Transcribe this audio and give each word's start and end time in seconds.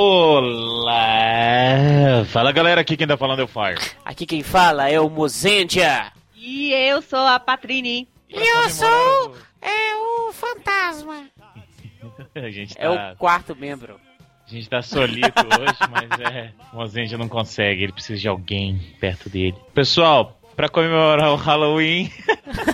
Olá! 0.00 0.96
Fala 2.24 2.50
galera, 2.52 2.80
aqui 2.80 2.96
quem 2.96 3.06
tá 3.06 3.18
falando 3.18 3.40
é 3.40 3.44
o 3.44 3.46
Fire. 3.46 3.78
Aqui 4.02 4.24
quem 4.24 4.42
fala 4.42 4.88
é 4.88 4.98
o 4.98 5.10
Mozendia. 5.10 6.10
E 6.34 6.72
eu 6.72 7.02
sou 7.02 7.18
a 7.18 7.38
Patrini. 7.38 8.08
E 8.26 8.38
eu 8.38 8.70
sou 8.70 9.36
é, 9.60 9.94
o 9.96 10.32
fantasma. 10.32 11.26
a 12.34 12.48
gente 12.48 12.74
tá, 12.74 12.82
É 12.82 12.88
o 13.12 13.16
quarto 13.16 13.54
membro. 13.54 14.00
a 14.46 14.50
gente 14.50 14.70
tá 14.70 14.80
solito 14.80 15.38
hoje, 15.38 15.78
mas 15.90 16.08
é. 16.34 16.50
O 16.72 16.76
Mozendia 16.76 17.18
não 17.18 17.28
consegue, 17.28 17.82
ele 17.82 17.92
precisa 17.92 18.18
de 18.18 18.26
alguém 18.26 18.80
perto 18.98 19.28
dele. 19.28 19.54
Pessoal, 19.74 20.40
pra 20.56 20.70
comemorar 20.70 21.30
o 21.30 21.36
Halloween, 21.36 22.10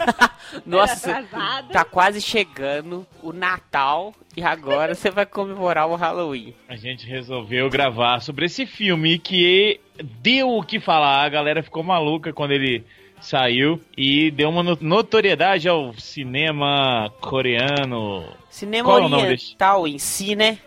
Nossa, 0.65 1.11
atrasada. 1.19 1.73
tá 1.73 1.85
quase 1.85 2.21
chegando 2.21 3.05
o 3.21 3.33
Natal 3.33 4.15
e 4.37 4.43
agora 4.43 4.95
você 4.95 5.11
vai 5.11 5.25
comemorar 5.27 5.89
o 5.89 5.95
Halloween. 5.97 6.55
a 6.69 6.77
gente 6.77 7.07
resolveu 7.07 7.69
gravar 7.71 8.21
sobre 8.21 8.45
esse 8.47 8.67
filme 8.67 9.19
que 9.19 9.81
deu 10.21 10.51
o 10.51 10.63
que 10.63 10.79
falar. 10.79 11.25
A 11.25 11.29
galera 11.29 11.63
ficou 11.63 11.83
maluca 11.83 12.33
quando 12.33 12.53
ele 12.53 12.85
saiu 13.21 13.81
e 13.97 14.31
deu 14.31 14.51
uma 14.51 14.63
no- 14.63 14.79
notoriedade 14.81 15.69
ao 15.69 15.95
cinema 15.95 17.11
coreano. 17.21 18.25
Cinema 18.51 18.89
Qual 18.89 19.01
é 19.01 19.17
oriental 19.17 19.89
em 19.89 19.99
si, 19.99 20.37
né? 20.37 20.59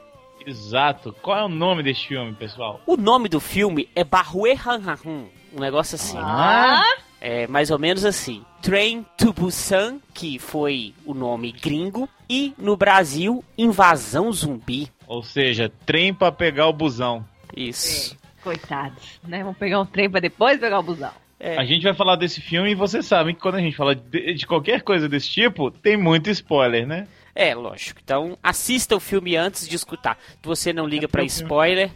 Exato. 0.45 1.13
Qual 1.21 1.37
é 1.37 1.43
o 1.43 1.49
nome 1.49 1.83
desse 1.83 2.07
filme, 2.07 2.33
pessoal? 2.33 2.81
O 2.87 2.97
nome 2.97 3.29
do 3.29 3.39
filme 3.39 3.87
é 3.95 4.03
Bahue 4.03 4.53
Han 4.65 4.81
Han 5.05 5.25
um 5.55 5.59
negócio 5.59 5.95
assim. 5.95 6.17
Ah, 6.20 6.83
É 7.21 7.45
mais 7.47 7.70
ou 7.70 7.77
menos 7.77 8.05
assim. 8.05 8.43
Train 8.61 9.05
to 9.17 9.33
Busan, 9.33 9.99
que 10.13 10.39
foi 10.39 10.93
o 11.05 11.13
nome 11.13 11.51
gringo, 11.51 12.07
e 12.30 12.54
no 12.58 12.77
Brasil, 12.77 13.44
Invasão 13.58 14.32
Zumbi. 14.32 14.90
ou 15.08 15.24
seja, 15.24 15.72
trem 15.85 16.13
pra 16.13 16.32
pegar 16.32 16.68
o 16.68 16.74
busão. 16.74 17.26
Isso. 17.55 18.16
Coitados, 18.44 19.20
né? 19.27 19.40
Vamos 19.44 19.58
pegar 19.58 19.80
um 19.82 19.85
trem 19.85 20.10
pra 20.10 20.20
depois 20.20 20.60
pegar 20.60 20.80
o 20.80 20.84
busão. 20.84 21.12
É. 21.40 21.57
A 21.57 21.63
gente 21.66 21.84
vai 21.84 21.94
falar 21.94 22.16
desse 22.16 22.41
filme 22.41 22.72
e 22.72 22.76
vocês 22.76 23.05
sabem 23.05 23.34
que 23.34 23.41
quando 23.41 23.55
a 23.55 23.62
gente 23.62 23.76
fala 23.76 23.96
de, 23.96 24.34
de 24.34 24.46
qualquer 24.46 24.82
coisa 24.82 25.07
desse 25.10 25.30
tipo, 25.30 25.72
tem 25.72 25.96
muito 25.98 26.30
spoiler, 26.30 26.85
né? 26.85 27.07
É, 27.34 27.55
lógico. 27.55 28.00
Então, 28.04 28.38
assista 28.44 28.96
o 28.96 29.00
filme 29.00 29.35
antes 29.38 29.68
de 29.68 29.76
escutar. 29.76 30.18
Se 30.22 30.38
você 30.44 30.74
não 30.74 30.85
liga 30.85 31.07
pra 31.07 31.22
porque 31.22 31.32
o 31.32 31.35
filme- 31.35 31.46
spoiler, 31.48 31.91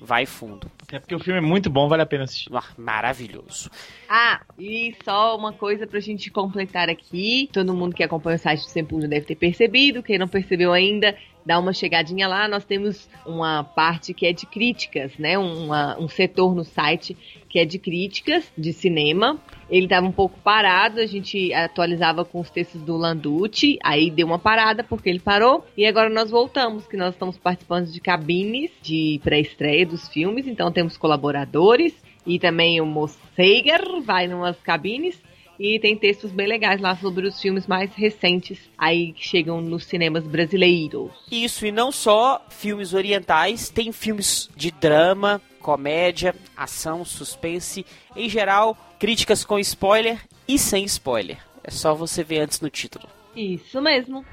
vai 0.00 0.26
fundo. 0.26 0.70
Até 0.82 0.98
porque 0.98 1.14
o 1.14 1.18
filme 1.18 1.38
é 1.38 1.42
muito 1.42 1.68
bom, 1.68 1.88
vale 1.88 2.02
a 2.02 2.06
pena 2.06 2.24
assistir. 2.24 2.50
Ah, 2.54 2.62
Maravilhoso. 2.76 3.70
Ah, 4.08 4.40
e 4.58 4.94
só 5.04 5.36
uma 5.36 5.52
coisa 5.52 5.86
pra 5.86 6.00
gente 6.00 6.30
completar 6.30 6.88
aqui. 6.88 7.48
Todo 7.52 7.74
mundo 7.74 7.94
que 7.94 8.02
acompanha 8.02 8.36
o 8.36 8.38
site 8.38 8.64
do 8.64 8.70
Sempul 8.70 9.00
já 9.00 9.08
deve 9.08 9.26
ter 9.26 9.34
percebido. 9.36 10.02
Quem 10.02 10.18
não 10.18 10.28
percebeu 10.28 10.72
ainda, 10.72 11.16
dá 11.46 11.58
uma 11.58 11.72
chegadinha 11.72 12.26
lá. 12.26 12.48
Nós 12.48 12.64
temos 12.64 13.08
uma 13.24 13.62
parte 13.62 14.12
que 14.12 14.26
é 14.26 14.32
de 14.32 14.44
críticas, 14.44 15.16
né? 15.16 15.38
Uma- 15.38 15.96
um 15.98 16.08
setor 16.08 16.54
no 16.54 16.64
site 16.64 17.16
que 17.48 17.60
é 17.60 17.64
de 17.64 17.78
críticas 17.78 18.52
de 18.58 18.72
cinema. 18.72 19.38
Ele 19.70 19.84
estava 19.86 20.06
um 20.06 20.12
pouco 20.12 20.38
parado, 20.40 21.00
a 21.00 21.06
gente 21.06 21.54
atualizava 21.54 22.24
com 22.24 22.40
os 22.40 22.50
textos 22.50 22.82
do 22.82 22.96
Landucci, 22.96 23.78
aí 23.82 24.10
deu 24.10 24.26
uma 24.26 24.38
parada 24.38 24.84
porque 24.84 25.08
ele 25.08 25.20
parou. 25.20 25.64
E 25.76 25.86
agora 25.86 26.10
nós 26.10 26.30
voltamos, 26.30 26.86
que 26.86 26.96
nós 26.96 27.14
estamos 27.14 27.38
participando 27.38 27.86
de 27.90 28.00
cabines 28.00 28.70
de 28.82 29.20
pré-estreia 29.22 29.86
dos 29.86 30.08
filmes, 30.08 30.46
então 30.46 30.70
temos 30.72 30.96
colaboradores. 30.96 31.94
E 32.26 32.40
também 32.40 32.80
o 32.80 32.86
Mosseiger 32.86 34.00
vai 34.02 34.26
numas 34.26 34.60
cabines. 34.60 35.22
E 35.58 35.78
tem 35.78 35.96
textos 35.96 36.30
bem 36.30 36.46
legais 36.46 36.80
lá 36.80 36.94
sobre 36.96 37.26
os 37.26 37.40
filmes 37.40 37.66
mais 37.66 37.92
recentes 37.94 38.58
aí 38.76 39.12
que 39.12 39.26
chegam 39.26 39.60
nos 39.60 39.84
cinemas 39.84 40.24
brasileiros. 40.24 41.10
Isso, 41.30 41.66
e 41.66 41.72
não 41.72 41.90
só 41.90 42.44
filmes 42.50 42.92
orientais, 42.92 43.70
tem 43.70 43.92
filmes 43.92 44.50
de 44.54 44.70
drama, 44.70 45.40
comédia, 45.60 46.34
ação, 46.56 47.04
suspense, 47.04 47.84
em 48.14 48.28
geral, 48.28 48.76
críticas 48.98 49.44
com 49.44 49.58
spoiler 49.58 50.20
e 50.46 50.58
sem 50.58 50.84
spoiler. 50.84 51.38
É 51.64 51.70
só 51.70 51.94
você 51.94 52.22
ver 52.22 52.40
antes 52.40 52.60
no 52.60 52.70
título. 52.70 53.08
Isso 53.34 53.80
mesmo. 53.82 54.24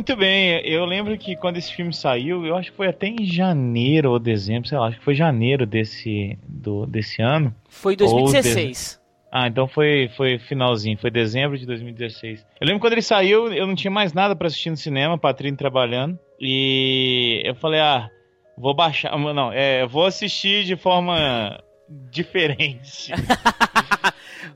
Muito 0.00 0.16
bem, 0.16 0.62
eu 0.64 0.86
lembro 0.86 1.14
que 1.18 1.36
quando 1.36 1.58
esse 1.58 1.74
filme 1.74 1.92
saiu, 1.92 2.46
eu 2.46 2.56
acho 2.56 2.70
que 2.70 2.76
foi 2.78 2.88
até 2.88 3.06
em 3.06 3.22
janeiro 3.22 4.12
ou 4.12 4.18
dezembro, 4.18 4.66
sei 4.66 4.78
lá, 4.78 4.86
acho 4.86 4.98
que 4.98 5.04
foi 5.04 5.14
janeiro 5.14 5.66
desse, 5.66 6.38
do, 6.48 6.86
desse 6.86 7.20
ano. 7.20 7.54
Foi 7.68 7.92
em 7.92 7.96
2016. 7.98 8.98
Ah, 9.30 9.46
então 9.46 9.68
foi, 9.68 10.10
foi 10.16 10.38
finalzinho, 10.38 10.96
foi 10.96 11.10
dezembro 11.10 11.58
de 11.58 11.66
2016. 11.66 12.46
Eu 12.58 12.66
lembro 12.66 12.80
quando 12.80 12.94
ele 12.94 13.02
saiu, 13.02 13.52
eu 13.52 13.66
não 13.66 13.74
tinha 13.74 13.90
mais 13.90 14.14
nada 14.14 14.34
pra 14.34 14.46
assistir 14.46 14.70
no 14.70 14.76
cinema, 14.78 15.18
Patrícia 15.18 15.58
trabalhando. 15.58 16.18
E 16.40 17.42
eu 17.44 17.54
falei, 17.54 17.80
ah, 17.80 18.08
vou 18.56 18.72
baixar. 18.72 19.14
Não, 19.18 19.52
é, 19.52 19.86
vou 19.86 20.06
assistir 20.06 20.64
de 20.64 20.76
forma 20.76 21.62
diferente. 21.90 23.12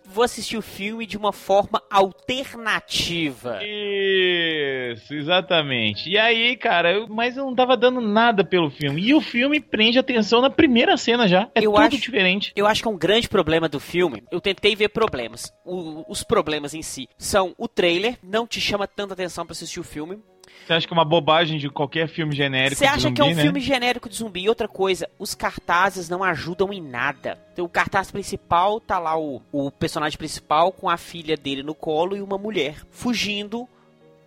Vou 0.07 0.23
assistir 0.25 0.57
o 0.57 0.63
filme 0.63 1.05
de 1.07 1.17
uma 1.17 1.33
forma 1.33 1.83
alternativa. 1.91 3.59
Isso, 3.63 5.13
exatamente. 5.15 6.09
E 6.09 6.17
aí, 6.17 6.57
cara, 6.57 6.93
eu- 6.93 7.09
mas 7.09 7.37
eu 7.37 7.45
não 7.45 7.55
tava 7.55 7.77
dando 7.77 8.01
nada 8.01 8.45
pelo 8.45 8.71
filme. 8.71 9.03
E 9.03 9.13
o 9.15 9.21
filme 9.21 9.61
prende 9.61 9.99
atenção 9.99 10.41
na 10.41 10.49
primeira 10.51 10.97
cena 10.97 11.27
já. 11.27 11.51
É 11.55 11.61
Eu 11.61 11.73
tudo 11.73 11.79
acho- 11.83 11.99
diferente. 11.99 12.53
Eu 12.55 12.67
acho 12.67 12.81
que 12.83 12.89
é 12.89 12.91
um 12.91 12.97
grande 12.99 13.29
problema 13.29 13.69
do 13.69 13.81
filme. 13.81 14.23
Eu 14.31 14.41
tentei 14.41 14.77
ver 14.77 14.89
problemas. 14.91 15.53
O- 15.65 16.05
os 16.11 16.23
problemas 16.23 16.75
em 16.75 16.83
si 16.83 17.09
são 17.19 17.53
o 17.59 17.67
trailer, 17.69 18.17
não 18.23 18.47
te 18.47 18.61
chama 18.61 18.87
tanta 18.87 19.15
atenção 19.15 19.45
pra 19.45 19.53
assistir 19.53 19.81
o 19.81 19.85
filme. 19.85 20.19
Você 20.67 20.73
acha 20.73 20.87
que 20.87 20.93
é 20.93 20.97
uma 20.97 21.05
bobagem 21.05 21.59
de 21.59 21.69
qualquer 21.69 22.09
filme 22.09 22.35
genérico 22.35 22.79
Você 22.79 22.87
acha 22.87 23.13
que 23.13 23.21
é 23.21 23.25
um 23.25 23.29
zumbi, 23.29 23.37
né? 23.37 23.43
filme 23.43 23.61
genérico 23.61 24.09
de 24.09 24.17
zumbi. 24.17 24.43
E 24.43 24.49
outra 24.49 24.67
coisa, 24.67 25.09
os 25.19 25.35
cartazes 25.35 26.09
não 26.09 26.23
ajudam 26.25 26.73
em 26.73 26.81
nada. 26.81 27.39
Então, 27.53 27.65
o 27.65 27.69
cartaz 27.69 28.11
principal 28.11 28.81
tá 28.81 28.99
lá 28.99 29.19
o, 29.19 29.43
o 29.53 29.71
personagem 29.71 30.17
principal 30.17 30.73
com 30.73 30.89
a 30.89 30.97
filha 30.97 31.37
dele 31.37 31.63
no 31.63 31.75
colo 31.75 32.17
e 32.17 32.23
uma 32.23 32.39
mulher 32.39 32.77
fugindo. 32.91 33.69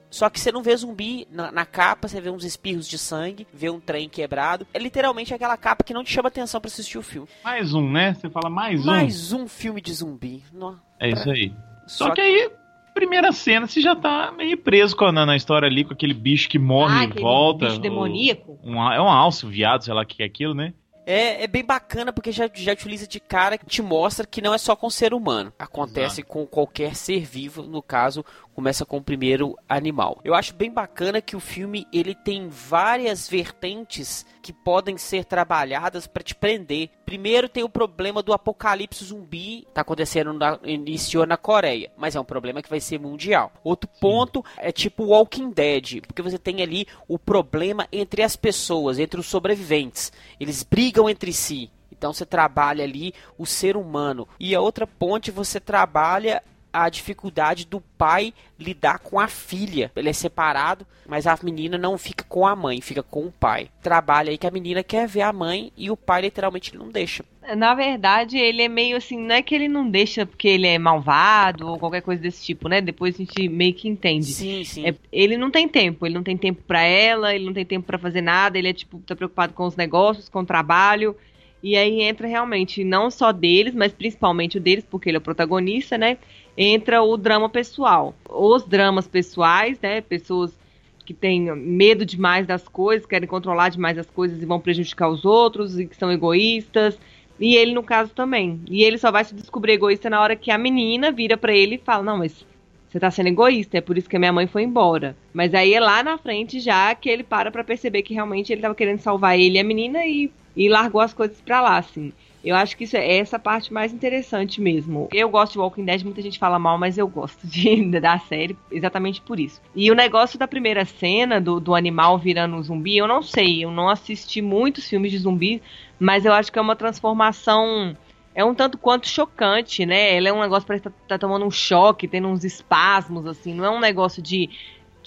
Só 0.09 0.29
que 0.29 0.39
você 0.39 0.51
não 0.51 0.63
vê 0.63 0.75
zumbi 0.75 1.27
na, 1.29 1.51
na 1.51 1.65
capa, 1.65 2.07
você 2.07 2.21
vê 2.21 2.29
uns 2.29 2.45
espirros 2.45 2.87
de 2.87 2.97
sangue, 2.97 3.45
vê 3.53 3.69
um 3.69 3.79
trem 3.79 4.07
quebrado. 4.07 4.65
É 4.73 4.79
literalmente 4.79 5.33
aquela 5.33 5.57
capa 5.57 5.83
que 5.83 5.93
não 5.93 6.03
te 6.03 6.13
chama 6.13 6.29
atenção 6.29 6.61
pra 6.61 6.69
assistir 6.69 6.97
o 6.97 7.03
filme. 7.03 7.27
Mais 7.43 7.73
um, 7.73 7.91
né? 7.91 8.13
Você 8.13 8.29
fala 8.29 8.49
mais 8.49 8.81
um. 8.81 8.85
Mais 8.85 9.33
um 9.33 9.47
filme 9.47 9.81
de 9.81 9.93
zumbi. 9.93 10.43
Nó. 10.53 10.75
É 10.99 11.09
isso 11.09 11.29
aí. 11.29 11.51
Só, 11.87 12.05
Só 12.07 12.13
que 12.13 12.21
aí, 12.21 12.49
primeira 12.97 13.31
cena 13.31 13.67
você 13.67 13.79
já 13.81 13.95
tá 13.95 14.31
meio 14.35 14.57
preso 14.57 14.95
com 14.95 15.05
a, 15.05 15.11
na, 15.11 15.25
na 15.25 15.35
história 15.35 15.67
ali, 15.67 15.83
com 15.85 15.94
aquele 15.94 16.13
bicho 16.13 16.49
que 16.49 16.57
morre 16.59 16.95
Ah, 16.99 17.03
e 17.05 17.21
volta. 17.21 17.67
bicho 17.67 17.79
demoníaco. 17.79 18.59
Um, 18.63 18.75
é 18.91 19.01
um 19.01 19.07
alce, 19.09 19.45
um 19.45 19.49
viado, 19.49 19.83
sei 19.83 19.94
lá 19.94 20.01
o 20.01 20.05
que 20.05 20.23
é 20.23 20.25
aquilo, 20.25 20.53
né? 20.53 20.73
É, 21.05 21.44
é 21.45 21.47
bem 21.47 21.63
bacana 21.63 22.11
porque 22.11 22.33
já, 22.33 22.49
já 22.53 22.73
utiliza 22.73 23.07
de 23.07 23.17
cara 23.19 23.57
que 23.57 23.65
te 23.65 23.81
mostra 23.81 24.27
que 24.27 24.41
não 24.41 24.53
é 24.53 24.57
só 24.57 24.75
com 24.75 24.88
o 24.88 24.91
ser 24.91 25.13
humano. 25.13 25.53
Acontece 25.57 26.21
com 26.21 26.45
qualquer 26.45 26.95
ser 26.95 27.21
vivo, 27.23 27.63
no 27.63 27.81
caso, 27.81 28.25
começa 28.57 28.88
com 28.88 28.98
o 28.98 29.04
primeiro 29.04 29.56
animal. 29.69 30.19
Eu 30.24 30.33
acho 30.33 30.56
bem 30.56 30.71
bacana 30.71 31.21
que 31.21 31.36
o 31.36 31.39
filme 31.39 31.86
ele 31.94 32.15
tem 32.15 32.50
várias 32.50 33.30
vertentes 33.30 34.25
que 34.42 34.51
podem 34.51 34.98
ser 34.98 35.25
trabalhadas 35.25 36.07
para 36.07 36.24
te 36.24 36.33
prender. 36.33 36.89
Primeiro 37.06 37.48
tem 37.48 37.63
o 37.63 37.69
problema 37.69 38.24
do 38.24 38.33
apocalipse 38.33 39.06
zumbi, 39.06 39.68
tá 39.75 39.81
acontecendo 39.81 40.33
na, 40.33 40.57
iniciou 40.63 41.27
na 41.27 41.38
Coreia, 41.38 41.92
mas 41.95 42.15
é 42.15 42.19
um 42.19 42.25
problema 42.25 42.63
que 42.63 42.69
vai 42.69 42.80
ser 42.80 43.00
mundial. 43.00 43.54
Outro 43.63 43.88
ponto 44.01 44.44
é 44.57 44.71
tipo 44.71 45.03
Walking 45.03 45.51
Dead, 45.51 46.01
porque 46.07 46.24
você 46.24 46.39
tem 46.39 46.63
ali 46.63 46.88
o 47.07 47.19
problema 47.19 47.88
entre 47.92 48.24
as 48.24 48.36
pessoas, 48.36 48.98
entre 48.98 49.19
os 49.19 49.27
sobreviventes. 49.27 50.12
Eles 50.39 50.63
brigam 50.63 51.07
entre 51.07 51.31
si. 51.31 51.69
Então 51.92 52.12
você 52.12 52.25
trabalha 52.25 52.83
ali 52.83 53.13
o 53.38 53.45
ser 53.45 53.77
humano. 53.77 54.27
E 54.39 54.56
a 54.56 54.62
outra 54.62 54.88
ponte 54.88 55.30
você 55.30 55.60
trabalha 55.60 56.42
a 56.83 56.89
dificuldade 56.89 57.65
do 57.65 57.81
pai 57.97 58.33
lidar 58.59 59.00
com 59.00 59.19
a 59.19 59.27
filha. 59.27 59.91
Ele 59.95 60.09
é 60.09 60.13
separado, 60.13 60.85
mas 61.07 61.25
a 61.25 61.38
menina 61.41 61.77
não 61.77 61.97
fica 61.97 62.24
com 62.24 62.45
a 62.45 62.56
mãe, 62.56 62.81
fica 62.81 63.01
com 63.01 63.25
o 63.25 63.31
pai. 63.31 63.69
Trabalha 63.81 64.29
aí 64.29 64.38
que 64.38 64.45
a 64.45 64.51
menina 64.51 64.83
quer 64.83 65.07
ver 65.07 65.21
a 65.21 65.33
mãe 65.33 65.71
e 65.75 65.89
o 65.89 65.97
pai 65.97 66.21
literalmente 66.21 66.75
não 66.77 66.89
deixa. 66.89 67.25
Na 67.56 67.74
verdade, 67.74 68.38
ele 68.38 68.62
é 68.62 68.68
meio 68.68 68.97
assim, 68.97 69.18
não 69.18 69.33
é 69.33 69.41
que 69.41 69.56
ele 69.56 69.68
não 69.68 69.89
deixa 69.89 70.25
porque 70.25 70.47
ele 70.50 70.68
é 70.68 70.77
malvado 70.77 71.68
ou 71.68 71.79
qualquer 71.79 72.01
coisa 72.01 72.21
desse 72.21 72.44
tipo, 72.44 72.68
né? 72.68 72.81
Depois 72.81 73.15
a 73.15 73.19
gente 73.19 73.47
meio 73.47 73.74
que 73.74 73.88
entende. 73.88 74.25
Sim, 74.25 74.63
sim. 74.63 74.85
É, 74.85 74.94
ele 75.12 75.38
não 75.38 75.50
tem 75.50 75.68
tempo, 75.68 76.06
ele 76.06 76.15
não 76.15 76.24
tem 76.24 76.38
tempo 76.38 76.62
pra 76.68 76.81
ela, 76.81 77.33
ele 77.33 77.45
não 77.45 77.53
tem 77.53 77.65
tempo 77.65 77.88
pra 77.88 77.97
fazer 77.97 78.21
nada, 78.21 78.57
ele 78.57 78.68
é 78.68 78.74
tipo, 78.74 79.00
tá 79.00 79.15
preocupado 79.15 79.53
com 79.53 79.65
os 79.65 79.75
negócios, 79.75 80.27
com 80.29 80.41
o 80.41 80.45
trabalho. 80.45 81.15
E 81.62 81.75
aí 81.75 82.01
entra 82.01 82.27
realmente 82.27 82.83
não 82.83 83.09
só 83.09 83.31
deles, 83.31 83.74
mas 83.74 83.92
principalmente 83.92 84.57
o 84.57 84.62
deles, 84.62 84.86
porque 84.89 85.09
ele 85.09 85.18
é 85.18 85.19
o 85.19 85.24
protagonista, 85.24 85.98
né? 85.98 86.18
Entra 86.57 87.01
o 87.01 87.18
drama 87.18 87.50
pessoal. 87.50 88.15
Os 88.30 88.63
dramas 88.63 89.07
pessoais, 89.07 89.80
né? 89.81 90.01
Pessoas 90.01 90.57
que 91.06 91.13
têm 91.13 91.56
medo 91.56 92.06
demais 92.06 92.45
das 92.45 92.68
coisas, 92.68 93.06
querem 93.06 93.27
controlar 93.27 93.69
demais 93.69 93.98
as 93.98 94.09
coisas 94.09 94.42
e 94.42 94.45
vão 94.45 94.59
prejudicar 94.59 95.09
os 95.09 95.24
outros 95.24 95.80
e 95.80 95.86
que 95.86 95.95
são 95.95 96.12
egoístas. 96.12 97.00
E 97.39 97.56
ele, 97.56 97.74
no 97.74 97.83
caso, 97.83 98.13
também. 98.13 98.60
E 98.69 98.83
ele 98.83 98.98
só 98.98 99.12
vai 99.12 99.24
se 99.24 99.33
descobrir 99.33 99.74
egoísta 99.74 100.10
na 100.10 100.21
hora 100.21 100.36
que 100.36 100.51
a 100.51 100.57
menina 100.57 101.12
vira 101.12 101.38
pra 101.38 101.53
ele 101.53 101.75
e 101.75 101.80
fala: 101.80 102.03
Não, 102.03 102.18
mas 102.18 102.45
você 102.89 103.00
tá 103.00 103.12
sendo 103.12 103.27
egoísta, 103.27 103.77
é 103.77 103.81
por 103.81 103.98
isso 103.98 104.10
que 104.10 104.15
a 104.15 104.19
minha 104.19 104.33
mãe 104.33 104.48
foi 104.48 104.63
embora. 104.63 105.15
Mas 105.33 105.53
aí 105.53 105.74
é 105.74 105.80
lá 105.80 106.01
na 106.01 106.18
frente 106.18 106.60
já 106.60 106.95
que 106.95 107.10
ele 107.10 107.24
para 107.24 107.51
pra 107.51 107.63
perceber 107.63 108.01
que 108.01 108.13
realmente 108.13 108.51
ele 108.51 108.62
tava 108.62 108.75
querendo 108.75 109.00
salvar 109.00 109.38
ele 109.38 109.57
e 109.57 109.60
a 109.60 109.63
menina 109.63 110.06
e, 110.06 110.31
e 110.57 110.68
largou 110.68 111.00
as 111.00 111.13
coisas 111.13 111.39
pra 111.39 111.62
lá, 111.62 111.77
assim. 111.77 112.12
Eu 112.44 112.56
acho 112.56 112.77
que 112.77 112.86
isso 112.86 112.95
é 112.95 113.18
essa 113.18 113.38
parte 113.38 113.74
mais 113.74 113.94
interessante 113.94 114.62
mesmo. 114.62 115.07
Eu 115.13 115.30
gosto 115.30 115.54
de 115.54 115.59
Walking 115.59 115.86
Dead, 115.86 116.04
muita 116.04 116.21
gente 116.21 116.39
fala 116.39 116.57
mal, 116.57 116.77
mas 116.77 116.98
eu 116.98 117.07
gosto 117.07 117.45
de, 117.48 118.00
da 118.00 118.18
série 118.19 118.57
exatamente 118.71 119.21
por 119.21 119.39
isso. 119.39 119.62
E 119.75 119.92
o 119.92 119.95
negócio 119.95 120.39
da 120.39 120.48
primeira 120.48 120.86
cena, 120.86 121.39
do, 121.39 121.59
do 121.59 121.75
animal 121.75 122.18
virando 122.18 122.56
um 122.56 122.63
zumbi, 122.63 122.98
eu 122.98 123.07
não 123.07 123.21
sei, 123.21 123.63
eu 123.63 123.71
não 123.71 123.89
assisti 123.89 124.42
muitos 124.42 124.88
filmes 124.88 125.12
de 125.12 125.19
zumbi, 125.19 125.62
mas 126.00 126.25
eu 126.25 126.33
acho 126.33 126.51
que 126.51 126.57
é 126.57 126.62
uma 126.62 126.75
transformação 126.75 127.95
é 128.38 128.45
um 128.45 128.53
tanto 128.53 128.77
quanto 128.77 129.07
chocante, 129.07 129.83
né? 129.83 130.15
Ela 130.15 130.30
é 130.30 130.31
um 130.31 130.42
negócio 130.42 130.68
parece 130.68 130.83
que 130.83 130.89
tá, 130.92 130.95
tá 131.07 131.18
tomando 131.18 131.44
um 131.44 131.50
choque, 131.50 132.07
tendo 132.07 132.27
uns 132.27 132.44
espasmos, 132.44 133.25
assim. 133.25 133.51
Não 133.51 133.65
é 133.65 133.69
um 133.71 133.80
negócio 133.80 134.21
de, 134.21 134.51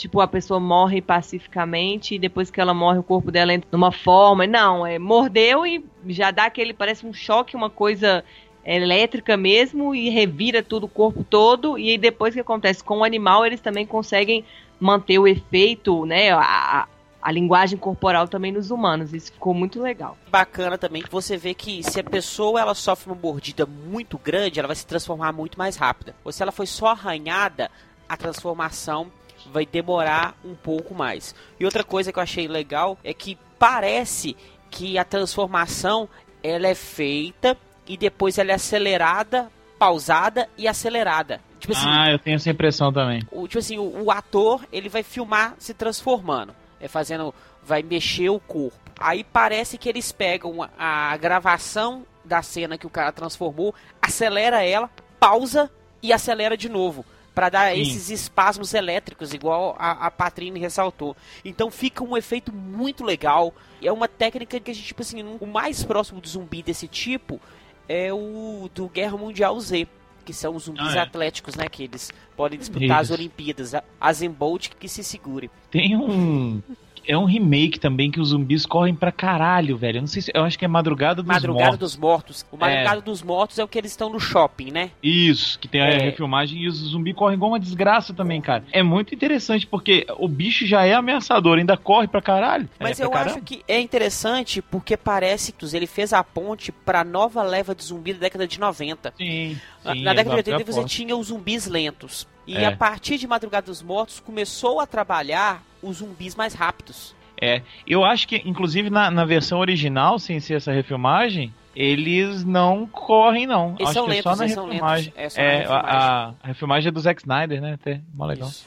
tipo, 0.01 0.21
a 0.21 0.27
pessoa 0.27 0.59
morre 0.59 1.03
pacificamente 1.03 2.15
e 2.15 2.19
depois 2.19 2.51
que 2.51 2.61
ela 2.61 2.73
morre 2.73 2.99
o 2.99 3.03
corpo 3.03 3.31
dela 3.31 3.53
entra 3.53 3.69
numa 3.71 3.93
forma. 3.93 4.47
Não, 4.47 4.87
é 4.87 4.99
mordeu 4.99 5.67
e 5.67 5.85
já 6.07 6.31
dá 6.31 6.47
aquele, 6.47 6.73
parece 6.73 7.07
um 7.07 7.13
choque, 7.13 7.57
uma 7.57 7.71
coisa 7.71 8.25
elétrica 8.65 9.37
mesmo 9.37 9.95
e 9.95 10.09
revira 10.11 10.63
tudo 10.63 10.85
o 10.85 10.89
corpo 10.89 11.23
todo. 11.23 11.79
E 11.79 11.99
depois 11.99 12.35
que 12.35 12.41
acontece 12.41 12.83
com 12.83 12.99
o 12.99 13.05
animal, 13.05 13.45
eles 13.45 13.61
também 13.61 13.87
conseguem 13.87 14.45
manter 14.79 15.19
o 15.19 15.29
efeito, 15.29 16.07
né? 16.07 16.31
A, 16.33 16.89
a 17.23 17.31
linguagem 17.31 17.79
corporal 17.79 18.27
também 18.27 18.51
nos 18.51 18.71
humanos. 18.71 19.13
Isso 19.13 19.33
ficou 19.33 19.53
muito 19.53 19.81
legal. 19.83 20.17
Bacana 20.31 20.79
também 20.79 21.03
que 21.03 21.11
você 21.11 21.37
vê 21.37 21.53
que 21.53 21.83
se 21.83 22.01
a 22.01 22.05
pessoa 22.05 22.61
ela 22.61 22.75
sofre 22.75 23.13
uma 23.13 23.21
mordida 23.21 23.67
muito 23.67 24.17
grande, 24.17 24.59
ela 24.59 24.69
vai 24.69 24.77
se 24.77 24.87
transformar 24.87 25.33
muito 25.33 25.59
mais 25.59 25.77
rápida. 25.77 26.15
Ou 26.25 26.33
se 26.33 26.43
ela 26.43 26.53
foi 26.53 26.67
só 26.67 26.89
arranhada, 26.89 27.71
a 28.09 28.17
transformação 28.17 29.13
vai 29.53 29.65
demorar 29.67 30.35
um 30.45 30.55
pouco 30.55 30.95
mais. 30.95 31.35
E 31.59 31.65
outra 31.65 31.83
coisa 31.85 32.13
que 32.13 32.19
eu 32.19 32.23
achei 32.23 32.47
legal 32.49 32.99
é 33.03 33.13
que 33.15 33.39
parece 33.59 34.37
que 34.71 34.99
a 34.99 35.05
transformação 35.05 36.09
ela 36.43 36.67
é 36.69 36.75
feita 36.75 37.57
e 37.87 37.97
depois 37.97 38.39
ela 38.39 38.53
é 38.53 38.55
acelerada, 38.55 39.51
pausada 39.79 40.49
e 40.57 40.67
acelerada. 40.69 41.41
Tipo 41.59 41.73
assim, 41.75 41.87
Ah, 41.89 42.11
eu 42.11 42.19
tenho 42.19 42.37
essa 42.37 42.51
impressão 42.51 42.93
também. 42.93 43.23
o, 43.31 43.47
tipo 43.47 43.59
assim, 43.59 43.79
o, 43.79 44.05
o 44.05 44.11
ator, 44.11 44.65
ele 44.73 44.89
vai 44.89 45.03
filmar 45.03 45.55
se 45.59 45.75
transformando, 45.75 46.55
é 46.81 46.89
fazendo, 46.89 47.35
vai 47.63 47.83
mexer 47.83 48.31
o 48.31 48.41
corpo. 48.41 48.79
Aí 48.99 49.25
parece 49.25 49.77
que 49.77 49.89
eles 49.89 50.13
pegam 50.13 50.63
a, 50.79 51.13
a 51.13 51.17
gravação 51.17 52.05
da 52.25 52.43
cena 52.43 52.79
que 52.79 52.87
o 52.87 52.91
cara 52.91 53.13
transformou, 53.13 53.75
acelera 54.01 54.63
ela, 54.65 54.89
pausa 55.19 55.71
e 56.03 56.13
acelera 56.13 56.57
de 56.57 56.69
novo. 56.69 57.05
Pra 57.35 57.49
dar 57.49 57.73
Sim. 57.75 57.81
esses 57.83 58.11
espasmos 58.11 58.75
elétricos, 58.75 59.33
igual 59.33 59.77
a, 59.79 60.07
a 60.07 60.11
Patrine 60.11 60.59
ressaltou. 60.59 61.17
Então 61.45 61.71
fica 61.71 62.03
um 62.03 62.17
efeito 62.17 62.53
muito 62.53 63.05
legal. 63.05 63.55
É 63.83 63.91
uma 63.93 64.09
técnica 64.09 64.59
que 64.59 64.71
a 64.71 64.75
gente, 64.75 64.87
tipo 64.89 65.03
assim, 65.03 65.23
o 65.41 65.47
mais 65.47 65.85
próximo 65.85 66.21
do 66.21 66.29
zumbi 66.29 66.63
desse 66.63 66.89
tipo 66.89 67.41
é 67.89 68.13
o 68.13 68.69
do 68.75 68.89
Guerra 68.89 69.17
Mundial 69.17 69.59
Z. 69.61 69.87
Que 70.23 70.35
são 70.35 70.55
os 70.55 70.65
zumbis 70.65 70.95
Ah, 70.95 70.99
é. 70.99 71.01
atléticos, 71.01 71.55
né? 71.57 71.67
Que 71.69 71.85
eles 71.85 72.13
podem 72.37 72.59
disputar 72.59 72.99
as 73.01 73.07
Isso. 73.09 73.15
Olimpíadas. 73.15 73.75
A- 73.75 73.83
A 74.01 74.13
Zembolt 74.13 74.69
que 74.79 74.87
se 74.89 75.03
segure. 75.03 75.51
Tem 75.71 75.97
um. 75.97 76.61
É 77.11 77.19
um 77.19 77.25
remake 77.25 77.81
também 77.81 78.09
que 78.11 78.21
os 78.21 78.29
zumbis 78.29 78.65
correm 78.65 78.95
pra 78.95 79.11
caralho, 79.11 79.77
velho. 79.77 79.97
Eu 79.99 80.03
não 80.03 80.07
sei 80.07 80.23
se. 80.23 80.31
Eu 80.33 80.45
acho 80.45 80.57
que 80.59 80.65
é 80.65 80.69
Madrugada 80.69 81.17
dos 81.23 81.27
Madrugada 81.27 81.65
Mortos. 81.71 81.79
dos 81.93 81.97
Mortos. 81.97 82.47
O 82.53 82.57
Madrugada 82.57 83.01
dos 83.01 83.23
Mortos 83.23 83.59
é 83.59 83.65
o 83.65 83.69
que 83.69 83.77
eles 83.79 83.91
estão 83.91 84.09
no 84.11 84.21
shopping, 84.21 84.71
né? 84.71 84.91
Isso, 85.03 85.59
que 85.59 85.67
tem 85.67 85.81
a 85.81 85.87
É. 85.87 85.99
refilmagem 85.99 86.61
e 86.63 86.69
os 86.69 86.77
zumbis 86.77 87.15
correm 87.17 87.35
igual 87.37 87.51
uma 87.51 87.59
desgraça 87.59 88.15
também, 88.15 88.41
cara. 88.41 88.63
É 88.73 88.83
muito 88.83 89.13
interessante 89.15 89.67
porque 89.67 90.07
o 90.19 90.29
bicho 90.29 90.65
já 90.67 90.85
é 90.85 90.95
ameaçador, 90.95 91.59
ainda 91.59 91.77
corre 91.77 92.07
pra 92.07 92.23
caralho. 92.23 92.69
Mas 92.79 93.01
é 93.01 93.05
eu 93.05 93.11
pra 93.11 93.21
acho 93.23 93.29
caramba. 93.31 93.45
que 93.47 93.63
é 93.67 93.81
interessante 93.81 94.63
porque 94.63 94.97
parece 94.97 95.51
que 95.53 95.67
ele 95.77 95.87
fez 95.89 96.13
a 96.13 96.23
ponte 96.23 96.71
pra 96.71 97.03
nova 97.03 97.43
leva 97.43 97.75
de 97.75 97.83
zumbi 97.83 98.13
da 98.13 98.21
década 98.21 98.47
de 98.47 98.61
90. 98.61 99.13
Sim, 99.19 99.59
Na- 99.85 99.93
sim, 99.95 100.03
Na 100.03 100.15
década 100.15 100.43
de 100.43 100.51
exato, 100.51 100.61
80 100.63 100.73
você 100.73 100.81
eu 100.81 100.85
tinha 100.85 101.17
os 101.17 101.27
zumbis 101.27 101.67
lentos. 101.67 102.27
E 102.47 102.57
É. 102.57 102.67
a 102.67 102.77
partir 102.77 103.17
de 103.19 103.27
Madrugada 103.27 103.67
dos 103.67 103.83
Mortos 103.83 104.19
começou 104.21 104.81
a 104.81 104.87
trabalhar 104.87 105.63
os 105.83 105.99
zumbis 105.99 106.35
mais 106.35 106.55
rápidos. 106.55 107.15
É, 107.41 107.63
eu 107.87 108.05
acho 108.05 108.29
que, 108.29 108.37
inclusive, 108.45 108.91
na, 108.91 109.11
na 109.11 109.25
versão 109.25 109.61
original, 109.61 110.19
sem 110.19 110.41
ser 110.41 110.55
essa 110.55 110.73
refilmagem, 110.73 111.55
eles 111.75 112.45
não 112.45 112.87
correm, 112.87 113.47
não. 113.47 113.71
Eles 113.79 113.83
acho 113.89 113.93
são 113.95 114.05
que 114.05 114.11
é 114.11 114.15
lentos, 114.15 114.31
só 114.33 114.37
na 114.37 114.45
eles 114.45 114.55
são 114.55 114.65
refilmagem. 114.67 115.13
lentos. 115.17 115.17
É, 115.17 115.29
só 115.31 115.41
na 115.41 115.47
É, 115.47 115.57
refilmagem. 115.59 115.91
a, 115.91 116.35
a, 116.43 116.47
refilmagem 116.47 116.89
é 116.89 116.91
do 116.93 117.01
Zack 117.01 117.21
Snyder, 117.23 117.61
né? 117.63 117.75
Até, 117.75 118.01
mó 118.15 118.27
legal. 118.27 118.49
Isso. 118.49 118.67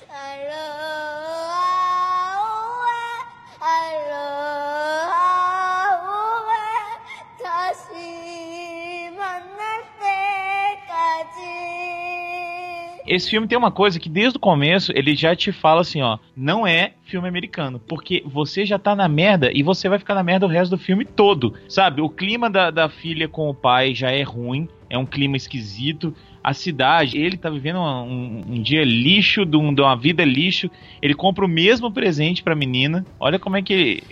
Esse 13.07 13.29
filme 13.29 13.47
tem 13.47 13.57
uma 13.57 13.71
coisa 13.71 13.99
que 13.99 14.07
desde 14.09 14.37
o 14.37 14.39
começo 14.39 14.91
ele 14.95 15.15
já 15.15 15.35
te 15.35 15.51
fala 15.51 15.81
assim, 15.81 16.01
ó, 16.01 16.17
não 16.35 16.65
é 16.65 16.93
filme 17.03 17.27
americano, 17.27 17.79
porque 17.87 18.23
você 18.25 18.65
já 18.65 18.79
tá 18.79 18.95
na 18.95 19.07
merda 19.07 19.51
e 19.53 19.61
você 19.61 19.89
vai 19.89 19.99
ficar 19.99 20.15
na 20.15 20.23
merda 20.23 20.45
o 20.45 20.49
resto 20.49 20.71
do 20.71 20.81
filme 20.81 21.03
todo, 21.05 21.53
sabe? 21.67 22.01
O 22.01 22.09
clima 22.09 22.49
da, 22.49 22.71
da 22.71 22.87
filha 22.89 23.27
com 23.27 23.49
o 23.49 23.53
pai 23.53 23.93
já 23.93 24.09
é 24.11 24.21
ruim, 24.23 24.67
é 24.89 24.97
um 24.97 25.05
clima 25.05 25.35
esquisito. 25.35 26.15
A 26.43 26.53
cidade, 26.53 27.17
ele 27.17 27.37
tá 27.37 27.49
vivendo 27.49 27.79
um, 27.79 28.03
um- 28.03 28.43
um 28.55 28.61
dia 28.61 28.83
lixo, 28.83 29.45
de, 29.45 29.55
um- 29.57 29.73
de 29.73 29.81
uma 29.81 29.95
vida 29.95 30.23
lixo. 30.25 30.69
Ele 31.01 31.13
compra 31.13 31.45
o 31.45 31.47
mesmo 31.47 31.89
presente 31.91 32.43
pra 32.43 32.53
menina. 32.55 33.05
Olha 33.19 33.39
como 33.39 33.55
é 33.57 33.61
que. 33.61 34.03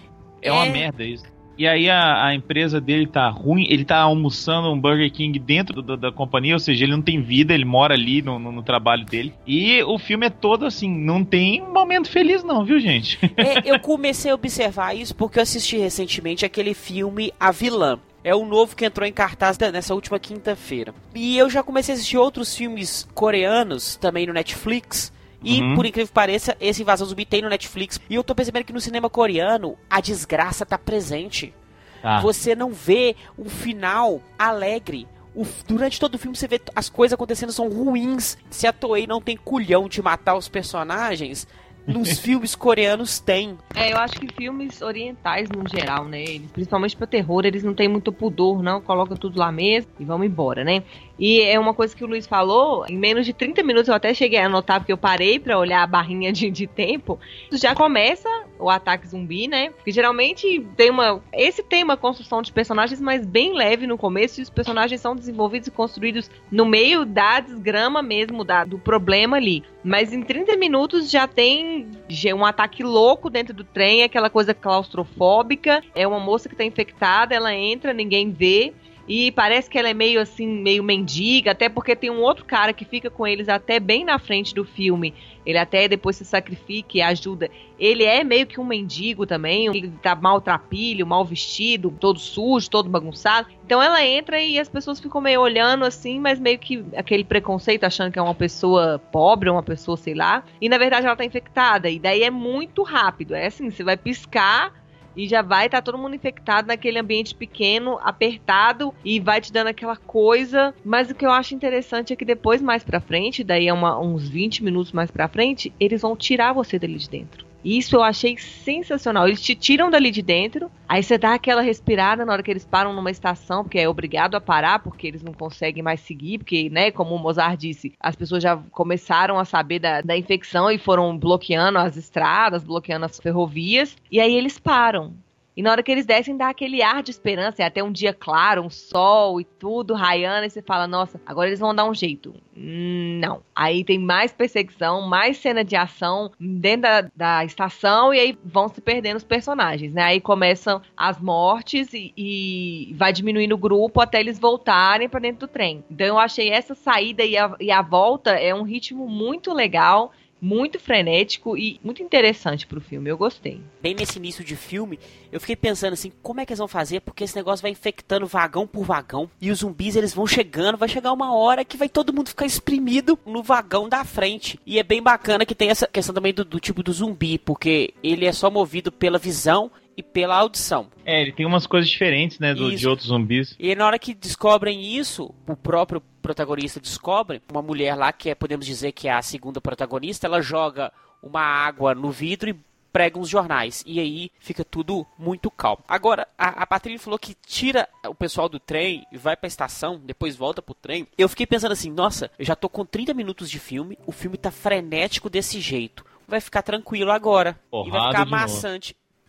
É, 0.41 0.51
uma 0.51 0.65
É. 0.65 0.69
merda 0.71 1.03
isso. 1.03 1.25
E 1.57 1.67
aí 1.67 1.89
a, 1.89 2.25
a 2.25 2.33
empresa 2.33 2.81
dele 2.81 3.05
tá 3.05 3.29
ruim, 3.29 3.67
ele 3.69 3.85
tá 3.85 3.97
almoçando 3.99 4.71
um 4.71 4.79
Burger 4.79 5.11
King 5.11 5.37
dentro 5.37 5.81
do- 5.81 5.95
da 5.97 6.11
companhia, 6.11 6.53
ou 6.55 6.59
seja, 6.59 6.85
ele 6.85 6.93
não 6.93 7.01
tem 7.01 7.21
vida, 7.21 7.53
ele 7.53 7.65
mora 7.65 7.93
ali 7.93 8.21
no, 8.21 8.39
no- 8.39 8.51
no 8.51 8.63
trabalho 8.63 9.05
dele. 9.05 9.33
E 9.45 9.83
o 9.83 9.99
filme 9.99 10.25
é 10.25 10.29
todo 10.29 10.65
assim, 10.65 10.89
não 10.89 11.23
tem 11.23 11.61
um 11.61 11.71
momento 11.71 12.09
feliz 12.09 12.43
não, 12.43 12.65
viu 12.65 12.79
gente? 12.79 13.19
É, 13.37 13.61
eu 13.69 13.79
comecei 13.79 14.31
a 14.31 14.35
observar 14.35 14.95
isso 14.95 15.13
porque 15.15 15.37
eu 15.39 15.43
assisti 15.43 15.77
recentemente 15.77 16.45
aquele 16.45 16.73
filme 16.73 17.31
A 17.39 17.51
Vilã. 17.51 17.99
É 18.23 18.35
o 18.35 18.45
novo 18.45 18.75
que 18.75 18.85
entrou 18.85 19.07
em 19.07 19.11
cartaz 19.11 19.57
nessa 19.57 19.95
última 19.95 20.19
quinta-feira. 20.19 20.93
E 21.15 21.35
eu 21.37 21.49
já 21.49 21.63
comecei 21.63 21.93
a 21.93 21.95
assistir 21.95 22.17
outros 22.17 22.55
filmes 22.55 23.07
coreanos 23.15 23.95
também 23.95 24.27
no 24.27 24.33
Netflix. 24.33 25.11
E, 25.43 25.61
Uhum. 25.61 25.75
por 25.75 25.85
incrível 25.85 26.07
que 26.07 26.13
pareça, 26.13 26.55
esse 26.59 26.81
Invasão 26.83 27.07
Zumbi 27.07 27.25
tem 27.25 27.41
no 27.41 27.49
Netflix. 27.49 27.99
E 28.09 28.15
eu 28.15 28.23
tô 28.23 28.35
percebendo 28.35 28.63
que 28.65 28.73
no 28.73 28.79
cinema 28.81 29.09
coreano 29.09 29.77
a 29.89 29.99
desgraça 29.99 30.65
tá 30.65 30.77
presente. 30.77 31.53
Tá. 32.01 32.19
Você 32.21 32.55
não 32.55 32.71
vê 32.71 33.15
um 33.37 33.45
final 33.49 34.21
alegre. 34.37 35.07
O- 35.33 35.45
durante 35.67 35.99
todo 35.99 36.15
o 36.15 36.17
filme 36.17 36.35
você 36.35 36.47
vê 36.47 36.59
as 36.75 36.89
coisas 36.89 37.13
acontecendo 37.13 37.51
são 37.53 37.69
ruins. 37.69 38.37
Se 38.49 38.67
a 38.67 38.73
Toei 38.73 39.07
não 39.07 39.21
tem 39.21 39.37
culhão 39.37 39.87
de 39.87 40.01
matar 40.01 40.35
os 40.35 40.47
personagens, 40.49 41.47
nos 41.85 42.19
filmes 42.19 42.55
coreanos 42.55 43.19
tem. 43.19 43.57
É, 43.75 43.91
eu 43.91 43.97
acho 43.97 44.19
que 44.19 44.33
filmes 44.33 44.81
orientais, 44.81 45.49
no 45.49 45.67
geral, 45.67 46.05
né? 46.05 46.21
Eles, 46.21 46.51
principalmente 46.51 46.95
pra 46.95 47.07
terror, 47.07 47.45
eles 47.45 47.63
não 47.63 47.73
têm 47.73 47.87
muito 47.87 48.11
pudor, 48.11 48.61
não. 48.61 48.81
Colocam 48.81 49.17
tudo 49.17 49.39
lá 49.39 49.51
mesmo 49.51 49.91
e 49.99 50.05
vamos 50.05 50.27
embora, 50.27 50.63
né? 50.63 50.83
E 51.21 51.41
é 51.41 51.59
uma 51.59 51.73
coisa 51.73 51.95
que 51.95 52.03
o 52.03 52.07
Luiz 52.07 52.25
falou, 52.25 52.83
em 52.89 52.97
menos 52.97 53.27
de 53.27 53.33
30 53.33 53.61
minutos 53.61 53.87
eu 53.87 53.93
até 53.93 54.11
cheguei 54.11 54.39
a 54.39 54.47
anotar, 54.47 54.79
porque 54.79 54.91
eu 54.91 54.97
parei 54.97 55.37
pra 55.37 55.57
olhar 55.57 55.83
a 55.83 55.87
barrinha 55.87 56.33
de, 56.33 56.49
de 56.49 56.65
tempo. 56.65 57.19
Já 57.51 57.75
começa 57.75 58.27
o 58.57 58.69
ataque 58.69 59.07
zumbi, 59.07 59.47
né? 59.47 59.69
Porque 59.69 59.91
geralmente 59.91 60.65
tem 60.75 60.89
uma. 60.89 61.21
Esse 61.31 61.61
tem 61.61 61.83
uma 61.83 61.95
construção 61.95 62.41
de 62.41 62.51
personagens, 62.51 62.99
mas 62.99 63.25
bem 63.25 63.53
leve 63.53 63.85
no 63.85 63.97
começo, 63.97 64.39
e 64.39 64.43
os 64.43 64.49
personagens 64.49 64.99
são 64.99 65.15
desenvolvidos 65.15 65.67
e 65.67 65.71
construídos 65.71 66.29
no 66.51 66.65
meio 66.65 67.05
da 67.05 67.39
desgrama 67.39 68.01
mesmo, 68.01 68.43
da, 68.43 68.63
do 68.63 68.79
problema 68.79 69.37
ali. 69.37 69.63
Mas 69.83 70.13
em 70.13 70.21
30 70.21 70.55
minutos 70.57 71.09
já 71.09 71.27
tem 71.27 71.87
um 72.35 72.45
ataque 72.45 72.83
louco 72.83 73.29
dentro 73.29 73.53
do 73.53 73.63
trem, 73.63 74.03
aquela 74.03 74.29
coisa 74.29 74.53
claustrofóbica. 74.53 75.81
É 75.95 76.07
uma 76.07 76.19
moça 76.19 76.47
que 76.47 76.55
tá 76.55 76.63
infectada, 76.63 77.33
ela 77.33 77.53
entra, 77.53 77.93
ninguém 77.93 78.31
vê. 78.31 78.73
E 79.07 79.31
parece 79.31 79.69
que 79.69 79.77
ela 79.77 79.89
é 79.89 79.93
meio 79.93 80.21
assim, 80.21 80.47
meio 80.47 80.83
mendiga, 80.83 81.51
até 81.51 81.67
porque 81.67 81.95
tem 81.95 82.09
um 82.09 82.21
outro 82.21 82.45
cara 82.45 82.73
que 82.73 82.85
fica 82.85 83.09
com 83.09 83.25
eles 83.27 83.49
até 83.49 83.79
bem 83.79 84.05
na 84.05 84.19
frente 84.19 84.53
do 84.53 84.63
filme. 84.63 85.13
Ele 85.45 85.57
até 85.57 85.87
depois 85.87 86.15
se 86.15 86.25
sacrifica 86.25 86.97
e 86.97 87.01
ajuda. 87.01 87.49
Ele 87.79 88.03
é 88.03 88.23
meio 88.23 88.45
que 88.45 88.59
um 88.59 88.63
mendigo 88.63 89.25
também, 89.25 89.65
ele 89.65 89.91
tá 90.01 90.13
maltrapilho, 90.15 91.05
mal 91.05 91.25
vestido, 91.25 91.93
todo 91.99 92.19
sujo, 92.19 92.69
todo 92.69 92.89
bagunçado. 92.89 93.47
Então 93.65 93.81
ela 93.81 94.05
entra 94.05 94.39
e 94.39 94.59
as 94.59 94.69
pessoas 94.69 94.99
ficam 94.99 95.19
meio 95.19 95.41
olhando 95.41 95.83
assim, 95.83 96.19
mas 96.19 96.39
meio 96.39 96.59
que 96.59 96.85
aquele 96.95 97.23
preconceito, 97.23 97.83
achando 97.83 98.11
que 98.11 98.19
é 98.19 98.21
uma 98.21 98.35
pessoa 98.35 98.99
pobre, 99.11 99.49
uma 99.49 99.63
pessoa, 99.63 99.97
sei 99.97 100.13
lá. 100.13 100.43
E 100.61 100.69
na 100.69 100.77
verdade 100.77 101.07
ela 101.07 101.15
tá 101.15 101.25
infectada. 101.25 101.89
E 101.89 101.97
daí 101.97 102.21
é 102.21 102.29
muito 102.29 102.83
rápido. 102.83 103.33
É 103.33 103.47
assim, 103.47 103.71
você 103.71 103.83
vai 103.83 103.97
piscar 103.97 104.80
e 105.15 105.27
já 105.27 105.41
vai 105.41 105.65
estar 105.65 105.81
todo 105.81 105.97
mundo 105.97 106.15
infectado 106.15 106.67
naquele 106.67 106.99
ambiente 106.99 107.35
pequeno, 107.35 107.99
apertado 108.01 108.93
e 109.03 109.19
vai 109.19 109.41
te 109.41 109.51
dando 109.51 109.67
aquela 109.67 109.95
coisa. 109.97 110.73
Mas 110.83 111.09
o 111.09 111.15
que 111.15 111.25
eu 111.25 111.31
acho 111.31 111.53
interessante 111.53 112.13
é 112.13 112.15
que 112.15 112.25
depois, 112.25 112.61
mais 112.61 112.83
pra 112.83 112.99
frente, 112.99 113.43
daí 113.43 113.67
é 113.67 113.73
uma- 113.73 113.99
uns 113.99 114.27
20 114.27 114.63
minutos 114.63 114.91
mais 114.91 115.11
pra 115.11 115.27
frente, 115.27 115.73
eles 115.79 116.01
vão 116.01 116.15
tirar 116.15 116.53
você 116.53 116.79
dali 116.79 116.95
de 116.95 117.09
dentro. 117.09 117.50
Isso 117.63 117.95
eu 117.95 118.03
achei 118.03 118.37
sensacional. 118.37 119.27
Eles 119.27 119.41
te 119.41 119.55
tiram 119.55 119.89
dali 119.89 120.11
de 120.11 120.21
dentro, 120.21 120.71
aí 120.87 121.03
você 121.03 121.17
dá 121.17 121.33
aquela 121.33 121.61
respirada 121.61 122.25
na 122.25 122.33
hora 122.33 122.43
que 122.43 122.51
eles 122.51 122.65
param 122.65 122.93
numa 122.93 123.11
estação, 123.11 123.63
porque 123.63 123.79
é 123.79 123.87
obrigado 123.87 124.35
a 124.35 124.41
parar, 124.41 124.79
porque 124.79 125.07
eles 125.07 125.23
não 125.23 125.33
conseguem 125.33 125.83
mais 125.83 126.01
seguir, 126.01 126.39
porque, 126.39 126.69
né, 126.69 126.91
como 126.91 127.15
o 127.15 127.19
Mozart 127.19 127.59
disse, 127.59 127.93
as 127.99 128.15
pessoas 128.15 128.41
já 128.43 128.57
começaram 128.71 129.37
a 129.37 129.45
saber 129.45 129.79
da, 129.79 130.01
da 130.01 130.17
infecção 130.17 130.69
e 130.71 130.77
foram 130.77 131.17
bloqueando 131.17 131.77
as 131.77 131.97
estradas, 131.97 132.63
bloqueando 132.63 133.05
as 133.05 133.19
ferrovias, 133.19 133.95
e 134.11 134.19
aí 134.19 134.33
eles 134.33 134.59
param. 134.59 135.13
E 135.61 135.63
na 135.63 135.69
hora 135.69 135.83
que 135.83 135.91
eles 135.91 136.07
descem, 136.07 136.35
dá 136.35 136.49
aquele 136.49 136.81
ar 136.81 137.03
de 137.03 137.11
esperança, 137.11 137.61
é 137.61 137.65
até 137.67 137.83
um 137.83 137.91
dia 137.91 138.15
claro, 138.15 138.63
um 138.63 138.69
sol 138.71 139.39
e 139.39 139.43
tudo 139.43 139.93
raiando, 139.93 140.43
e 140.47 140.49
você 140.49 140.59
fala, 140.59 140.87
nossa, 140.87 141.21
agora 141.23 141.49
eles 141.49 141.59
vão 141.59 141.75
dar 141.75 141.85
um 141.85 141.93
jeito. 141.93 142.33
Hum, 142.57 143.19
Não. 143.21 143.43
Aí 143.55 143.83
tem 143.83 143.99
mais 143.99 144.33
perseguição, 144.33 145.03
mais 145.07 145.37
cena 145.37 145.63
de 145.63 145.75
ação 145.75 146.31
dentro 146.39 146.81
da, 146.81 147.01
da 147.15 147.45
estação, 147.45 148.11
e 148.11 148.19
aí 148.19 148.39
vão 148.43 148.69
se 148.69 148.81
perdendo 148.81 149.17
os 149.17 149.23
personagens, 149.23 149.93
né? 149.93 150.01
Aí 150.01 150.19
começam 150.19 150.81
as 150.97 151.19
mortes 151.21 151.93
e, 151.93 152.11
e 152.17 152.95
vai 152.97 153.13
diminuindo 153.13 153.53
o 153.53 153.57
grupo 153.59 154.01
até 154.01 154.19
eles 154.19 154.39
voltarem 154.39 155.07
pra 155.07 155.19
dentro 155.19 155.41
do 155.41 155.47
trem. 155.47 155.83
Então 155.91 156.07
eu 156.07 156.17
achei 156.17 156.49
essa 156.49 156.73
saída 156.73 157.23
e 157.23 157.37
a, 157.37 157.55
e 157.59 157.69
a 157.71 157.83
volta 157.83 158.31
é 158.31 158.51
um 158.55 158.63
ritmo 158.63 159.07
muito 159.07 159.53
legal. 159.53 160.11
Muito 160.41 160.79
frenético 160.79 161.55
e 161.55 161.79
muito 161.83 162.01
interessante 162.01 162.65
pro 162.65 162.81
filme, 162.81 163.09
eu 163.09 163.17
gostei. 163.17 163.61
Bem 163.79 163.93
nesse 163.93 164.17
início 164.17 164.43
de 164.43 164.55
filme, 164.55 164.99
eu 165.31 165.39
fiquei 165.39 165.55
pensando 165.55 165.93
assim, 165.93 166.11
como 166.23 166.39
é 166.39 166.45
que 166.45 166.51
eles 166.51 166.59
vão 166.59 166.67
fazer? 166.67 167.01
Porque 167.01 167.23
esse 167.23 167.35
negócio 167.35 167.61
vai 167.61 167.69
infectando 167.69 168.25
vagão 168.25 168.65
por 168.65 168.83
vagão. 168.83 169.29
E 169.39 169.51
os 169.51 169.59
zumbis, 169.59 169.95
eles 169.95 170.13
vão 170.13 170.25
chegando, 170.25 170.77
vai 170.77 170.89
chegar 170.89 171.13
uma 171.13 171.35
hora 171.35 171.63
que 171.63 171.77
vai 171.77 171.87
todo 171.87 172.11
mundo 172.11 172.29
ficar 172.29 172.47
exprimido 172.47 173.19
no 173.25 173.43
vagão 173.43 173.87
da 173.87 174.03
frente. 174.03 174.59
E 174.65 174.79
é 174.79 174.83
bem 174.83 175.01
bacana 175.01 175.45
que 175.45 175.53
tem 175.53 175.69
essa 175.69 175.85
questão 175.85 176.15
também 176.15 176.33
do, 176.33 176.43
do 176.43 176.59
tipo 176.59 176.81
do 176.81 176.91
zumbi, 176.91 177.37
porque 177.37 177.93
ele 178.01 178.25
é 178.25 178.31
só 178.31 178.49
movido 178.49 178.91
pela 178.91 179.19
visão 179.19 179.71
e 179.95 180.03
pela 180.03 180.35
audição. 180.37 180.87
É, 181.05 181.21
ele 181.21 181.31
tem 181.31 181.45
umas 181.45 181.67
coisas 181.67 181.89
diferentes, 181.89 182.39
né, 182.39 182.53
do, 182.53 182.75
de 182.75 182.87
outros 182.87 183.07
zumbis. 183.07 183.55
E 183.59 183.75
na 183.75 183.85
hora 183.85 183.99
que 183.99 184.13
descobrem 184.13 184.95
isso, 184.97 185.33
o 185.47 185.55
próprio 185.55 186.01
protagonista 186.21 186.79
descobre, 186.79 187.41
uma 187.51 187.61
mulher 187.61 187.95
lá, 187.95 188.13
que 188.13 188.29
é, 188.29 188.35
podemos 188.35 188.65
dizer 188.65 188.91
que 188.91 189.07
é 189.07 189.13
a 189.13 189.21
segunda 189.21 189.59
protagonista, 189.59 190.27
ela 190.27 190.41
joga 190.41 190.91
uma 191.21 191.41
água 191.41 191.93
no 191.93 192.11
vidro 192.11 192.49
e 192.49 192.55
prega 192.91 193.17
uns 193.17 193.29
jornais. 193.29 193.83
E 193.85 193.99
aí 193.99 194.31
fica 194.39 194.63
tudo 194.63 195.05
muito 195.17 195.49
calmo. 195.49 195.83
Agora, 195.87 196.27
a, 196.37 196.63
a 196.63 196.67
Patrícia 196.67 196.99
falou 196.99 197.17
que 197.17 197.35
tira 197.45 197.87
o 198.05 198.13
pessoal 198.15 198.49
do 198.49 198.59
trem 198.59 199.05
e 199.11 199.17
vai 199.17 199.35
pra 199.35 199.47
estação, 199.47 199.99
depois 200.03 200.35
volta 200.35 200.61
pro 200.61 200.75
trem. 200.75 201.07
Eu 201.17 201.29
fiquei 201.29 201.45
pensando 201.45 201.71
assim, 201.71 201.91
nossa, 201.91 202.29
eu 202.37 202.45
já 202.45 202.55
tô 202.55 202.69
com 202.69 202.85
30 202.85 203.13
minutos 203.13 203.49
de 203.49 203.59
filme, 203.59 203.97
o 204.05 204.11
filme 204.11 204.37
tá 204.37 204.51
frenético 204.51 205.29
desse 205.29 205.59
jeito. 205.59 206.05
Vai 206.27 206.39
ficar 206.39 206.61
tranquilo 206.61 207.11
agora. 207.11 207.59
e 207.71 207.89
vai 207.89 207.99
Porrada 207.99 208.09
ficar 208.11 208.25
novo. 208.25 208.31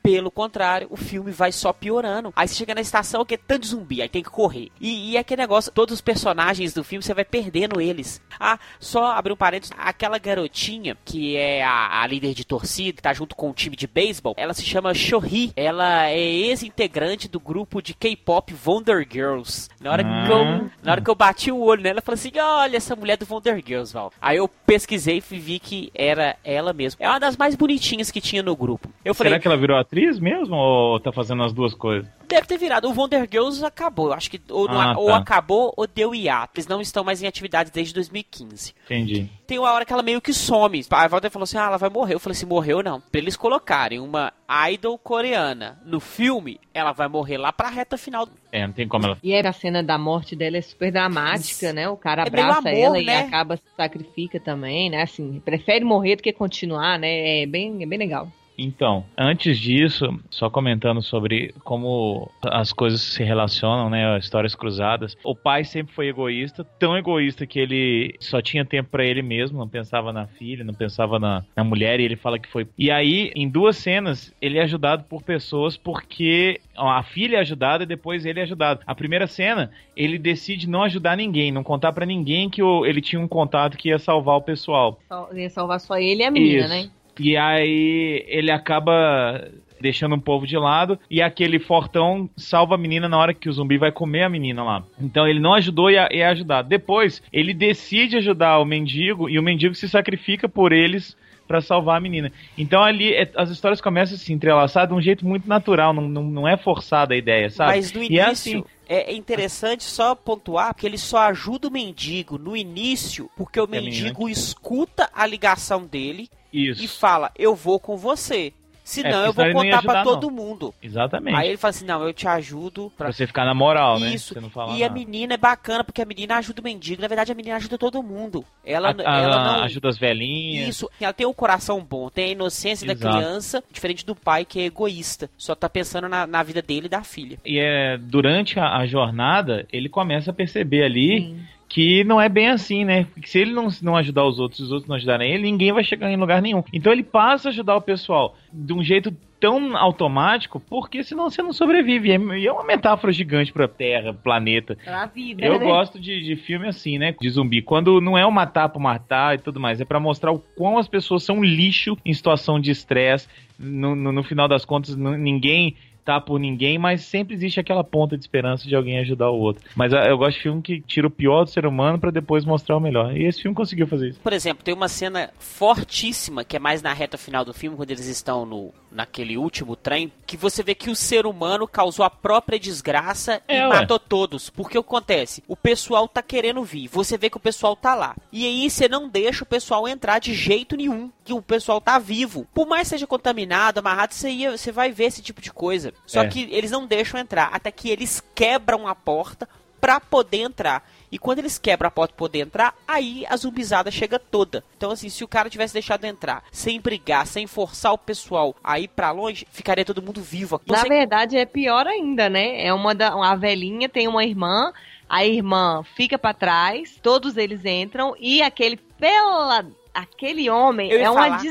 Pelo 0.02 0.30
contrário, 0.30 0.88
o 0.90 0.97
filme 0.97 1.30
vai 1.30 1.52
só 1.52 1.73
piorando. 1.73 2.32
Aí 2.35 2.49
você 2.49 2.54
chega 2.54 2.75
na 2.75 2.80
estação 2.80 3.25
que 3.25 3.35
é 3.35 3.37
tanto 3.38 3.66
zumbi, 3.66 4.02
aí 4.02 4.09
tem 4.09 4.23
que 4.23 4.30
correr. 4.30 4.71
E, 4.80 5.12
e 5.12 5.16
aquele 5.16 5.42
negócio, 5.42 5.71
todos 5.71 5.94
os 5.94 6.00
personagens 6.00 6.73
do 6.75 6.82
filme, 6.82 7.02
você 7.02 7.14
vai 7.14 7.25
perdendo 7.25 7.80
eles. 7.80 8.21
Ah, 8.40 8.59
só 8.80 9.12
abrir 9.12 9.32
um 9.32 9.37
parênteses, 9.37 9.73
aquela 9.78 10.18
garotinha 10.18 10.97
que 11.04 11.37
é 11.37 11.62
a, 11.62 12.02
a 12.02 12.06
líder 12.06 12.35
de 12.35 12.44
torcida, 12.44 12.97
que 12.97 13.02
tá 13.02 13.12
junto 13.12 13.37
com 13.37 13.50
o 13.50 13.54
time 13.54 13.76
de 13.76 13.87
beisebol, 13.87 14.35
ela 14.37 14.54
se 14.54 14.62
chama 14.64 14.92
Shohei. 14.94 15.52
Ela 15.54 16.09
é 16.09 16.18
ex-integrante 16.18 17.28
do 17.28 17.38
grupo 17.40 17.80
de 17.82 17.94
K-pop 17.94 18.54
Wonder 18.66 19.06
Girls. 19.11 19.68
Na 19.80 19.92
hora, 19.92 20.02
que 20.04 20.32
eu, 20.32 20.42
Ah. 20.42 20.71
na 20.82 20.92
hora 20.92 21.00
que 21.00 21.11
eu 21.11 21.14
bati 21.14 21.50
o 21.52 21.61
olho 21.61 21.82
nela, 21.82 21.99
eu 21.99 22.02
falei 22.02 22.18
assim: 22.18 22.32
olha 22.38 22.76
essa 22.76 22.97
mulher 22.97 23.16
do 23.16 23.26
Wonder 23.28 23.62
Girls, 23.64 23.92
Val. 23.92 24.12
Aí 24.21 24.37
eu 24.37 24.49
pesquisei 24.49 25.23
e 25.30 25.38
vi 25.38 25.59
que 25.59 25.90
era 25.94 26.37
ela 26.44 26.73
mesma. 26.73 26.99
É 27.04 27.09
uma 27.09 27.21
das 27.21 27.37
mais 27.37 27.54
bonitinhas 27.54 28.11
que 28.11 28.21
tinha 28.21 28.42
no 28.42 28.56
grupo. 28.56 28.88
Eu 29.04 29.14
falei, 29.14 29.30
Será 29.32 29.40
que 29.40 29.49
ela 29.49 29.56
virou 29.56 29.76
atriz 29.92 30.18
mesmo 30.18 30.56
ou 30.56 30.99
tá 30.99 31.12
fazendo 31.12 31.42
as 31.42 31.52
duas 31.52 31.75
coisas? 31.75 32.08
Deve 32.26 32.46
ter 32.46 32.56
virado. 32.56 32.88
O 32.88 32.94
Wonder 32.99 33.28
Girls 33.30 33.62
acabou. 33.62 34.06
Eu 34.06 34.14
acho 34.14 34.30
que 34.30 34.40
ou, 34.50 34.66
não- 34.66 34.80
Ah, 34.80 34.94
ou 34.96 35.08
tá. 35.08 35.18
acabou 35.18 35.75
ou 35.76 35.87
deu 35.87 36.14
hiato. 36.14 36.54
Eles 36.56 36.66
não 36.66 36.80
estão 36.80 37.04
mais 37.04 37.22
em 37.22 37.26
atividade 37.26 37.70
desde 37.70 37.92
2015. 37.92 38.72
Entendi. 38.87 39.28
Tem 39.46 39.58
uma 39.58 39.70
hora 39.70 39.84
que 39.84 39.92
ela 39.92 40.02
meio 40.02 40.18
que 40.20 40.32
some. 40.32 40.82
A 40.90 41.06
Walter 41.08 41.28
falou 41.28 41.44
assim: 41.44 41.58
ah, 41.58 41.66
ela 41.66 41.76
vai 41.76 41.90
morrer. 41.90 42.14
Eu 42.14 42.18
falei 42.20 42.32
assim: 42.34 42.46
morreu 42.46 42.82
não. 42.82 43.02
Pra 43.02 43.20
eles 43.20 43.37
colocarem 43.37 44.00
uma 44.00 44.32
idol 44.72 44.96
coreana 44.99 45.78
no 45.84 46.00
filme, 46.00 46.58
ela 46.72 46.92
vai 46.92 47.06
morrer 47.08 47.37
lá 47.37 47.52
pra 47.52 47.68
reta 47.68 47.99
final. 47.99 48.26
É, 48.50 48.66
não 48.66 48.72
tem 48.72 48.88
como 48.88 49.04
ela. 49.04 49.18
E 49.22 49.34
a 49.34 49.52
cena 49.52 49.82
da 49.82 49.99
morte 49.99 50.34
dela 50.34 50.56
é 50.56 50.62
super 50.62 50.90
dramática, 50.90 51.70
né? 51.75 51.87
O 51.90 51.96
cara 51.99 52.22
É 52.22 52.28
abraça 52.28 52.61
amor, 52.61 52.72
ela 52.78 52.99
e 52.99 53.04
né? 53.04 53.20
acaba 53.20 53.56
se 53.58 53.62
sacrifica 53.76 54.40
também, 54.40 54.88
né? 54.88 55.02
Assim, 55.02 55.38
prefere 55.44 55.84
morrer 55.84 56.16
do 56.16 56.22
que 56.22 56.32
continuar, 56.32 56.99
né? 56.99 57.42
É 57.42 57.46
bem, 57.46 57.82
é 57.82 57.87
bem 57.87 57.99
legal. 57.99 58.28
Então, 58.56 59.04
antes 59.16 59.59
disso, 59.59 60.06
só 60.30 60.49
comentando 60.50 61.02
sobre 61.02 61.54
como 61.64 62.30
as 62.44 62.73
coisas 62.73 63.00
se 63.00 63.23
relacionam, 63.25 63.88
né, 63.90 64.18
histórias 64.18 64.54
cruzadas. 64.54 65.16
O 65.25 65.35
pai 65.35 65.64
sempre 65.64 65.94
foi 65.94 66.09
egoísta, 66.09 66.64
tão 66.78 66.97
egoísta 66.97 67.47
que 67.47 67.59
ele 67.59 68.14
só 68.21 68.40
tinha 68.42 68.64
tempo 68.64 68.90
pra 68.90 69.04
ele 69.04 69.23
mesmo, 69.23 69.59
não 69.59 69.68
pensava 69.68 70.12
na 70.12 70.26
filha, 70.26 70.64
não 70.64 70.75
pensava 70.75 71.18
na, 71.18 71.42
na 71.56 71.64
mulher, 71.64 71.99
e 71.99 72.04
ele 72.04 72.16
fala 72.16 72.38
que 72.38 72.49
foi. 72.49 72.66
E 72.78 72.90
aí, 72.90 73.32
em 73.35 73.49
duas 73.49 73.76
cenas, 73.76 74.32
ele 74.40 74.59
é 74.59 74.62
ajudado 74.62 75.04
por 75.04 75.23
pessoas 75.23 75.76
porque 75.76 76.61
a 76.76 77.02
filha 77.02 77.37
é 77.38 77.40
ajudada 77.40 77.85
e 77.85 77.87
depois 77.87 78.25
ele 78.26 78.40
é 78.40 78.42
ajudado. 78.42 78.80
A 78.87 78.94
primeira 78.94 79.26
cena, 79.26 79.71
ele 79.97 80.18
decide 80.18 80.68
não 80.68 80.82
ajudar 80.82 81.16
ninguém, 81.16 81.50
não 81.52 81.62
contar 81.62 81.92
pra 81.92 82.06
ninguém 82.06 82.49
que 82.50 82.62
o- 82.62 82.85
ele 82.87 83.00
tinha 83.00 83.21
um 83.21 83.28
contato 83.28 83.76
que 83.76 83.88
ia 83.88 83.99
salvar 83.99 84.37
o 84.37 84.42
pessoal. 84.42 84.99
Só- 85.09 85.28
Ia 85.32 85.50
salvar 85.50 85.80
só 85.80 85.97
ele 85.99 86.23
e 86.23 86.26
a 86.26 86.30
menina, 86.30 86.61
Isso. 86.64 86.68
né? 86.87 86.90
E 87.21 87.37
aí 87.37 88.25
ele 88.26 88.50
acaba 88.50 89.49
deixando 89.81 90.14
um 90.14 90.21
povo 90.21 90.47
de 90.47 90.57
lado 90.57 90.97
e 91.11 91.21
aquele 91.21 91.59
fortão 91.59 92.31
salva 92.37 92.76
a 92.76 92.78
menina 92.78 93.09
na 93.09 93.19
hora 93.19 93.35
que 93.35 93.49
o 93.49 93.52
zumbi 93.52 93.76
vai 93.78 93.90
comer 93.90 94.23
a 94.23 94.28
menina 94.28 94.62
lá. 94.62 94.85
Então 95.00 95.26
ele 95.26 95.40
não 95.40 95.54
ajudou 95.54 95.90
e 95.90 95.97
é 95.97 96.09
é 96.21 96.26
ajudado. 96.26 96.69
Depois 96.69 97.21
ele 97.33 97.52
decide 97.52 98.16
ajudar 98.16 98.59
o 98.61 98.64
mendigo 98.64 99.28
e 99.28 99.38
o 99.38 99.42
mendigo 99.42 99.75
se 99.75 99.88
sacrifica 99.88 100.49
por 100.49 100.73
eles 100.73 101.16
pra 101.49 101.61
salvar 101.61 101.97
a 101.97 102.00
menina. 102.00 102.31
Então 102.57 102.81
ali 102.83 103.12
é- 103.12 103.28
as 103.35 103.50
histórias 103.50 103.81
começam 103.81 104.14
a 104.14 104.19
se 104.19 104.33
entrelaçar 104.33 104.87
de 104.87 104.95
um 104.95 105.02
jeito 105.02 105.26
muito 105.26 105.49
natural, 105.49 105.92
não, 105.92 106.09
não, 106.09 106.23
não 106.23 106.49
é 106.49 106.57
forçada 106.57 107.12
a 107.12 107.16
ideia, 107.16 107.50
sabe? 107.50 107.73
Mas 107.73 107.92
no 107.92 108.00
E 108.02 108.07
início. 108.07 108.21
é 108.21 108.25
assim, 108.31 108.64
É 108.88 109.12
interessante 109.14 109.83
só 109.85 110.14
pontuar 110.14 110.75
que 110.75 110.87
ele 110.87 110.99
só 110.99 111.19
ajuda 111.23 111.66
o 111.66 111.71
mendigo 111.73 112.38
no 112.38 112.54
início 112.57 113.28
porque 113.37 113.59
o 113.59 113.64
É, 113.64 113.66
mendigo 113.66 114.28
escuta 114.28 115.11
a 115.14 115.26
ligação 115.26 115.85
dele 115.87 116.28
Isso. 116.52 116.82
e 116.85 116.88
fala: 116.88 117.30
Eu 117.38 117.54
vou 117.54 117.78
com 117.80 117.97
você. 117.97 118.52
Senão 118.85 119.23
É, 119.23 119.28
eu 119.28 119.32
vou 119.32 119.44
não 119.47 119.52
contar 119.52 119.80
pra 119.80 119.92
ajudar, 120.00 120.02
todo 120.02 120.28
mundo. 120.28 120.75
Exatamente. 120.82 121.37
Aí 121.37 121.49
ele 121.50 121.56
fala 121.56 121.71
assim: 121.71 121.85
Não, 121.85 122.02
eu 122.02 122.12
te 122.12 122.26
ajudo 122.26 122.92
pra 122.97 123.06
Pra 123.06 123.12
você 123.12 123.28
ficar 123.28 123.44
na 123.44 123.54
moral, 123.54 124.00
né? 124.00 124.12
Isso. 124.12 124.38
Não 124.40 124.50
falar 124.50 124.76
E 124.76 124.82
a 124.82 124.88
nada. 124.88 124.99
menina 124.99 125.35
é 125.35 125.37
bacana 125.37 125.85
porque 125.85 126.02
a 126.02 126.04
menina 126.04 126.37
ajuda 126.37 126.61
o 126.61 126.64
mendigo. 126.64 127.00
Na 127.00 127.06
verdade, 127.06 127.30
a 127.30 127.35
menina 127.35 127.54
ajuda 127.54 127.78
todo 127.78 128.02
mundo. 128.02 128.44
Ela, 128.64 128.88
A- 128.90 129.02
ela 129.23 129.37
a- 129.37 129.56
não. 129.59 129.64
ajuda 129.64 129.88
as 129.88 129.97
velhinhas. 129.97 130.68
Isso, 130.68 130.90
ela 131.00 131.12
tem 131.12 131.25
o 131.25 131.32
coração 131.32 131.80
bom, 131.80 132.11
tem 132.11 132.25
a 132.25 132.32
inocência 132.32 132.85
da 132.85 132.92
Exato. 132.92 133.16
criança, 133.16 133.62
diferente 133.71 134.04
do 134.04 134.16
pai 134.16 134.44
que 134.44 134.59
é 134.61 134.64
egoísta, 134.64 135.30
só 135.38 135.54
tá 135.54 135.68
pensando 135.68 136.09
na, 136.09 136.26
na 136.26 136.42
vida 136.42 136.61
dele 136.61 136.87
e 136.87 136.90
da 136.90 137.04
filha. 137.04 137.38
E 137.47 137.61
é, 137.61 137.97
durante 137.97 138.59
a, 138.59 138.78
a 138.78 138.85
jornada, 138.85 139.64
ele 139.73 139.88
começa 139.88 140.32
a 140.32 140.35
perceber 140.35 140.82
ali 140.82 141.37
que 141.73 142.05
não 142.05 142.21
é 142.21 142.29
bem 142.29 142.49
assim, 142.49 142.85
né? 142.85 143.07
Que 143.19 143.29
se 143.29 143.38
ele 143.38 143.52
não, 143.52 143.69
não 143.81 143.97
ajudar 143.97 144.26
os 144.26 144.38
outros 144.38 144.61
e 144.61 144.62
os 144.64 144.71
outros 144.71 144.88
não 144.88 144.97
ajudarem 144.97 145.33
ele, 145.33 145.45
ninguém 145.45 145.73
vai 145.73 145.83
chegar 145.83 146.11
em 146.11 146.19
lugar 146.19 146.43
nenhum. 146.43 146.62
Então 146.71 146.93
ele 146.93 147.02
passa 147.02 147.49
a 147.49 147.50
ajudar 147.50 147.76
o 147.76 147.81
pessoal 147.81 148.37
de 148.52 148.75
um 148.75 148.85
jeito 148.85 149.11
tão 149.41 149.75
automático, 149.75 150.61
porque 150.61 151.02
senão 151.02 151.31
você 151.31 151.43
não 151.43 151.52
sobrevive. 151.52 152.11
E 152.11 152.12
é, 152.12 152.38
e 152.41 152.47
é 152.47 152.52
uma 152.52 152.62
metáfora 152.62 153.11
gigante 153.11 153.55
pra 153.55 153.67
Terra, 153.67 154.12
planeta. 154.12 154.76
Pra 154.85 155.07
vida, 155.07 155.45
Eu 155.45 155.59
né? 155.59 155.64
gosto 155.64 155.99
de, 155.99 156.23
de 156.23 156.37
filme 156.37 156.69
assim, 156.69 156.99
né? 156.99 157.14
De 157.19 157.31
zumbi. 157.31 157.62
Quando 157.62 158.02
não 158.02 158.19
é 158.19 158.26
o 158.26 158.31
matar 158.31 158.69
por 158.69 158.79
matar 158.79 159.35
e 159.35 159.38
tudo 159.38 159.59
mais, 159.59 159.81
é 159.81 159.85
pra 159.87 159.99
mostrar 159.99 160.31
o 160.31 160.38
quão 160.38 160.76
as 160.76 160.87
pessoas 160.87 161.23
são 161.23 161.43
lixo 161.43 161.97
em 162.05 162.12
situação 162.12 162.61
de 162.61 162.71
estresse. 162.71 163.26
No, 163.59 163.97
no, 163.97 164.12
no 164.12 164.23
final 164.23 164.47
das 164.47 164.67
contas, 164.67 164.95
ninguém 164.95 165.75
tá 166.04 166.21
por 166.21 166.38
ninguém, 166.38 166.78
mas 166.78 167.02
sempre 167.02 167.35
existe 167.35 167.61
aquela 167.61 167.85
ponta 167.85 168.16
de 168.16 168.25
esperança 168.25 168.66
de 168.66 168.75
alguém 168.75 168.99
ajudar 168.99 169.30
o 169.30 169.38
outro. 169.38 169.64
Mas 169.76 169.92
ah, 169.92 170.04
eu 170.06 170.18
gosto 170.18 170.37
de 170.37 170.42
filme 170.42 170.62
que 170.62 170.80
tira 170.80 171.06
o 171.06 171.11
pior 171.11 171.44
do 171.44 171.50
ser 171.50 171.66
humano 171.66 171.99
pra 171.99 172.11
depois 172.11 172.44
mostrar 172.44 172.76
o 172.76 172.80
melhor. 172.80 173.16
E 173.16 173.25
esse 173.25 173.42
filme 173.42 173.54
conseguiu 173.54 173.87
fazer 173.87 174.11
isso. 174.11 174.21
Por 174.21 174.32
exemplo, 174.32 174.64
tem 174.64 174.75
uma 174.75 174.88
cena 174.88 175.30
fortíssima, 175.38 176.44
que 176.44 176.56
é 176.56 176.59
mais 176.59 176.82
na 176.82 176.92
reta 176.92 177.16
final 177.16 177.44
do 177.44 177.54
filme, 177.54 177.76
quando 177.76 177.90
eles 177.90 178.06
estão 178.06 178.44
no 178.44 178.73
naquele 178.92 179.37
último 179.38 179.75
trem, 179.75 180.12
que 180.26 180.37
você 180.37 180.62
vê 180.62 180.75
que 180.75 180.90
o 180.90 180.96
ser 180.96 181.26
humano 181.26 181.66
causou 181.66 182.04
a 182.04 182.11
própria 182.11 182.58
desgraça 182.58 183.42
e 183.49 183.54
É, 183.54 183.66
ué. 183.66 183.80
matou 183.80 183.99
todos. 183.99 184.50
Porque 184.50 184.78
o 184.78 184.82
que 184.82 184.88
acontece? 184.88 185.42
O 185.49 185.56
pessoal 185.56 186.06
tá 186.06 186.22
querendo 186.22 186.62
vir, 186.62 186.88
você 186.88 187.16
vê 187.16 187.30
que 187.30 187.37
o 187.37 187.40
pessoal 187.40 187.75
tá 187.75 187.94
lá. 187.94 188.14
E 188.30 188.44
aí 188.46 188.68
você 188.70 188.88
não 188.88 189.08
deixa 189.08 189.44
o 189.44 189.46
pessoal 189.46 189.88
entrar 189.88 190.18
de 190.18 190.34
jeito 190.34 190.76
nenhum, 190.76 191.11
que 191.25 191.32
o 191.32 191.40
pessoal 191.42 191.80
tá 191.80 191.99
vivo. 191.99 192.46
Por 192.54 192.66
mais 192.66 192.88
seja 192.88 193.06
contaminado, 193.06 193.78
amarrado, 193.80 194.14
você, 194.14 194.30
ia, 194.30 194.56
você 194.56 194.70
vai 194.70 194.92
ver 194.92 195.04
esse 195.04 195.22
tipo 195.22 195.40
de 195.40 195.52
coisa. 195.52 195.92
Só 196.06 196.22
É. 196.22 196.28
que 196.28 196.49
eles 196.50 196.70
não 196.70 196.87
deixam 196.87 197.18
entrar, 197.18 197.50
até 197.52 197.70
que 197.70 197.88
eles 197.88 198.22
quebram 198.34 198.87
a 198.87 198.94
porta 198.94 199.49
pra 199.83 199.99
poder 199.99 200.39
entrar. 200.39 200.89
E 201.11 201.19
quando 201.19 201.41
eles 201.41 201.59
quebram 201.59 201.89
a 201.89 201.91
porta 201.91 202.15
pra 202.15 202.21
poder 202.21 202.39
entrar, 202.39 202.75
aí 202.87 203.27
a 203.29 203.37
zumbizada 203.37 203.91
chega 203.91 204.17
toda. 204.17 204.65
Então, 204.77 204.93
assim, 204.93 205.09
se 205.09 205.25
o 205.25 205.29
cara 205.29 205.51
tivesse 205.51 205.75
deixado 205.75 206.05
entrar, 206.05 206.45
sem 206.53 206.81
brigar, 206.81 207.27
sem 207.27 207.49
forçar 207.49 207.93
o 207.93 207.99
pessoal 207.99 208.55
a 208.62 208.79
ir 208.79 208.87
pra 208.87 209.11
longe, 209.11 209.47
ficaria 209.51 209.85
todo 209.85 210.01
mundo 210.01 210.23
vivo 210.23 210.57
aqui. 210.57 210.71
Na 210.71 210.85
verdade, 210.85 211.37
é 211.37 211.45
pior 211.45 211.87
ainda, 211.89 212.31
né? 212.31 212.65
É 212.65 212.73
uma 212.73 212.95
da 212.95 213.15
uma 213.15 213.35
velhinha 213.35 213.89
tem 213.89 214.07
uma 214.07 214.25
irmã, 214.25 214.73
a 215.09 215.27
irmã 215.27 215.83
fica 215.97 216.17
pra 216.17 216.33
trás, 216.33 216.97
todos 217.03 217.37
eles 217.37 217.65
entram 217.65 218.15
e 218.19 218.41
aquele 218.41 218.77
pela 218.77 219.67
aquele 219.93 220.49
homem 220.49 220.93
é 220.93 221.11
uma 221.11 221.25
falar. 221.25 221.43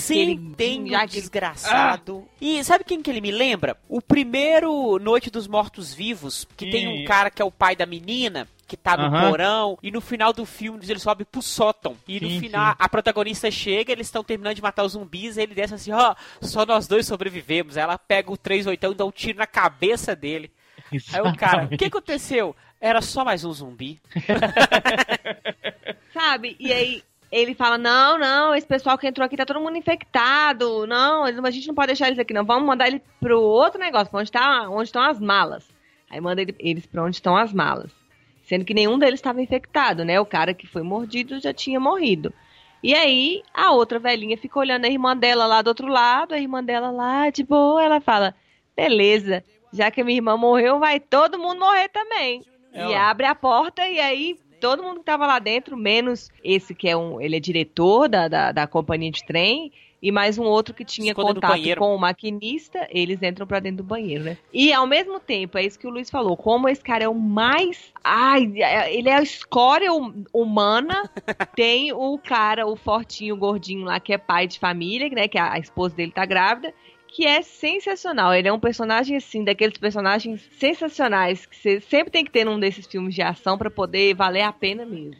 Sem 0.00 0.22
aquele 0.32 0.54
tem 0.54 0.88
já 0.88 1.04
desgraçado. 1.04 2.26
E 2.40 2.62
sabe 2.64 2.84
quem 2.84 3.02
que 3.02 3.10
ele 3.10 3.20
me 3.20 3.30
lembra? 3.30 3.76
O 3.88 4.00
primeiro 4.00 4.98
Noite 4.98 5.30
dos 5.30 5.46
Mortos 5.48 5.92
Vivos, 5.92 6.46
que 6.56 6.70
tem 6.70 6.86
um 6.88 7.04
cara 7.04 7.30
que 7.30 7.42
é 7.42 7.44
o 7.44 7.50
pai 7.50 7.74
da 7.74 7.86
menina, 7.86 8.48
que 8.66 8.76
tá 8.76 8.96
no 8.96 9.04
Aham. 9.04 9.30
porão, 9.30 9.78
e 9.82 9.90
no 9.90 10.00
final 10.00 10.32
do 10.32 10.44
filme 10.44 10.80
ele 10.88 10.98
sobe 10.98 11.24
pro 11.24 11.42
sótão. 11.42 11.96
E 12.06 12.20
no 12.20 12.28
Sim, 12.28 12.40
final 12.40 12.70
sim. 12.72 12.76
a 12.78 12.88
protagonista 12.88 13.50
chega, 13.50 13.92
eles 13.92 14.06
estão 14.06 14.24
terminando 14.24 14.54
de 14.56 14.62
matar 14.62 14.84
os 14.84 14.92
zumbis, 14.92 15.36
e 15.36 15.42
ele 15.42 15.54
desce 15.54 15.74
assim, 15.74 15.92
ó, 15.92 16.14
só 16.40 16.64
nós 16.66 16.86
dois 16.86 17.06
sobrevivemos. 17.06 17.76
Aí 17.76 17.82
ela 17.82 17.98
pega 17.98 18.30
o 18.32 18.36
38 18.36 18.92
e 18.92 18.94
dá 18.94 19.04
um 19.04 19.10
tiro 19.10 19.38
na 19.38 19.46
cabeça 19.46 20.14
dele. 20.16 20.50
Aí 21.12 21.20
o 21.20 21.36
cara, 21.36 21.64
o 21.66 21.76
que 21.76 21.84
aconteceu? 21.86 22.54
Era 22.80 23.00
só 23.00 23.24
mais 23.24 23.44
um 23.44 23.52
zumbi. 23.52 24.00
Sabe? 26.12 26.56
E 26.58 26.72
aí 26.72 27.02
ele 27.30 27.54
fala: 27.54 27.76
Não, 27.78 28.18
não, 28.18 28.54
esse 28.54 28.66
pessoal 28.66 28.96
que 28.96 29.06
entrou 29.06 29.24
aqui 29.24 29.36
tá 29.36 29.44
todo 29.46 29.60
mundo 29.60 29.76
infectado. 29.76 30.86
Não, 30.86 31.24
a 31.24 31.50
gente 31.50 31.68
não 31.68 31.74
pode 31.74 31.88
deixar 31.88 32.06
eles 32.08 32.18
aqui, 32.18 32.32
não. 32.34 32.44
Vamos 32.44 32.66
mandar 32.66 32.86
ele 32.88 33.02
pro 33.20 33.40
outro 33.40 33.80
negócio, 33.80 34.08
pra 34.10 34.20
onde, 34.20 34.32
tá, 34.32 34.68
onde 34.68 34.84
estão 34.88 35.02
as 35.02 35.20
malas. 35.20 35.68
Aí 36.10 36.20
manda 36.20 36.40
ele- 36.42 36.54
eles 36.58 36.86
pra 36.86 37.02
onde 37.02 37.16
estão 37.16 37.36
as 37.36 37.52
malas. 37.52 37.90
Sendo 38.44 38.64
que 38.64 38.72
nenhum 38.74 38.98
deles 38.98 39.18
estava 39.18 39.42
infectado, 39.42 40.04
né? 40.04 40.20
O 40.20 40.26
cara 40.26 40.54
que 40.54 40.66
foi 40.68 40.82
mordido 40.82 41.40
já 41.40 41.52
tinha 41.52 41.80
morrido. 41.80 42.32
E 42.82 42.94
aí, 42.94 43.42
a 43.52 43.72
outra 43.72 43.98
velhinha 43.98 44.36
fica 44.38 44.58
olhando 44.58 44.84
a 44.84 44.88
irmã 44.88 45.16
dela 45.16 45.46
lá 45.46 45.62
do 45.62 45.68
outro 45.68 45.88
lado, 45.88 46.32
a 46.34 46.38
irmã 46.38 46.62
dela 46.62 46.90
lá, 46.90 47.28
de 47.30 47.42
boa, 47.42 47.82
ela 47.82 48.00
fala: 48.00 48.34
beleza, 48.76 49.42
já 49.72 49.90
que 49.90 50.00
a 50.00 50.04
minha 50.04 50.18
irmã 50.18 50.36
morreu, 50.36 50.78
vai 50.78 51.00
todo 51.00 51.38
mundo 51.38 51.58
morrer 51.58 51.88
também. 51.88 52.44
É, 52.72 52.86
e 52.90 52.94
abre 52.94 53.26
a 53.26 53.34
porta 53.34 53.88
e 53.88 53.98
aí 53.98 54.38
todo 54.60 54.82
mundo 54.82 55.00
que 55.00 55.06
tava 55.06 55.26
lá 55.26 55.38
dentro, 55.38 55.76
menos 55.76 56.30
esse 56.42 56.74
que 56.74 56.88
é 56.88 56.96
um. 56.96 57.20
Ele 57.20 57.36
é 57.36 57.40
diretor 57.40 58.08
da, 58.08 58.28
da, 58.28 58.52
da 58.52 58.66
companhia 58.66 59.10
de 59.10 59.24
trem. 59.24 59.72
E 60.00 60.12
mais 60.12 60.38
um 60.38 60.44
outro 60.44 60.74
que 60.74 60.84
tinha 60.84 61.12
Esconde 61.12 61.28
no 61.28 61.34
contato 61.40 61.76
com 61.78 61.94
o 61.94 61.98
maquinista, 61.98 62.86
eles 62.90 63.20
entram 63.22 63.46
pra 63.46 63.60
dentro 63.60 63.78
do 63.78 63.82
banheiro, 63.82 64.24
né? 64.24 64.38
E 64.52 64.72
ao 64.72 64.86
mesmo 64.86 65.18
tempo, 65.18 65.56
é 65.56 65.64
isso 65.64 65.78
que 65.78 65.86
o 65.86 65.90
Luiz 65.90 66.10
falou, 66.10 66.36
como 66.36 66.68
esse 66.68 66.82
cara 66.82 67.04
é 67.04 67.08
o 67.08 67.14
mais. 67.14 67.92
Ai, 68.04 68.44
ele 68.90 69.08
é 69.08 69.16
a 69.16 69.22
escória 69.22 69.92
hum- 69.92 70.24
humana. 70.32 71.10
tem 71.56 71.92
o 71.92 72.18
cara, 72.18 72.66
o 72.66 72.76
fortinho, 72.76 73.34
o 73.34 73.38
gordinho 73.38 73.84
lá, 73.86 73.98
que 73.98 74.12
é 74.12 74.18
pai 74.18 74.46
de 74.46 74.58
família, 74.58 75.08
né? 75.08 75.26
Que 75.26 75.38
a, 75.38 75.54
a 75.54 75.58
esposa 75.58 75.96
dele 75.96 76.12
tá 76.12 76.26
grávida. 76.26 76.74
Que 77.08 77.26
é 77.26 77.42
sensacional. 77.42 78.34
Ele 78.34 78.48
é 78.48 78.52
um 78.52 78.60
personagem, 78.60 79.16
assim, 79.16 79.44
daqueles 79.44 79.78
personagens 79.78 80.48
sensacionais 80.58 81.46
que 81.46 81.56
você 81.56 81.80
sempre 81.80 82.10
tem 82.10 82.24
que 82.24 82.30
ter 82.30 82.44
num 82.44 82.60
desses 82.60 82.86
filmes 82.86 83.14
de 83.14 83.22
ação 83.22 83.56
pra 83.56 83.70
poder 83.70 84.14
valer 84.14 84.42
a 84.42 84.52
pena 84.52 84.84
mesmo. 84.84 85.16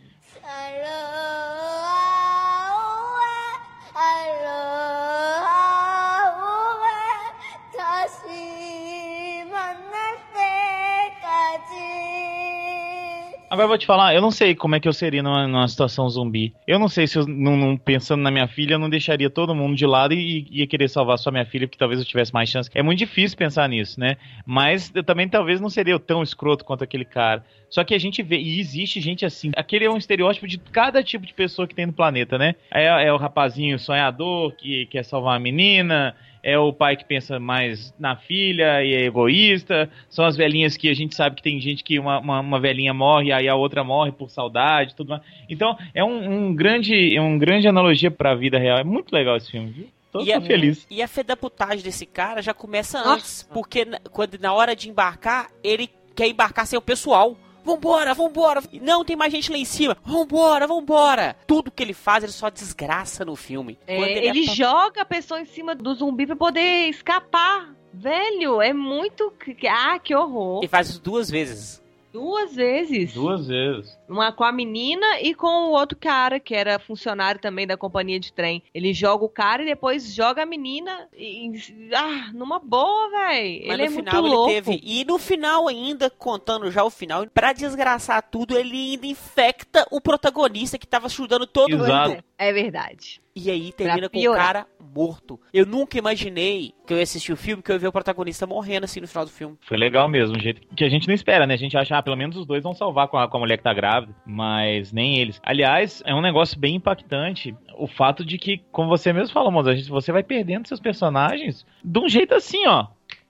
Agora 13.57 13.64
eu 13.64 13.69
vou 13.71 13.79
te 13.79 13.87
falar, 13.87 14.14
eu 14.14 14.21
não 14.21 14.31
sei 14.31 14.55
como 14.55 14.75
é 14.75 14.81
que 14.81 14.87
eu 14.87 14.92
seria 14.92 15.23
numa, 15.23 15.49
numa 15.49 15.66
situação 15.66 16.07
zumbi. 16.11 16.53
Eu 16.66 16.79
não 16.79 16.88
sei 16.88 17.07
se 17.07 17.19
eu, 17.19 17.27
não, 17.27 17.57
não- 17.57 17.75
pensando 17.79 18.23
na 18.23 18.31
minha 18.31 18.47
filha, 18.47 18.75
eu 18.75 18.79
não 18.79 18.90
deixaria 18.90 19.31
todo 19.31 19.55
mundo 19.55 19.75
de 19.75 19.87
lado 19.87 20.12
e 20.12 20.47
ia 20.51 20.66
querer 20.66 20.88
salvar 20.90 21.16
só 21.16 21.31
minha 21.31 21.47
filha, 21.47 21.66
porque 21.66 21.79
talvez 21.79 21.99
eu 21.99 22.05
tivesse 22.07 22.35
mais 22.35 22.51
chance. 22.51 22.69
É 22.75 22.83
muito 22.83 22.99
difícil 22.99 23.38
pensar 23.38 23.66
nisso, 23.66 23.99
né? 23.99 24.19
Mas 24.45 24.92
eu 24.95 25.03
também 25.03 25.27
talvez 25.27 25.59
não 25.59 25.71
seria 25.71 25.99
tão 25.99 26.23
escroto 26.23 26.66
quanto 26.66 26.85
aquele 26.85 27.07
cara. 27.07 27.42
Só 27.71 27.83
que 27.83 27.95
a 27.95 27.99
gente 27.99 28.23
vê, 28.23 28.38
e 28.38 28.61
existe 28.61 29.01
gente 29.01 29.25
assim. 29.25 29.51
Aquele 29.57 29.87
é 29.87 29.90
um 29.90 29.97
estereótipo 29.97 30.47
de 30.47 30.59
cada 30.59 31.03
tipo 31.03 31.25
de 31.25 31.33
pessoa 31.33 31.66
que 31.66 31.75
tem 31.75 31.87
no 31.87 31.95
planeta, 31.95 32.37
né? 32.37 32.57
É, 32.71 33.07
é 33.07 33.12
o 33.12 33.16
rapazinho 33.16 33.79
sonhador 33.79 34.53
que 34.53 34.85
quer 34.87 35.03
salvar 35.03 35.35
a 35.35 35.40
menina, 35.40 36.14
é 36.48 36.56
o 36.56 36.72
pai 36.72 36.96
que 36.96 37.04
pensa 37.04 37.40
mais 37.40 37.92
na 37.98 38.14
filha 38.14 38.80
e 38.85 38.94
é 38.94 39.04
egoísta, 39.04 39.90
são 40.09 40.24
as 40.24 40.37
velhinhas 40.37 40.76
que 40.76 40.88
a 40.88 40.94
gente 40.94 41.12
sabe 41.16 41.35
que 41.35 41.42
tem 41.42 41.61
gente 41.61 41.82
que 41.82 41.98
uma, 41.98 42.20
uma, 42.20 42.38
uma 42.40 42.61
velhinha 42.61 42.94
morre, 42.94 43.32
aí 43.32 43.48
a 43.48 43.56
outra 43.56 43.82
morre 43.82 44.12
por 44.12 44.30
saudade 44.30 44.94
tudo 44.94 45.09
mais. 45.09 45.22
Então, 45.50 45.76
é 45.92 46.04
um, 46.04 46.46
um 46.48 46.54
grande, 46.54 47.16
é 47.16 47.20
um 47.20 47.37
grande 47.37 47.66
analogia 47.66 48.12
pra 48.12 48.35
vida 48.37 48.59
real. 48.59 48.78
É 48.78 48.85
muito 48.85 49.12
legal 49.12 49.37
esse 49.37 49.50
filme, 49.50 49.70
viu? 49.72 49.88
Tô, 50.12 50.20
E 50.22 50.26
tô 50.26 50.35
a- 50.38 50.40
feliz. 50.40 50.87
E 50.88 51.02
a 51.02 51.09
fedaputagem 51.09 51.82
desse 51.82 52.06
cara 52.06 52.40
já 52.40 52.54
começa 52.54 52.98
Nossa. 52.98 53.11
antes. 53.14 53.42
Porque 53.52 53.85
na- 53.85 53.98
quando, 54.12 54.38
na 54.38 54.52
hora 54.54 54.76
de 54.76 54.88
embarcar, 54.88 55.48
ele 55.64 55.90
quer 56.14 56.28
embarcar 56.28 56.64
sem 56.64 56.78
o 56.78 56.82
pessoal. 56.82 57.37
Vambora, 57.66 58.14
vambora. 58.14 58.62
Não, 58.81 59.05
tem 59.05 59.16
mais 59.16 59.33
gente 59.33 59.50
lá 59.50 59.59
em 59.59 59.64
cima. 59.64 59.96
Vambora, 60.05 60.66
vambora. 60.66 61.37
Tudo 61.46 61.70
que 61.70 61.83
ele 61.83 61.92
faz, 61.92 62.22
ele 62.22 62.33
só 62.33 62.48
desgraça 62.48 63.24
no 63.24 63.35
filme. 63.35 63.76
É, 63.87 64.00
ele 64.29 64.44
apa- 64.44 64.55
joga 64.55 65.02
a 65.02 65.05
pessoa 65.05 65.40
em 65.40 65.44
cima 65.46 65.74
do 65.74 65.92
zumbi 65.94 66.26
pra 66.26 66.37
poder 66.37 66.88
escapar. 66.88 67.74
Velho, 67.92 68.61
é 68.62 68.72
muito. 68.72 69.33
que- 69.33 69.66
Ah, 69.66 69.98
que 69.98 70.14
horror. 70.14 70.59
Ele 70.61 70.68
faz 70.68 70.88
isso 70.90 71.00
duas 71.02 71.29
vezes. 71.31 71.83
Duas 72.16 72.55
vezes. 72.55 73.12
Duas 73.12 73.46
vezes. 73.46 73.98
Uma 74.09 74.33
com 74.33 74.42
a 74.42 74.50
menina 74.50 75.20
e 75.20 75.35
com 75.35 75.46
o 75.68 75.72
outro 75.72 75.98
cara, 75.98 76.40
que 76.40 76.55
era 76.55 76.79
funcionário 76.79 77.38
também 77.38 77.66
da 77.66 77.76
companhia 77.76 78.18
de 78.18 78.33
trem. 78.33 78.62
Ele 78.74 78.94
joga 78.94 79.22
o 79.24 79.29
cara 79.29 79.62
e 79.62 79.66
depois 79.66 80.14
joga 80.14 80.42
a 80.42 80.46
menina. 80.46 81.09
E, 81.14 81.48
e- 81.50 81.90
ah, 81.94 82.31
numa 82.33 82.59
boa, 82.59 83.11
velho. 83.11 83.64
Mas 83.66 83.74
Ele 83.74 83.83
é 83.83 83.87
no 83.88 83.92
muito 83.92 84.11
final 84.11 84.22
louco. 84.22 84.50
ele 84.50 84.62
teve. 84.62 84.81
E 84.83 85.05
no 85.05 85.18
final, 85.18 85.68
ainda, 85.68 86.09
contando 86.09 86.70
já 86.70 86.83
o 86.85 86.90
final, 86.90 87.26
pra 87.29 87.52
desgraçar 87.52 88.22
tudo, 88.22 88.57
ele 88.57 88.92
ainda 88.92 89.07
infecta 89.07 89.87
o 89.90 90.00
protagonista 90.00 90.79
que 90.79 90.87
tava 90.87 91.05
ajudando 91.07 91.46
todo 91.46 91.74
Exato. 91.74 92.11
mundo. 92.12 92.24
É 92.38 92.50
verdade. 92.50 93.20
E 93.37 93.51
aí 93.51 93.70
termina 93.70 94.09
com 94.09 94.18
o 94.18 94.35
cara 94.35 94.66
morto. 94.94 95.38
Eu 95.53 95.66
nunca 95.66 95.99
imaginei 95.99 96.72
que 96.87 96.92
eu 96.94 96.96
ia 96.96 97.03
assistir 97.03 97.33
o 97.33 97.37
filme 97.37 97.62
que 97.62 97.70
eu 97.70 97.75
ia 97.75 97.79
ver 97.79 97.88
o 97.88 97.92
protagonista 97.92 98.46
morrendo 98.46 98.85
assim 98.85 98.99
no 98.99 99.07
final 99.07 99.27
do 99.27 99.31
filme. 99.31 99.59
Foi 99.61 99.77
legal 99.77 100.09
mesmo, 100.09 100.37
um 100.37 100.40
jeito 100.40 100.62
que 100.75 100.83
a 100.83 100.88
gente 100.88 101.07
não 101.07 101.14
espera, 101.14 101.46
né? 101.46 101.53
A 101.53 101.59
gente 101.59 101.77
acha, 101.77 101.99
ah, 101.99 102.03
pelo 102.03 102.16
menos 102.16 102.35
os 102.35 102.46
dois 102.46 102.62
vão 102.62 102.72
salvar 102.72 103.09
com 103.09 103.18
a, 103.18 103.29
com 103.29 103.37
a 103.37 103.40
mulher 103.40 103.59
que 103.59 103.62
tá 103.64 103.75
grávida, 103.75 104.14
mas 104.25 104.90
nem 104.90 105.18
eles. 105.18 105.38
Aliás, 105.42 106.03
é 106.07 106.14
um 106.14 106.22
negócio 106.22 106.59
bem 106.59 106.77
impactante 106.77 107.55
o 107.77 107.87
fato 107.87 108.25
de 108.25 108.38
que, 108.38 108.62
como 108.72 108.88
você 108.88 109.12
mesmo 109.12 109.35
falou, 109.35 109.53
Moza, 109.53 109.70
a 109.72 109.75
gente- 109.77 109.90
você 109.90 110.11
vai 110.11 110.22
perdendo 110.22 110.66
seus 110.66 110.81
personagens 110.81 111.66
de 111.85 111.99
um 111.99 112.09
jeito 112.09 112.35
assim, 112.35 112.66
ó. 112.66 112.87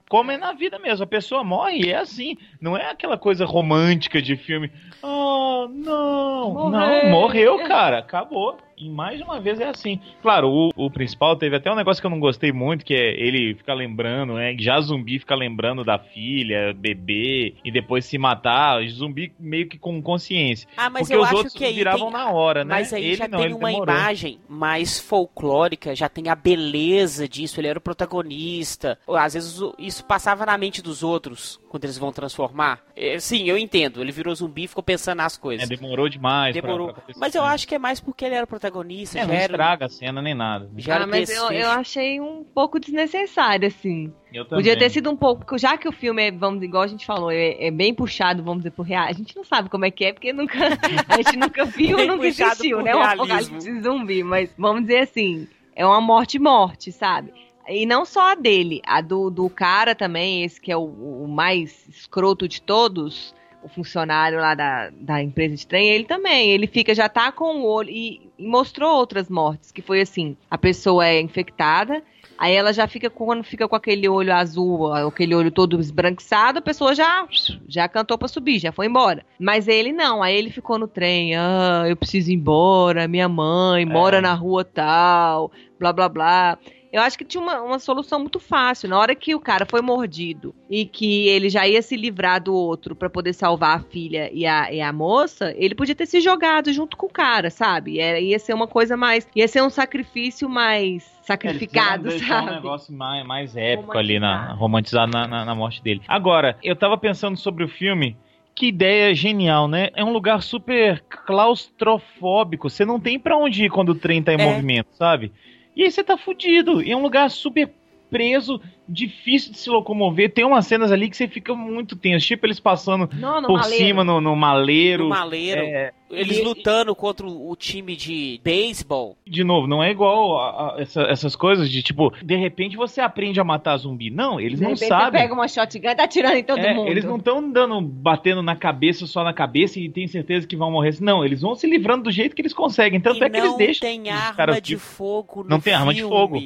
Como 0.08 0.30
é 0.30 0.36
na 0.38 0.52
vida 0.52 0.78
mesmo, 0.78 1.02
a 1.02 1.06
pessoa 1.08 1.42
morre 1.42 1.80
e 1.86 1.90
é 1.90 1.96
assim. 1.96 2.36
Não 2.60 2.76
é 2.76 2.88
aquela 2.90 3.18
coisa 3.18 3.44
romântica 3.44 4.22
de 4.22 4.36
filme. 4.36 4.70
Oh, 5.02 5.66
não. 5.68 6.52
Morreu. 6.54 6.70
Não, 6.70 7.10
morreu, 7.10 7.58
cara. 7.66 7.98
Acabou. 7.98 8.56
E 8.78 8.88
mais 8.90 9.20
uma 9.20 9.40
vez 9.40 9.58
é 9.60 9.68
assim. 9.68 10.00
Claro, 10.22 10.48
o, 10.50 10.70
o 10.76 10.90
principal 10.90 11.34
teve 11.36 11.56
até 11.56 11.70
um 11.72 11.74
negócio 11.76 12.00
que 12.00 12.06
eu 12.06 12.10
não 12.10 12.20
gostei 12.20 12.52
muito, 12.52 12.84
que 12.84 12.94
é 12.94 13.10
ele 13.20 13.54
ficar 13.54 13.74
lembrando, 13.74 14.34
né? 14.34 14.54
Já 14.58 14.78
zumbi 14.80 15.18
fica 15.18 15.34
lembrando 15.34 15.82
da 15.84 15.98
filha, 15.98 16.74
bebê, 16.74 17.54
e 17.64 17.70
depois 17.70 18.04
se 18.04 18.18
matar. 18.18 18.84
Zumbi 18.88 19.32
meio 19.38 19.68
que 19.68 19.78
com 19.78 20.00
consciência. 20.02 20.68
Ah, 20.76 20.90
mas 20.90 21.02
Porque 21.02 21.14
eu 21.14 21.20
os 21.20 21.26
acho 21.26 21.36
outros 21.36 21.54
que 21.54 21.64
aí 21.64 21.72
viravam 21.74 22.10
tem... 22.10 22.18
na 22.18 22.30
hora, 22.30 22.64
né? 22.64 22.74
Mas 22.74 22.92
aí 22.92 23.04
ele 23.04 23.16
já 23.16 23.28
não, 23.28 23.38
tem 23.40 23.52
uma 23.54 23.68
demorou. 23.70 23.94
imagem 23.94 24.38
mais 24.48 24.98
folclórica, 24.98 25.94
já 25.94 26.08
tem 26.08 26.28
a 26.28 26.34
beleza 26.34 27.26
disso, 27.28 27.60
ele 27.60 27.68
era 27.68 27.78
o 27.78 27.82
protagonista. 27.82 28.98
Às 29.08 29.34
vezes 29.34 29.58
isso 29.78 30.04
passava 30.04 30.44
na 30.46 30.56
mente 30.58 30.82
dos 30.82 31.02
outros 31.02 31.60
quando 31.68 31.84
eles 31.84 31.98
vão 31.98 32.12
transformar. 32.12 32.80
É, 32.94 33.18
sim, 33.18 33.44
eu 33.48 33.58
entendo, 33.58 34.00
ele 34.00 34.12
virou 34.12 34.34
zumbi 34.34 34.64
e 34.64 34.68
ficou 34.68 34.82
pensando 34.82 35.18
nas 35.18 35.36
É, 35.36 35.40
coisas. 35.40 35.68
demorou 35.68 36.08
demais. 36.08 36.52
pra- 36.56 36.62
Demorou. 36.66 36.88
pra 36.88 36.96
acontecer. 36.98 37.18
Mas 37.20 37.34
eu 37.34 37.44
acho 37.44 37.66
que 37.68 37.74
é 37.74 37.78
mais 37.78 38.00
porque 38.00 38.24
ele 38.24 38.34
era 38.34 38.44
o 38.44 38.48
protagonista, 38.70 39.18
É, 39.18 39.22
já 39.22 39.26
não 39.26 39.34
era, 39.34 39.44
estraga 39.44 39.86
a 39.86 39.88
cena 39.88 40.22
nem 40.22 40.34
nada. 40.34 40.70
já 40.76 40.94
era 40.94 41.04
Ah, 41.04 41.06
mas 41.06 41.30
eu, 41.30 41.50
eu 41.50 41.70
achei 41.70 42.20
um 42.20 42.44
pouco 42.44 42.78
desnecessário, 42.78 43.66
assim. 43.68 44.12
Eu 44.32 44.44
também. 44.44 44.64
Podia 44.64 44.78
ter 44.78 44.90
sido 44.90 45.10
um 45.10 45.16
pouco, 45.16 45.56
já 45.56 45.76
que 45.76 45.88
o 45.88 45.92
filme 45.92 46.28
é, 46.28 46.30
vamos 46.30 46.62
igual 46.62 46.82
a 46.82 46.86
gente 46.86 47.06
falou, 47.06 47.30
é, 47.30 47.66
é 47.66 47.70
bem 47.70 47.94
puxado, 47.94 48.42
vamos 48.42 48.58
dizer, 48.58 48.72
por 48.72 48.82
real. 48.84 49.06
A 49.06 49.12
gente 49.12 49.34
não 49.36 49.44
sabe 49.44 49.68
como 49.68 49.84
é 49.84 49.90
que 49.90 50.04
é, 50.04 50.12
porque 50.12 50.32
nunca, 50.32 50.58
a 51.08 51.16
gente 51.16 51.36
nunca 51.36 51.64
viu, 51.64 51.96
Bem 51.96 52.06
nunca 52.08 52.56
por 52.56 52.82
né? 52.82 52.94
Um 52.94 52.98
realismo. 52.98 53.24
apocalipse 53.24 53.80
zumbi, 53.80 54.22
mas 54.22 54.54
vamos 54.58 54.82
dizer 54.82 54.98
assim, 54.98 55.48
é 55.74 55.86
uma 55.86 56.00
morte-morte, 56.00 56.92
sabe? 56.92 57.32
E 57.68 57.84
não 57.84 58.04
só 58.04 58.32
a 58.32 58.34
dele, 58.34 58.80
a 58.86 59.00
do, 59.00 59.28
do 59.28 59.50
cara 59.50 59.94
também, 59.94 60.44
esse 60.44 60.60
que 60.60 60.70
é 60.70 60.76
o, 60.76 60.84
o 60.84 61.26
mais 61.26 61.88
escroto 61.88 62.46
de 62.46 62.62
todos, 62.62 63.34
o 63.66 63.68
funcionário 63.68 64.38
lá 64.38 64.54
da, 64.54 64.90
da 64.90 65.22
empresa 65.22 65.56
de 65.56 65.66
trem, 65.66 65.88
ele 65.88 66.04
também, 66.04 66.50
ele 66.50 66.66
fica, 66.66 66.94
já 66.94 67.08
tá 67.08 67.30
com 67.32 67.56
o 67.56 67.66
olho, 67.66 67.90
e, 67.90 68.30
e 68.38 68.46
mostrou 68.46 68.94
outras 68.96 69.28
mortes, 69.28 69.72
que 69.72 69.82
foi 69.82 70.00
assim, 70.00 70.36
a 70.50 70.56
pessoa 70.56 71.06
é 71.06 71.20
infectada, 71.20 72.02
Aí 72.38 72.54
ela 72.54 72.72
já 72.72 72.86
fica, 72.86 73.08
quando 73.08 73.42
fica 73.42 73.66
com 73.66 73.74
aquele 73.74 74.08
olho 74.08 74.32
azul, 74.34 74.92
aquele 74.92 75.34
olho 75.34 75.50
todo 75.50 75.80
esbranquiçado, 75.80 76.58
a 76.58 76.62
pessoa 76.62 76.94
já, 76.94 77.26
já 77.66 77.88
cantou 77.88 78.18
pra 78.18 78.28
subir, 78.28 78.58
já 78.58 78.70
foi 78.70 78.86
embora. 78.86 79.24
Mas 79.38 79.68
ele 79.68 79.90
não, 79.92 80.22
aí 80.22 80.36
ele 80.36 80.50
ficou 80.50 80.78
no 80.78 80.86
trem, 80.86 81.34
ah, 81.34 81.84
eu 81.88 81.96
preciso 81.96 82.30
ir 82.30 82.34
embora, 82.34 83.08
minha 83.08 83.28
mãe 83.28 83.86
mora 83.86 84.20
na 84.20 84.34
rua 84.34 84.64
tal, 84.64 85.50
blá 85.78 85.92
blá 85.92 86.08
blá. 86.08 86.58
Eu 86.96 87.02
acho 87.02 87.18
que 87.18 87.26
tinha 87.26 87.42
uma, 87.42 87.60
uma 87.60 87.78
solução 87.78 88.18
muito 88.18 88.40
fácil. 88.40 88.88
Na 88.88 88.98
hora 88.98 89.14
que 89.14 89.34
o 89.34 89.40
cara 89.40 89.66
foi 89.66 89.82
mordido 89.82 90.54
e 90.70 90.86
que 90.86 91.28
ele 91.28 91.50
já 91.50 91.68
ia 91.68 91.82
se 91.82 91.94
livrar 91.94 92.42
do 92.42 92.54
outro 92.54 92.96
pra 92.96 93.10
poder 93.10 93.34
salvar 93.34 93.76
a 93.76 93.82
filha 93.82 94.30
e 94.32 94.46
a, 94.46 94.72
e 94.72 94.80
a 94.80 94.90
moça, 94.94 95.52
ele 95.58 95.74
podia 95.74 95.94
ter 95.94 96.06
se 96.06 96.22
jogado 96.22 96.72
junto 96.72 96.96
com 96.96 97.04
o 97.04 97.12
cara, 97.12 97.50
sabe? 97.50 98.00
Era, 98.00 98.18
ia 98.18 98.38
ser 98.38 98.54
uma 98.54 98.66
coisa 98.66 98.96
mais. 98.96 99.28
ia 99.36 99.46
ser 99.46 99.62
um 99.62 99.68
sacrifício 99.68 100.48
mais 100.48 101.04
sacrificado, 101.20 102.08
eles 102.08 102.26
sabe? 102.26 102.50
um 102.50 102.54
negócio 102.54 102.94
mais, 102.94 103.26
mais 103.26 103.54
épico 103.54 103.98
ali, 103.98 104.18
na, 104.18 104.54
romantizado 104.54 105.12
na, 105.12 105.28
na, 105.28 105.44
na 105.44 105.54
morte 105.54 105.82
dele. 105.82 106.00
Agora, 106.08 106.56
eu 106.62 106.74
tava 106.74 106.96
pensando 106.96 107.36
sobre 107.36 107.62
o 107.62 107.68
filme. 107.68 108.16
Que 108.54 108.68
ideia 108.68 109.14
genial, 109.14 109.68
né? 109.68 109.90
É 109.94 110.02
um 110.02 110.14
lugar 110.14 110.42
super 110.42 111.04
claustrofóbico. 111.26 112.70
Você 112.70 112.86
não 112.86 112.98
tem 112.98 113.20
pra 113.20 113.36
onde 113.36 113.66
ir 113.66 113.70
quando 113.70 113.90
o 113.90 113.94
trem 113.94 114.22
tá 114.22 114.32
em 114.32 114.40
É. 114.40 114.46
movimento, 114.46 114.88
sabe? 114.94 115.30
E 115.76 115.84
aí 115.84 115.90
você 115.90 116.02
tá 116.02 116.16
fudido. 116.16 116.82
E 116.82 116.90
é 116.90 116.96
um 116.96 117.02
lugar 117.02 117.30
super 117.30 117.70
preso, 118.10 118.60
difícil 118.88 119.52
de 119.52 119.58
se 119.58 119.68
locomover. 119.68 120.32
Tem 120.32 120.44
umas 120.44 120.66
cenas 120.66 120.90
ali 120.90 121.10
que 121.10 121.16
você 121.16 121.28
fica 121.28 121.54
muito 121.54 121.96
tenso. 121.96 122.26
Tipo, 122.26 122.46
eles 122.46 122.58
passando 122.58 123.10
Não, 123.12 123.40
no 123.42 123.48
por 123.48 123.60
maleiro. 123.60 123.84
cima 123.84 124.04
no, 124.04 124.20
no 124.20 124.34
maleiro. 124.34 125.04
No 125.04 125.10
maleiro. 125.10 125.60
É, 125.60 125.92
Eles 126.10 126.38
e- 126.38 126.42
lutando 126.42 126.94
contra 126.94 127.26
o 127.26 127.54
time 127.56 127.96
de 127.96 128.40
beisebol. 128.42 129.16
de 129.26 129.42
novo, 129.44 129.66
não 129.66 129.82
é 129.82 129.90
igual 129.90 130.38
a- 130.38 130.74
a 130.76 130.80
essa- 130.80 131.02
essas 131.02 131.34
coisas 131.36 131.68
de 131.70 131.82
tipo, 131.82 132.12
de 132.22 132.36
repente 132.36 132.76
você 132.76 133.00
aprende 133.00 133.40
a 133.40 133.44
matar 133.44 133.76
zumbi. 133.76 134.10
Não, 134.10 134.38
eles 134.40 134.58
De 134.58 134.64
não 134.64 134.70
repente 134.70 134.88
sabem. 134.88 135.06
Você 135.06 135.24
pega 135.24 135.34
uma 135.34 135.48
shotgun 135.48 135.88
e 135.90 135.94
tá 135.94 136.04
atirando 136.04 136.36
em 136.36 136.44
todo 136.44 136.58
É, 136.60 136.74
mundo. 136.74 136.88
eles 136.90 137.04
não 137.04 137.16
estão 137.16 137.50
dando, 137.50 137.80
batendo 137.80 138.42
na 138.42 138.54
cabeça 138.56 139.06
só 139.06 139.24
na 139.24 139.32
cabeça 139.32 139.78
e 139.80 139.88
tem 139.88 140.06
certeza 140.06 140.46
que 140.46 140.56
vão 140.56 140.70
morrer. 140.70 140.96
Não, 141.00 141.24
eles 141.24 141.40
vão 141.42 141.54
se 141.54 141.66
livrando 141.66 142.04
do 142.04 142.10
jeito 142.10 142.34
que 142.36 142.42
eles 142.42 142.54
conseguem. 142.54 143.00
Tanto 143.00 143.18
e 143.20 143.24
é 143.24 143.30
que 143.30 143.36
eles 143.36 143.50
não 143.50 143.56
deixam. 143.58 143.88
tem 143.88 144.02
os 144.02 144.08
arma 144.08 144.34
caras 144.34 144.62
de 144.62 144.76
fogo 144.76 145.42
no 145.42 145.50
Não 145.50 145.60
tem 145.60 145.74
arma 145.74 145.92
de 145.92 146.00
filme. 146.00 146.14
fogo. 146.16 146.36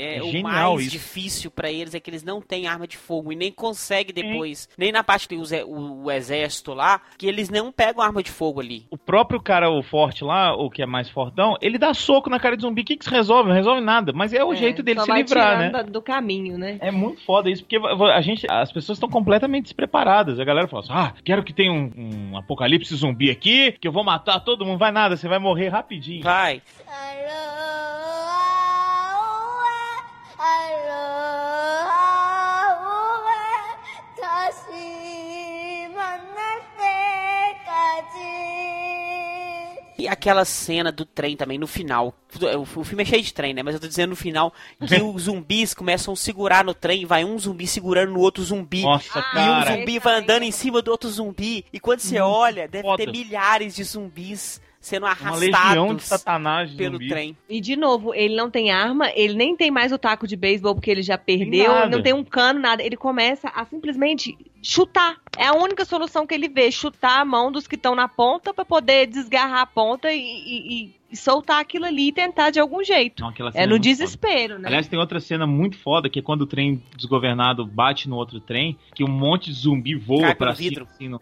É, 0.00 0.18
É 0.18 0.22
o 0.22 0.30
genial 0.30 0.74
mais 0.74 0.82
isso. 0.82 0.90
difícil 0.92 1.50
pra 1.50 1.72
eles 1.72 1.92
é 1.92 1.98
que 1.98 2.08
eles 2.08 2.22
não 2.22 2.40
têm 2.40 2.68
arma 2.68 2.86
de 2.86 2.96
fogo 2.96 3.32
e 3.32 3.36
nem 3.36 3.50
conseguem 3.50 4.14
depois, 4.14 4.68
nem 4.78 4.92
na 4.92 5.02
parte 5.02 5.26
que 5.26 5.34
tem 5.36 5.38
o- 5.64 6.04
o 6.04 6.10
exército 6.10 6.72
lá, 6.72 7.00
que 7.18 7.26
eles 7.26 7.50
não 7.50 7.72
pegam 7.72 8.00
arma 8.02 8.22
de 8.22 8.30
fogo 8.30 8.60
ali. 8.60 8.84
O 8.92 8.96
próprio 9.08 9.40
cara, 9.40 9.70
o 9.70 9.82
forte 9.82 10.22
lá, 10.22 10.54
o 10.54 10.68
que 10.68 10.82
é 10.82 10.86
mais 10.86 11.08
fortão, 11.08 11.56
ele 11.62 11.78
dá 11.78 11.94
soco 11.94 12.28
na 12.28 12.38
cara 12.38 12.54
de 12.58 12.62
zumbi. 12.62 12.82
O 12.82 12.84
que, 12.84 12.94
que 12.94 13.06
se 13.06 13.10
resolve? 13.10 13.48
Não 13.48 13.56
resolve 13.56 13.80
nada. 13.80 14.12
Mas 14.12 14.34
é 14.34 14.44
o 14.44 14.52
É, 14.52 14.56
jeito 14.56 14.82
dele 14.82 14.98
só 14.98 15.06
se 15.06 15.10
vai 15.10 15.22
livrar, 15.22 15.58
né? 15.58 15.82
do 15.84 16.02
caminho, 16.02 16.58
né? 16.58 16.76
É 16.78 16.90
muito 16.90 17.24
foda 17.24 17.48
isso, 17.48 17.64
porque 17.64 17.78
a 17.78 18.20
gente, 18.20 18.46
as 18.50 18.70
pessoas 18.70 18.96
estão 18.96 19.08
completamente 19.08 19.62
despreparadas. 19.64 20.38
A 20.38 20.44
galera 20.44 20.68
fala 20.68 20.82
assim: 20.82 20.92
ah, 20.92 21.14
quero 21.24 21.42
que 21.42 21.54
tenha 21.54 21.72
um, 21.72 21.90
um 21.96 22.36
apocalipse 22.36 22.94
zumbi 22.94 23.30
aqui, 23.30 23.72
que 23.72 23.88
eu 23.88 23.92
vou 23.92 24.04
matar 24.04 24.40
todo 24.40 24.66
mundo. 24.66 24.78
Vai 24.78 24.92
nada, 24.92 25.16
você 25.16 25.26
vai 25.26 25.38
morrer 25.38 25.68
rapidinho. 25.68 26.22
Vai. 26.22 26.60
다 26.84 27.57
E 39.98 40.06
aquela 40.06 40.44
cena 40.44 40.92
do 40.92 41.04
trem 41.04 41.36
também, 41.36 41.58
no 41.58 41.66
final. 41.66 42.14
O 42.76 42.84
filme 42.84 43.02
é 43.02 43.06
cheio 43.06 43.22
de 43.22 43.34
trem, 43.34 43.52
né? 43.52 43.62
Mas 43.64 43.74
eu 43.74 43.80
tô 43.80 43.88
dizendo 43.88 44.10
no 44.10 44.16
final 44.16 44.54
que 44.86 44.94
os 45.02 45.22
zumbis 45.24 45.74
começam 45.74 46.14
a 46.14 46.16
segurar 46.16 46.64
no 46.64 46.72
trem, 46.72 47.04
vai 47.04 47.24
um 47.24 47.36
zumbi 47.36 47.66
segurando 47.66 48.12
no 48.12 48.20
outro 48.20 48.44
zumbi. 48.44 48.82
Nossa, 48.82 49.18
E 49.18 49.20
um 49.20 49.22
cara. 49.32 49.76
zumbi 49.76 49.96
esse 49.96 50.04
vai 50.04 50.20
andando 50.20 50.42
em 50.44 50.52
cima 50.52 50.80
do 50.80 50.90
outro 50.92 51.10
zumbi. 51.10 51.64
E 51.72 51.80
quando 51.80 51.98
você 51.98 52.20
olha, 52.20 52.68
deve 52.68 52.82
foda. 52.86 53.04
ter 53.04 53.10
milhares 53.10 53.74
de 53.74 53.82
zumbis 53.82 54.60
sendo 54.80 55.04
Uma 55.06 55.34
legião 55.36 55.94
de 55.94 56.04
arrastados 56.04 56.74
pelo 56.74 56.92
zumbi. 56.94 57.08
trem. 57.08 57.36
E 57.48 57.60
de 57.60 57.76
novo, 57.76 58.14
ele 58.14 58.34
não 58.36 58.50
tem 58.50 58.70
arma, 58.70 59.10
ele 59.14 59.34
nem 59.34 59.56
tem 59.56 59.70
mais 59.70 59.92
o 59.92 59.98
taco 59.98 60.26
de 60.26 60.36
beisebol 60.36 60.74
porque 60.74 60.90
ele 60.90 61.02
já 61.02 61.18
perdeu, 61.18 61.72
nada. 61.72 61.96
não 61.96 62.02
tem 62.02 62.12
um 62.12 62.24
cano, 62.24 62.60
nada. 62.60 62.82
Ele 62.82 62.96
começa 62.96 63.48
a 63.48 63.64
simplesmente 63.64 64.36
chutar. 64.62 65.16
É 65.36 65.46
a 65.46 65.54
única 65.54 65.84
solução 65.84 66.26
que 66.26 66.34
ele 66.34 66.48
vê, 66.48 66.70
chutar 66.70 67.20
a 67.20 67.24
mão 67.24 67.50
dos 67.52 67.66
que 67.66 67.74
estão 67.76 67.94
na 67.94 68.08
ponta 68.08 68.52
pra 68.54 68.64
poder 68.64 69.06
desgarrar 69.06 69.60
a 69.62 69.66
ponta 69.66 70.12
e, 70.12 70.18
e- 70.20 70.84
e- 70.84 70.98
e 71.10 71.16
soltar 71.16 71.58
aquilo 71.60 71.86
ali 71.86 72.08
e 72.08 72.12
tentar 72.12 72.50
de 72.50 72.60
algum 72.60 72.84
jeito. 72.84 73.22
Não, 73.22 73.30
É 73.54 73.66
no 73.66 73.72
foda. 73.74 73.78
desespero, 73.78 74.58
né? 74.58 74.68
Aliás, 74.68 74.88
tem 74.88 74.98
outra 74.98 75.20
cena 75.20 75.46
muito 75.46 75.78
foda, 75.78 76.10
que 76.10 76.18
é 76.18 76.22
quando 76.22 76.42
o 76.42 76.46
trem 76.46 76.82
desgovernado 76.96 77.64
bate 77.64 78.08
no 78.08 78.16
outro 78.16 78.40
trem, 78.40 78.76
que 78.94 79.02
um 79.02 79.08
monte 79.08 79.46
de 79.50 79.54
zumbi 79.58 79.94
voa 79.94 80.34
vidro. 80.52 80.84
cima, 80.84 80.90
assim, 80.94 81.08
no- 81.08 81.20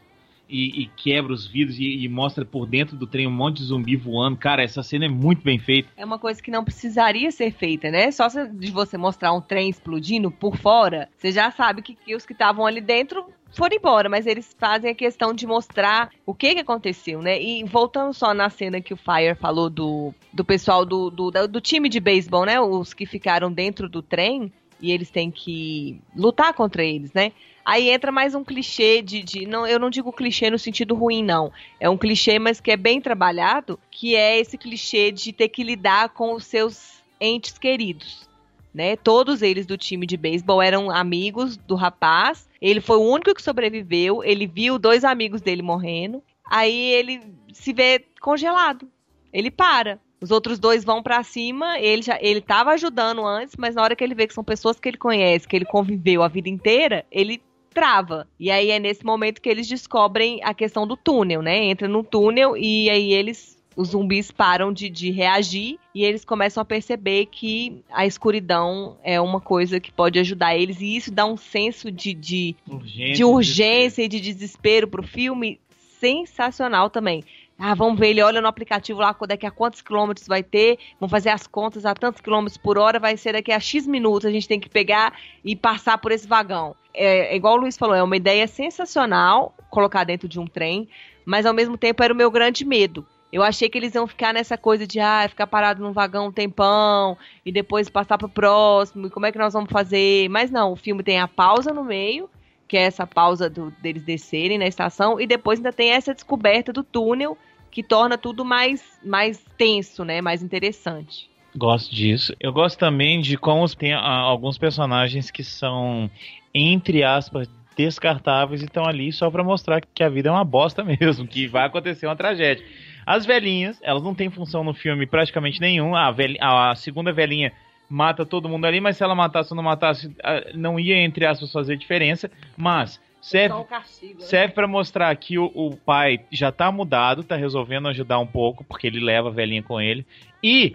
e, 0.49 0.83
e 0.83 0.87
quebra 0.97 1.33
os 1.33 1.47
vidros 1.47 1.79
e, 1.79 2.05
e 2.05 2.09
mostra 2.09 2.45
por 2.45 2.67
dentro 2.67 2.97
do 2.97 3.07
trem 3.07 3.27
um 3.27 3.31
monte 3.31 3.59
de 3.59 3.65
zumbi 3.65 3.97
voando. 3.97 4.37
Cara, 4.37 4.63
essa 4.63 4.83
cena 4.83 5.07
é 5.07 5.09
muito 5.09 5.43
bem 5.43 5.59
feita. 5.59 5.89
É 5.97 6.05
uma 6.05 6.19
coisa 6.19 6.43
que 6.43 6.51
não 6.51 6.65
precisaria 6.65 7.31
ser 7.31 7.53
feita, 7.53 7.91
né? 7.91 8.11
Só 8.11 8.29
de 8.29 8.71
você 8.71 8.97
mostrar 8.97 9.33
um 9.33 9.41
trem 9.41 9.69
explodindo 9.69 10.31
por 10.31 10.57
fora, 10.57 11.09
você 11.17 11.31
já 11.31 11.51
sabe 11.51 11.83
que, 11.83 11.95
que 11.95 12.15
os 12.15 12.25
que 12.25 12.33
estavam 12.33 12.67
ali 12.67 12.81
dentro 12.81 13.27
foram 13.53 13.77
embora, 13.77 14.09
mas 14.09 14.27
eles 14.27 14.55
fazem 14.59 14.91
a 14.91 14.95
questão 14.95 15.33
de 15.33 15.47
mostrar 15.47 16.11
o 16.27 16.35
que, 16.35 16.55
que 16.55 16.61
aconteceu, 16.61 17.23
né? 17.23 17.41
E 17.41 17.65
voltando 17.65 18.13
só 18.13 18.35
na 18.35 18.51
cena 18.51 18.81
que 18.81 18.93
o 18.93 18.97
Fire 18.97 19.35
falou 19.35 19.71
do, 19.71 20.13
do 20.33 20.45
pessoal 20.45 20.85
do, 20.85 21.11
do, 21.11 21.31
do 21.31 21.61
time 21.61 21.89
de 21.89 22.01
beisebol, 22.01 22.45
né? 22.45 22.61
Os 22.61 22.93
que 22.93 23.07
ficaram 23.07 23.51
dentro 23.51 23.89
do 23.89 24.03
trem 24.03 24.53
e 24.81 24.91
eles 24.91 25.11
têm 25.11 25.31
que 25.31 26.01
lutar 26.15 26.53
contra 26.55 26.85
eles, 26.85 27.13
né? 27.13 27.33
Aí 27.65 27.91
entra 27.91 28.13
mais 28.13 28.35
um 28.35 28.45
clichê 28.45 29.03
de, 29.03 29.23
de 29.23 29.47
não, 29.47 29.67
eu 29.67 29.79
não 29.79 29.91
digo 29.91 30.13
clichê 30.13 30.51
no 30.51 30.59
sentido 30.59 30.95
ruim 30.95 31.25
não, 31.25 31.53
é 31.81 31.91
um 31.91 31.97
clichê, 31.97 32.39
mas 32.39 32.61
que 32.61 32.71
é 32.71 32.77
bem 32.77 33.01
trabalhado, 33.01 33.79
que 33.91 34.15
é 34.15 34.39
esse 34.39 34.57
clichê 34.57 35.11
de 35.11 35.33
ter 35.33 35.49
que 35.49 35.65
lidar 35.65 36.11
com 36.11 36.35
os 36.35 36.45
seus 36.45 37.03
entes 37.21 37.59
queridos. 37.59 38.29
Né? 38.73 38.95
Todos 38.95 39.41
eles 39.41 39.65
do 39.65 39.79
time 39.79 40.07
de 40.07 40.19
beisebol 40.19 40.61
eram 40.61 40.91
amigos 40.91 41.57
do 41.57 41.75
rapaz. 41.75 42.47
Ele 42.61 42.81
foi 42.81 42.99
o 42.99 43.11
único 43.11 43.35
que 43.35 43.43
sobreviveu. 43.43 44.23
Ele 44.23 44.47
viu 44.47 44.79
dois 44.79 45.03
amigos 45.03 45.41
dele 45.41 45.63
morrendo. 45.63 46.23
Aí 46.45 46.93
ele 46.93 47.23
se 47.55 47.73
vê 47.73 48.05
congelado. 48.21 48.87
Ele 49.33 49.51
para. 49.51 49.99
Os 50.21 50.31
outros 50.31 50.59
dois 50.59 50.85
vão 50.85 51.03
pra 51.03 51.23
cima, 51.23 51.79
ele 51.79 52.03
já 52.03 52.19
ele 52.21 52.41
tava 52.41 52.71
ajudando 52.71 53.25
antes, 53.25 53.55
mas 53.59 53.75
na 53.75 53.83
hora 53.83 53.95
que 53.95 54.03
ele 54.03 54.15
vê 54.15 54.27
que 54.27 54.35
são 54.35 54.43
pessoas 54.43 54.81
que 54.81 54.89
ele 54.89 54.97
conhece, 54.97 55.47
que 55.47 55.55
ele 55.55 55.67
conviveu 55.67 56.23
a 56.23 56.29
vida 56.29 56.49
inteira, 56.49 57.05
ele 57.11 57.43
trava. 57.77 58.27
E 58.41 58.51
aí 58.51 58.71
é 58.71 58.79
nesse 58.79 59.05
momento 59.05 59.43
que 59.43 59.49
eles 59.49 59.69
descobrem 59.69 60.41
a 60.43 60.55
questão 60.55 60.87
do 60.87 60.97
túnel, 60.97 61.43
né? 61.43 61.65
Entra 61.65 61.87
no 61.87 62.03
túnel 62.03 62.57
e 62.57 62.89
aí 62.89 63.13
eles 63.13 63.57
os 63.77 63.89
zumbis 63.89 64.31
param 64.31 64.73
de, 64.73 64.89
de 64.89 65.11
reagir 65.11 65.79
e 65.95 66.03
eles 66.03 66.25
começam 66.25 66.63
a 66.63 66.65
perceber 66.65 67.27
que 67.27 67.83
a 67.93 68.07
escuridão 68.07 68.97
é 69.05 69.21
uma 69.21 69.39
coisa 69.39 69.79
que 69.79 69.93
pode 69.93 70.19
ajudar 70.19 70.57
eles 70.57 70.81
e 70.81 70.97
isso 70.97 71.13
dá 71.13 71.27
um 71.27 71.37
senso 71.37 71.93
de, 71.93 72.15
de, 72.15 72.57
Urgência, 72.67 73.15
de 73.15 73.25
urgência 73.25 74.03
e 74.03 74.09
de 74.09 74.19
desespero 74.19 74.89
pro 74.89 75.03
filme 75.03 75.61
sensacional 76.01 76.89
também. 76.89 77.23
Ah, 77.59 77.75
vamos 77.75 77.99
ver, 77.99 78.09
ele 78.09 78.23
olha 78.23 78.43
no 78.43 78.49
aplicativo 78.49 79.01
lá 79.01 79.17
daqui 79.27 79.47
a 79.47 79.51
quantos 79.51 79.81
quilômetros 79.81 80.27
vai 80.27 80.43
ter, 80.43 80.79
vamos 81.01 81.11
fazer 81.11 81.31
as 81.31 81.47
contas 81.47 81.87
a 81.87 81.95
tantos 81.95 82.21
quilômetros 82.21 82.59
por 82.59 82.77
hora, 82.77 82.99
vai 82.99 83.17
ser 83.17 83.33
daqui 83.33 83.51
a 83.51 83.59
X 83.59 83.87
minutos, 83.87 84.27
a 84.27 84.31
gente 84.31 84.47
tem 84.47 84.61
que 84.61 84.69
pegar 84.69 85.19
e 85.43 85.57
passar 85.57 85.97
por 85.97 86.13
esse 86.13 86.29
vagão. 86.29 86.77
É, 86.93 87.33
é 87.33 87.37
igual 87.37 87.55
o 87.55 87.61
Luiz 87.61 87.77
falou, 87.77 87.95
é 87.95 88.03
uma 88.03 88.17
ideia 88.17 88.47
sensacional 88.47 89.55
colocar 89.71 90.05
dentro 90.05 90.29
de 90.29 90.39
um 90.39 90.47
trem, 90.47 90.87
mas 91.25 91.47
ao 91.47 91.55
mesmo 91.55 91.79
tempo 91.79 92.03
era 92.03 92.13
o 92.13 92.17
meu 92.17 92.31
grande 92.31 92.65
medo. 92.65 93.07
Eu 93.33 93.43
achei 93.43 93.69
que 93.69 93.77
eles 93.77 93.95
iam 93.95 94.07
ficar 94.07 94.33
nessa 94.33 94.57
coisa 94.57 94.87
de 94.87 95.01
ah, 95.01 95.27
ficar 95.29 95.47
parado 95.47 95.83
num 95.83 95.93
vagão 95.93 96.29
um 96.29 96.33
tempão 96.33 97.17
e 97.45 97.51
depois 97.51 97.89
passar 97.89 98.19
pro 98.19 98.29
próximo, 98.29 99.07
e 99.07 99.11
como 99.11 99.27
é 99.27 99.33
que 99.33 99.39
nós 99.39 99.55
vamos 99.55 99.71
fazer? 99.71 100.29
Mas 100.29 100.51
não, 100.51 100.73
o 100.73 100.77
filme 100.77 101.03
tem 101.03 101.21
a 101.21 101.27
pausa 101.27 101.73
no 101.73 101.83
meio, 101.83 102.31
que 102.69 102.77
é 102.77 102.83
essa 102.83 103.07
pausa 103.07 103.49
do, 103.49 103.71
deles 103.81 104.03
descerem 104.03 104.59
na 104.59 104.67
estação, 104.67 105.21
e 105.21 105.27
depois 105.27 105.59
ainda 105.59 105.73
tem 105.73 105.91
essa 105.91 106.15
descoberta 106.15 106.73
do 106.73 106.83
túnel, 106.83 107.37
que 107.71 107.83
torna 107.83 108.17
tudo 108.17 108.45
mais, 108.45 108.83
mais 109.05 109.45
tenso, 109.59 110.05
né? 110.05 110.21
Mais 110.21 110.43
interessante. 110.43 111.29
Gosto 111.55 111.95
disso. 111.95 112.35
Eu 112.41 112.53
gosto 112.53 112.79
também 112.79 113.21
de 113.21 113.37
como 113.37 113.69
tem 113.75 113.93
ah, 113.93 114.01
alguns 114.01 114.59
personagens 114.59 115.31
que 115.31 115.45
são, 115.45 116.11
entre 116.55 117.03
aspas, 117.03 117.49
descartáveis 117.77 118.63
e 118.63 118.65
estão 118.65 118.85
ali 118.85 119.13
só 119.13 119.31
pra 119.31 119.45
mostrar 119.45 119.81
que 119.81 120.03
a 120.03 120.09
vida 120.09 120.29
é 120.29 120.33
uma 120.33 120.45
bosta 120.45 120.83
mesmo, 120.85 121.27
que 121.27 121.47
vai 121.47 121.67
acontecer 121.67 122.07
uma 122.07 122.17
tragédia. 122.17 122.65
As 123.07 123.25
velhinhas, 123.25 123.79
elas 123.83 124.03
não 124.03 124.15
têm 124.15 124.31
função 124.31 124.65
no 124.65 124.75
filme 124.75 125.07
praticamente 125.07 125.61
nenhum. 125.61 125.95
A, 125.95 126.11
velha, 126.11 126.39
a 126.41 126.75
segunda 126.75 127.13
velhinha 127.13 127.53
mata 127.89 128.27
todo 128.27 128.49
mundo 128.49 128.65
ali, 128.65 128.81
mas 128.81 128.97
se 128.97 129.03
ela 129.03 129.15
matasse 129.15 129.53
ou 129.53 129.57
não 129.57 129.63
matasse, 129.63 130.15
não 130.55 130.79
ia, 130.79 130.97
entre 130.97 131.25
aspas, 131.27 131.53
fazer 131.53 131.77
diferença. 131.77 132.31
Mas 132.57 133.01
serve, 133.21 133.65
castigo, 133.65 134.21
né? 134.21 134.27
serve 134.27 134.55
para 134.55 134.67
mostrar 134.67 135.15
que 135.17 135.39
o, 135.39 135.51
o 135.55 135.77
pai 135.77 136.21
já 136.31 136.53
tá 136.53 136.71
mudado, 136.71 137.25
tá 137.25 137.37
resolvendo 137.37 137.89
ajudar 137.89 138.19
um 138.19 138.27
pouco, 138.27 138.65
porque 138.65 138.87
ele 138.87 139.01
leva 139.01 139.29
a 139.29 139.33
velhinha 139.33 139.63
com 139.63 139.81
ele. 139.81 140.07
E 140.43 140.73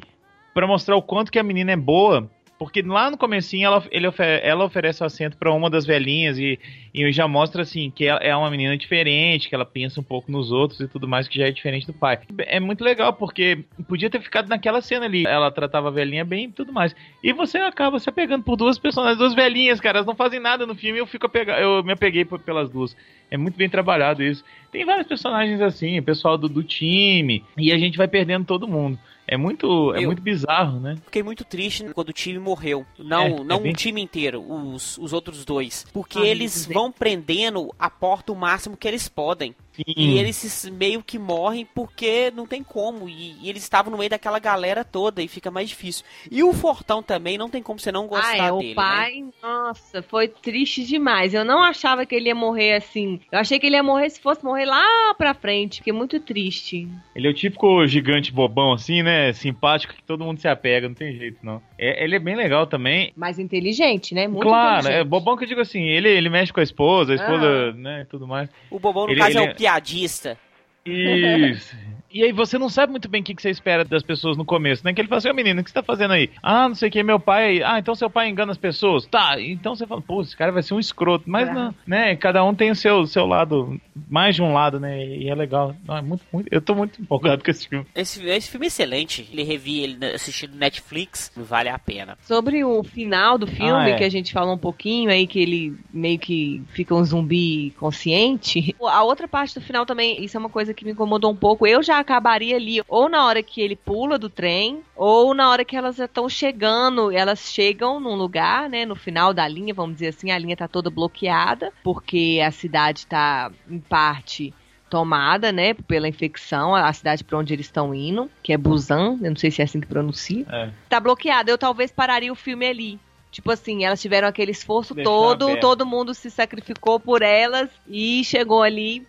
para 0.54 0.68
mostrar 0.68 0.96
o 0.96 1.02
quanto 1.02 1.32
que 1.32 1.40
a 1.40 1.44
menina 1.44 1.72
é 1.72 1.78
boa, 1.78 2.30
porque 2.62 2.84
lá 2.84 3.10
no 3.10 3.18
comecinho 3.18 3.66
ela, 3.66 3.84
ele 3.90 4.06
ela 4.44 4.64
oferece 4.64 5.02
o 5.02 5.06
assento 5.08 5.36
para 5.36 5.52
uma 5.52 5.68
das 5.68 5.84
velhinhas 5.84 6.38
e, 6.38 6.60
e 6.94 7.12
já 7.12 7.28
mostra 7.28 7.64
assim 7.64 7.90
que 7.90 8.06
ela 8.06 8.20
é 8.20 8.36
uma 8.36 8.52
menina 8.52 8.78
diferente, 8.78 9.50
que 9.50 9.56
ela 9.56 9.66
pensa 9.66 10.00
um 10.00 10.04
pouco 10.04 10.32
nos 10.32 10.52
outros 10.52 10.80
e 10.80 10.88
tudo 10.88 11.08
mais, 11.08 11.28
que 11.28 11.40
já 11.40 11.48
é 11.48 11.52
diferente 11.52 11.88
do 11.88 11.94
pai. 11.94 12.20
É 12.38 12.60
muito 12.60 12.84
legal, 12.84 13.14
porque 13.14 13.66
podia 13.88 14.12
ter 14.12 14.22
ficado 14.22 14.48
naquela 14.48 14.80
cena 14.80 15.06
ali. 15.08 15.26
Ela 15.26 15.50
tratava 15.50 15.88
a 15.88 15.92
velhinha 15.92 16.24
bem 16.24 16.46
e 16.46 16.52
tudo 16.52 16.72
mais. 16.72 16.96
E 17.24 17.34
você 17.34 17.58
acaba 17.58 17.98
se 17.98 18.08
apegando 18.08 18.44
por 18.44 18.56
duas 18.56 18.78
personagens, 18.78 19.18
duas 19.18 19.34
velhinhas, 19.34 19.82
cara. 19.82 19.98
Elas 19.98 20.06
não 20.06 20.16
fazem 20.16 20.40
nada 20.40 20.64
no 20.68 20.76
filme 20.76 21.00
eu 21.00 21.08
fico 21.08 21.26
apega... 21.26 21.60
eu 21.60 21.84
me 21.84 21.94
apeguei 21.94 22.26
por- 22.26 22.42
pelas 22.42 22.70
duas. 22.70 22.96
É 23.32 23.38
muito 23.38 23.58
bem 23.58 23.70
trabalhado 23.70 24.22
isso. 24.22 24.44
Tem 24.72 24.86
vários 24.86 25.08
personagens 25.08 25.60
assim, 25.62 25.98
o 25.98 26.04
pessoal 26.04 26.38
do, 26.38 26.48
do 26.48 26.62
time, 26.62 27.44
e 27.58 27.72
a 27.72 27.78
gente 27.80 27.98
vai 27.98 28.08
perdendo 28.08 28.46
todo 28.46 28.68
mundo. 28.68 29.00
É 29.32 29.38
muito, 29.38 29.96
é 29.96 30.00
Eu- 30.04 30.08
muito 30.08 30.22
bizarro, 30.22 30.78
né? 30.82 30.98
Fiquei 31.06 31.24
muito 31.24 31.46
triste 31.46 31.86
quando 31.94 32.10
o 32.10 32.14
time 32.14 32.38
morreu. 32.38 32.86
Não, 33.00 33.24
É, 33.24 33.44
não 33.46 33.56
é 33.56 33.60
bem- 33.62 33.72
o 33.72 33.76
time 33.76 34.02
inteiro, 34.02 34.44
os, 34.46 34.98
os 34.98 35.14
outros 35.14 35.46
dois. 35.46 35.86
Porque 35.94 36.20
Ah, 36.20 36.26
eles 36.26 36.66
vão 36.66 36.92
prendendo 36.92 37.74
a 37.80 37.90
porta 37.90 38.34
o 38.34 38.36
máximo 38.36 38.76
que 38.76 38.86
eles 38.86 39.08
podem. 39.08 39.56
E 39.88 40.18
eles 40.18 40.36
se- 40.36 40.70
meio 40.72 41.02
que 41.02 41.18
morrem 41.18 41.66
porque 41.74 42.32
não 42.36 42.46
tem 42.46 42.64
como. 42.64 43.08
E, 43.08 43.36
e 43.42 43.50
eles 43.50 43.64
estavam 43.64 43.92
no 43.92 43.98
meio 43.98 44.10
daquela 44.10 44.40
galera 44.40 44.84
toda 44.84 45.22
e 45.22 45.28
fica 45.28 45.50
mais 45.50 45.70
difícil. 45.70 46.06
E 46.30 46.44
o 46.44 46.54
Fortão 46.54 47.02
também 47.02 47.38
não 47.38 47.50
tem 47.50 47.62
como 47.64 47.80
você 47.80 47.92
não 47.92 48.08
gostar 48.08 48.32
ah, 48.32 48.48
é, 48.48 48.52
dele. 48.52 48.72
o 48.72 48.76
pai, 48.76 49.26
nossa, 49.42 50.02
foi 50.02 50.28
triste 50.28 50.84
demais. 50.84 51.34
Eu 51.34 51.46
não 51.46 51.62
achava 51.64 52.06
que 52.06 52.16
ele 52.16 52.28
ia 52.28 52.36
morrer 52.36 52.74
assim. 52.76 53.20
Eu 53.32 53.40
achei 53.40 53.60
que 53.60 53.66
ele 53.66 53.76
ia 53.76 53.84
morrer 53.84 54.10
se 54.10 54.20
fosse 54.20 54.44
morrer 54.44 54.66
lá 54.66 55.14
pra 55.18 55.34
frente. 55.34 55.78
Fiquei 55.78 55.94
muito 55.94 56.20
triste. 56.20 56.88
Ele 57.16 57.28
é 57.28 57.30
o 57.30 57.34
típico 57.34 57.86
gigante 57.88 58.32
bobão, 58.32 58.74
assim, 58.74 59.02
né? 59.04 59.32
Simpático, 59.34 59.94
que 59.94 60.04
todo 60.04 60.24
mundo 60.24 60.40
se 60.40 60.48
apega, 60.48 60.88
não 60.88 60.96
tem 60.96 61.16
jeito, 61.18 61.38
não. 61.44 61.62
É- 61.78 62.04
ele 62.04 62.16
é 62.16 62.20
bem 62.20 62.36
legal 62.36 62.68
também. 62.68 63.14
Mais 63.16 63.40
inteligente, 63.40 64.14
né? 64.14 64.28
Muito 64.28 64.44
claro, 64.48 64.88
é 64.88 65.04
bobão 65.04 65.38
que 65.38 65.44
eu 65.44 65.48
digo 65.48 65.62
assim, 65.62 65.84
ele, 65.84 66.10
ele 66.10 66.30
mexe 66.30 66.52
com 66.52 66.60
a 66.60 66.64
esposa, 66.64 67.14
a 67.14 67.16
esposa, 67.16 67.72
né, 67.74 68.02
e 68.02 68.06
tudo 68.06 68.28
mais. 68.28 68.50
Né? 68.50 68.56
O 68.70 68.80
Bobão, 68.80 69.06
no 69.06 69.12
Ele- 69.12 69.20
caso, 69.20 69.32
ele 69.38 69.40
é 69.40 69.48
é- 69.48 69.52
o 69.52 69.56
piadista. 69.72 70.38
Isso. 70.86 71.76
E 72.14 72.24
aí 72.24 72.32
você 72.32 72.58
não 72.58 72.70
sabe 72.70 72.92
muito 72.92 73.08
bem 73.10 73.22
o 73.22 73.24
que, 73.24 73.34
que 73.36 73.42
você 73.42 73.50
espera 73.50 73.86
das 73.86 74.04
pessoas 74.04 74.36
no 74.38 74.44
começo, 74.46 74.84
né? 74.84 74.94
Que 74.94 75.02
ele 75.02 75.08
fala 75.08 75.20
assim, 75.20 75.30
ô 75.30 75.34
menino, 75.34 75.62
o 75.62 75.64
que 75.64 75.70
você 75.70 75.74
tá 75.76 75.84
fazendo 75.84 76.12
aí? 76.12 76.30
Ah, 76.44 76.68
não 76.68 76.76
sei 76.76 76.90
o 76.90 76.92
que, 76.92 77.02
meu 77.04 77.20
pai. 77.20 77.62
Ah, 77.64 77.80
então 77.80 77.96
seu 77.96 78.10
pai 78.10 78.28
engana 78.30 78.52
as 78.52 78.58
pessoas. 78.58 79.06
Tá, 79.06 79.40
então 79.40 79.76
você 79.76 79.88
fala, 79.88 80.02
pô, 80.02 80.22
esse 80.22 80.36
cara 80.36 80.52
vai 80.52 80.62
ser 80.64 80.74
um 80.74 80.80
escroto. 80.80 81.24
Mas 81.30 81.48
Ah. 81.50 81.54
não, 81.54 81.76
né? 81.88 82.16
Cada 82.16 82.44
um 82.44 82.54
tem 82.54 82.70
o 82.72 82.76
seu, 82.76 83.06
seu 83.08 83.26
lado, 83.26 83.80
mais 84.10 84.36
de 84.36 84.42
um 84.42 84.54
lado, 84.54 84.80
né? 84.80 85.06
E 85.06 85.30
é 85.30 85.36
legal. 85.36 85.76
Não, 85.88 85.98
é 85.98 86.02
muito, 86.02 86.24
muito, 86.34 86.48
eu 86.52 86.62
tô 86.62 86.76
muito 86.76 87.02
empolgado 87.02 87.44
com 87.44 87.50
esse 87.52 87.68
filme. 87.68 87.86
Esse, 87.96 88.26
esse 88.28 88.50
filme 88.52 88.66
é 88.66 88.68
excelente. 88.68 89.30
Ele 89.32 89.44
revi 89.44 89.80
ele 89.80 90.06
assistindo 90.14 90.56
Netflix. 90.56 91.32
Vale 91.36 91.70
a 91.70 91.80
pena. 91.80 92.18
Sobre 92.22 92.64
o 92.64 92.84
final 92.84 93.38
do 93.38 93.48
filme, 93.48 93.72
Ah, 93.72 93.90
é. 93.90 93.96
que 93.98 94.04
a 94.04 94.10
gente 94.10 94.34
falou 94.34 94.54
um 94.56 94.58
pouquinho 94.58 95.10
aí, 95.10 95.26
que 95.26 95.40
ele 95.40 95.76
meio 95.94 96.20
que 96.20 96.62
fica 96.74 96.94
um 96.94 97.04
zumbi 97.04 97.74
consciente. 97.80 98.76
A 98.82 99.04
outra 99.04 99.28
parte 99.28 99.56
do 99.56 99.62
final 99.62 99.86
também, 99.86 100.24
isso 100.24 100.36
é 100.36 100.40
uma 100.40 100.50
coisa 100.50 100.74
que 100.74 100.84
me 100.84 100.92
incomodou 100.92 101.32
um 101.32 101.36
pouco. 101.36 101.66
Eu 101.66 101.82
já 101.82 102.01
acabaria 102.02 102.56
ali, 102.56 102.82
ou 102.88 103.08
na 103.10 103.26
hora 103.26 103.42
que 103.42 103.62
ele 103.62 103.76
pula 103.76 104.20
do 104.20 104.30
trem, 104.30 104.82
ou 104.96 105.34
na 105.34 105.50
hora 105.50 105.64
que 105.66 105.76
elas 105.76 105.96
já 105.96 106.06
estão 106.06 106.28
chegando. 106.28 107.12
Elas 107.12 107.40
chegam 107.52 108.00
num 108.00 108.16
lugar, 108.16 108.70
né, 108.70 108.86
no 108.86 108.96
final 108.96 109.34
da 109.34 109.48
linha, 109.48 109.74
vamos 109.74 109.94
dizer 109.96 110.10
assim, 110.10 110.32
a 110.32 110.38
linha 110.38 110.58
tá 110.58 110.68
toda 110.68 110.90
bloqueada, 110.90 111.72
porque 111.84 112.42
a 112.46 112.52
cidade 112.52 113.08
tá, 113.08 113.52
em 113.70 113.80
parte, 113.80 114.54
tomada, 114.90 115.52
né, 115.54 115.74
pela 115.74 116.08
infecção, 116.10 116.76
a 116.76 116.92
cidade 116.92 117.24
pra 117.24 117.38
onde 117.38 117.54
eles 117.54 117.68
estão 117.68 117.96
indo, 117.96 118.30
que 118.44 118.52
é 118.52 118.58
Busan, 118.58 119.18
eu 119.22 119.30
não 119.30 119.38
sei 119.38 119.50
se 119.50 119.62
é 119.62 119.64
assim 119.66 119.80
que 119.80 119.88
pronuncia 119.88 120.46
É. 120.52 120.70
tá 120.90 121.00
bloqueada. 121.00 121.50
Eu 121.50 121.58
talvez 121.58 121.92
pararia 121.92 122.32
o 122.32 122.36
filme 122.36 122.66
ali. 122.68 123.00
Tipo 123.32 123.50
assim, 123.52 123.86
elas 123.86 124.02
tiveram 124.02 124.28
aquele 124.28 124.52
esforço 124.52 124.94
todo, 124.94 125.46
aberto. 125.46 125.62
todo 125.62 125.86
mundo 125.86 126.14
se 126.14 126.30
sacrificou 126.30 127.00
por 127.00 127.22
elas 127.22 127.70
e 127.88 128.22
chegou 128.26 128.62
ali, 128.62 129.08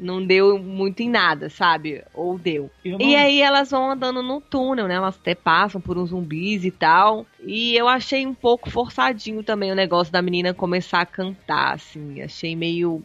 não 0.00 0.24
deu 0.24 0.58
muito 0.58 1.00
em 1.00 1.08
nada, 1.10 1.50
sabe? 1.50 2.02
Ou 2.14 2.38
deu. 2.38 2.70
Eu 2.84 2.96
E 3.00 3.12
não- 3.14 3.20
aí 3.20 3.40
elas 3.42 3.70
vão 3.70 3.90
andando 3.90 4.22
no 4.22 4.40
túnel, 4.40 4.88
né? 4.88 4.94
Elas 4.94 5.16
até 5.16 5.34
passam 5.34 5.80
por 5.80 5.98
uns 5.98 6.10
zumbis 6.10 6.64
e 6.64 6.70
tal. 6.70 7.26
E 7.44 7.76
eu 7.76 7.86
achei 7.86 8.26
um 8.26 8.34
pouco 8.34 8.70
forçadinho 8.70 9.42
também 9.42 9.70
o 9.70 9.74
negócio 9.76 10.12
da 10.12 10.22
menina 10.22 10.54
começar 10.54 11.00
a 11.02 11.06
cantar, 11.06 11.74
assim. 11.74 12.22
Achei 12.22 12.56
meio 12.56 13.02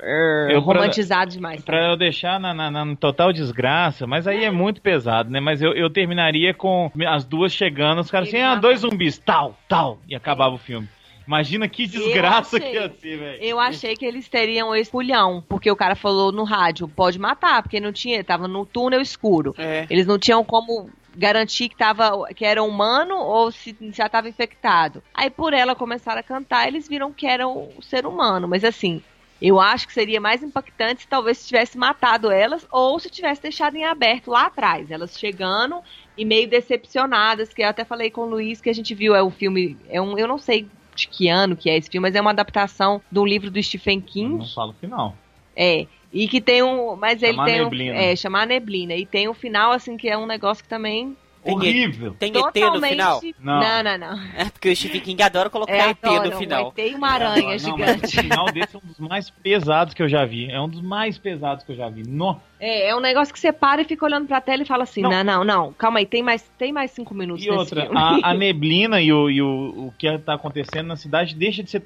er, 0.00 0.50
Eu, 0.52 0.62
pra- 0.62 0.74
romantizado 0.74 1.30
demais. 1.30 1.62
Pra 1.64 1.88
eu 1.90 1.96
deixar 1.96 2.38
na, 2.38 2.52
na- 2.52 2.70
na 2.70 2.96
total 2.96 3.32
desgraça, 3.32 4.06
mas 4.06 4.26
aí 4.26 4.44
é 4.44 4.50
muito 4.50 4.80
pesado, 4.82 5.30
né? 5.30 5.40
Mas 5.40 5.62
eu, 5.62 5.72
eu 5.72 5.88
terminaria 5.90 6.52
com 6.52 6.90
as 7.08 7.24
duas 7.24 7.52
chegando, 7.52 8.00
os 8.02 8.10
caras 8.10 8.28
assim, 8.28 8.40
ah, 8.40 8.54
dois 8.54 8.80
zumbis, 8.80 9.18
tal, 9.18 9.58
tal, 9.68 9.98
e 10.08 10.14
acabava 10.14 10.54
o 10.54 10.58
filme. 10.58 10.86
Imagina 11.26 11.68
que 11.68 11.86
desgraça 11.86 12.56
achei. 12.56 12.70
que 12.70 12.76
ia 12.76 12.88
ser, 12.88 13.18
velho. 13.18 13.42
Eu 13.42 13.58
achei 13.58 13.96
que 13.96 14.04
eles 14.04 14.28
teriam 14.28 14.74
esse 14.74 14.90
pulhão, 14.90 15.42
porque 15.48 15.70
o 15.70 15.76
cara 15.76 15.96
falou 15.96 16.30
no 16.30 16.44
rádio, 16.44 16.88
pode 16.88 17.18
matar, 17.18 17.62
porque 17.62 17.80
não 17.80 17.92
tinha, 17.92 18.22
tava 18.22 18.46
no 18.46 18.64
túnel 18.64 19.00
escuro. 19.00 19.54
É. 19.58 19.86
Eles 19.90 20.06
não 20.06 20.18
tinham 20.18 20.44
como 20.44 20.88
garantir 21.16 21.68
que, 21.68 21.76
tava, 21.76 22.28
que 22.34 22.44
era 22.44 22.62
humano 22.62 23.16
ou 23.16 23.50
se 23.50 23.74
já 23.92 24.06
estava 24.06 24.28
infectado. 24.28 25.02
Aí 25.14 25.30
por 25.30 25.52
ela 25.52 25.74
começaram 25.74 26.20
a 26.20 26.22
cantar, 26.22 26.68
eles 26.68 26.86
viram 26.86 27.12
que 27.12 27.26
era 27.26 27.48
o 27.48 27.70
ser 27.82 28.06
humano, 28.06 28.46
mas 28.46 28.64
assim, 28.64 29.02
eu 29.40 29.60
acho 29.60 29.86
que 29.86 29.92
seria 29.92 30.20
mais 30.20 30.42
impactante 30.42 31.02
se 31.02 31.08
talvez 31.08 31.38
se 31.38 31.48
tivesse 31.48 31.76
matado 31.76 32.30
elas 32.30 32.66
ou 32.70 32.98
se 32.98 33.10
tivesse 33.10 33.42
deixado 33.42 33.76
em 33.76 33.84
aberto 33.84 34.30
lá 34.30 34.46
atrás, 34.46 34.90
elas 34.90 35.18
chegando 35.18 35.80
e 36.16 36.24
meio 36.24 36.48
decepcionadas, 36.48 37.52
que 37.52 37.62
eu 37.62 37.68
até 37.68 37.84
falei 37.84 38.10
com 38.10 38.22
o 38.22 38.30
Luiz 38.30 38.60
que 38.60 38.70
a 38.70 38.74
gente 38.74 38.94
viu, 38.94 39.14
é 39.14 39.22
o 39.22 39.30
filme, 39.30 39.76
é 39.88 40.00
um, 40.00 40.16
eu 40.18 40.28
não 40.28 40.38
sei 40.38 40.66
de 40.96 41.08
que 41.08 41.28
ano 41.28 41.56
que 41.56 41.68
é 41.70 41.76
esse 41.76 41.88
filme, 41.90 42.08
mas 42.08 42.14
é 42.14 42.20
uma 42.20 42.30
adaptação 42.30 43.00
de 43.10 43.18
um 43.18 43.26
livro 43.26 43.50
do 43.50 43.62
Stephen 43.62 44.00
King. 44.00 44.38
Não 44.38 44.46
falo 44.46 44.70
o 44.70 44.74
final. 44.74 45.16
É. 45.54 45.86
E 46.12 46.26
que 46.28 46.40
tem 46.40 46.62
um. 46.62 46.96
Mas 46.96 47.22
ele 47.22 47.32
Chamar 47.34 47.44
tem 47.46 47.58
Neblina. 47.62 47.92
um. 47.94 47.96
É, 48.00 48.16
chamar 48.16 48.46
neblina. 48.46 48.94
E 48.94 49.04
tem 49.06 49.28
um 49.28 49.34
final, 49.34 49.72
assim, 49.72 49.96
que 49.96 50.08
é 50.08 50.16
um 50.16 50.26
negócio 50.26 50.62
que 50.64 50.68
também. 50.70 51.16
Tem 51.44 51.54
Horrível. 51.54 52.12
Tem 52.18 52.30
ET 52.30 52.34
no 52.36 52.42
totalmente. 52.42 52.90
final? 52.90 53.20
Não. 53.38 53.60
Não, 53.60 53.82
não, 53.84 53.98
não. 53.98 54.22
É 54.36 54.46
porque 54.46 54.68
o 54.68 54.74
Stephen 54.74 55.00
King 55.00 55.22
adora 55.22 55.48
colocar 55.48 55.72
É, 55.74 55.90
ET 55.90 55.98
adoro, 56.02 56.30
no 56.30 56.38
final. 56.38 56.72
Tem 56.72 56.92
uma 56.96 57.08
aranha 57.08 57.50
Não, 57.52 57.58
gigante. 57.58 58.00
mas 58.02 58.12
o 58.12 58.16
final 58.16 58.44
desse 58.46 58.74
é 58.74 58.78
um 58.82 58.86
dos 58.88 58.98
mais 58.98 59.30
pesados 59.30 59.94
que 59.94 60.02
eu 60.02 60.08
já 60.08 60.24
vi. 60.24 60.50
É 60.50 60.60
um 60.60 60.68
dos 60.68 60.80
mais 60.82 61.18
pesados 61.18 61.62
que 61.64 61.70
eu 61.70 61.76
já 61.76 61.88
vi. 61.88 62.02
No, 62.02 62.40
É, 62.58 62.88
é 62.88 62.96
um 62.96 63.00
negócio 63.00 63.34
que 63.34 63.38
você 63.38 63.52
para 63.52 63.82
e 63.82 63.84
fica 63.84 64.04
olhando 64.06 64.26
pra 64.26 64.40
tela 64.40 64.62
e 64.62 64.66
fala 64.66 64.84
assim: 64.84 65.02
Não. 65.02 65.10
não, 65.10 65.22
não, 65.24 65.44
não, 65.44 65.72
calma 65.74 65.98
aí, 65.98 66.06
tem 66.06 66.22
mais, 66.22 66.42
tem 66.58 66.72
mais 66.72 66.90
cinco 66.90 67.14
minutos 67.14 67.44
E 67.44 67.48
nesse 67.48 67.58
outra, 67.60 67.82
filme. 67.82 67.98
a, 67.98 68.30
a 68.30 68.32
neblina 68.34 69.00
e, 69.00 69.12
o, 69.12 69.28
e 69.30 69.42
o, 69.42 69.48
o 69.88 69.94
que 69.98 70.16
tá 70.18 70.34
acontecendo 70.34 70.86
na 70.86 70.96
cidade 70.96 71.34
deixa 71.34 71.62
de 71.62 71.70
ser 71.70 71.82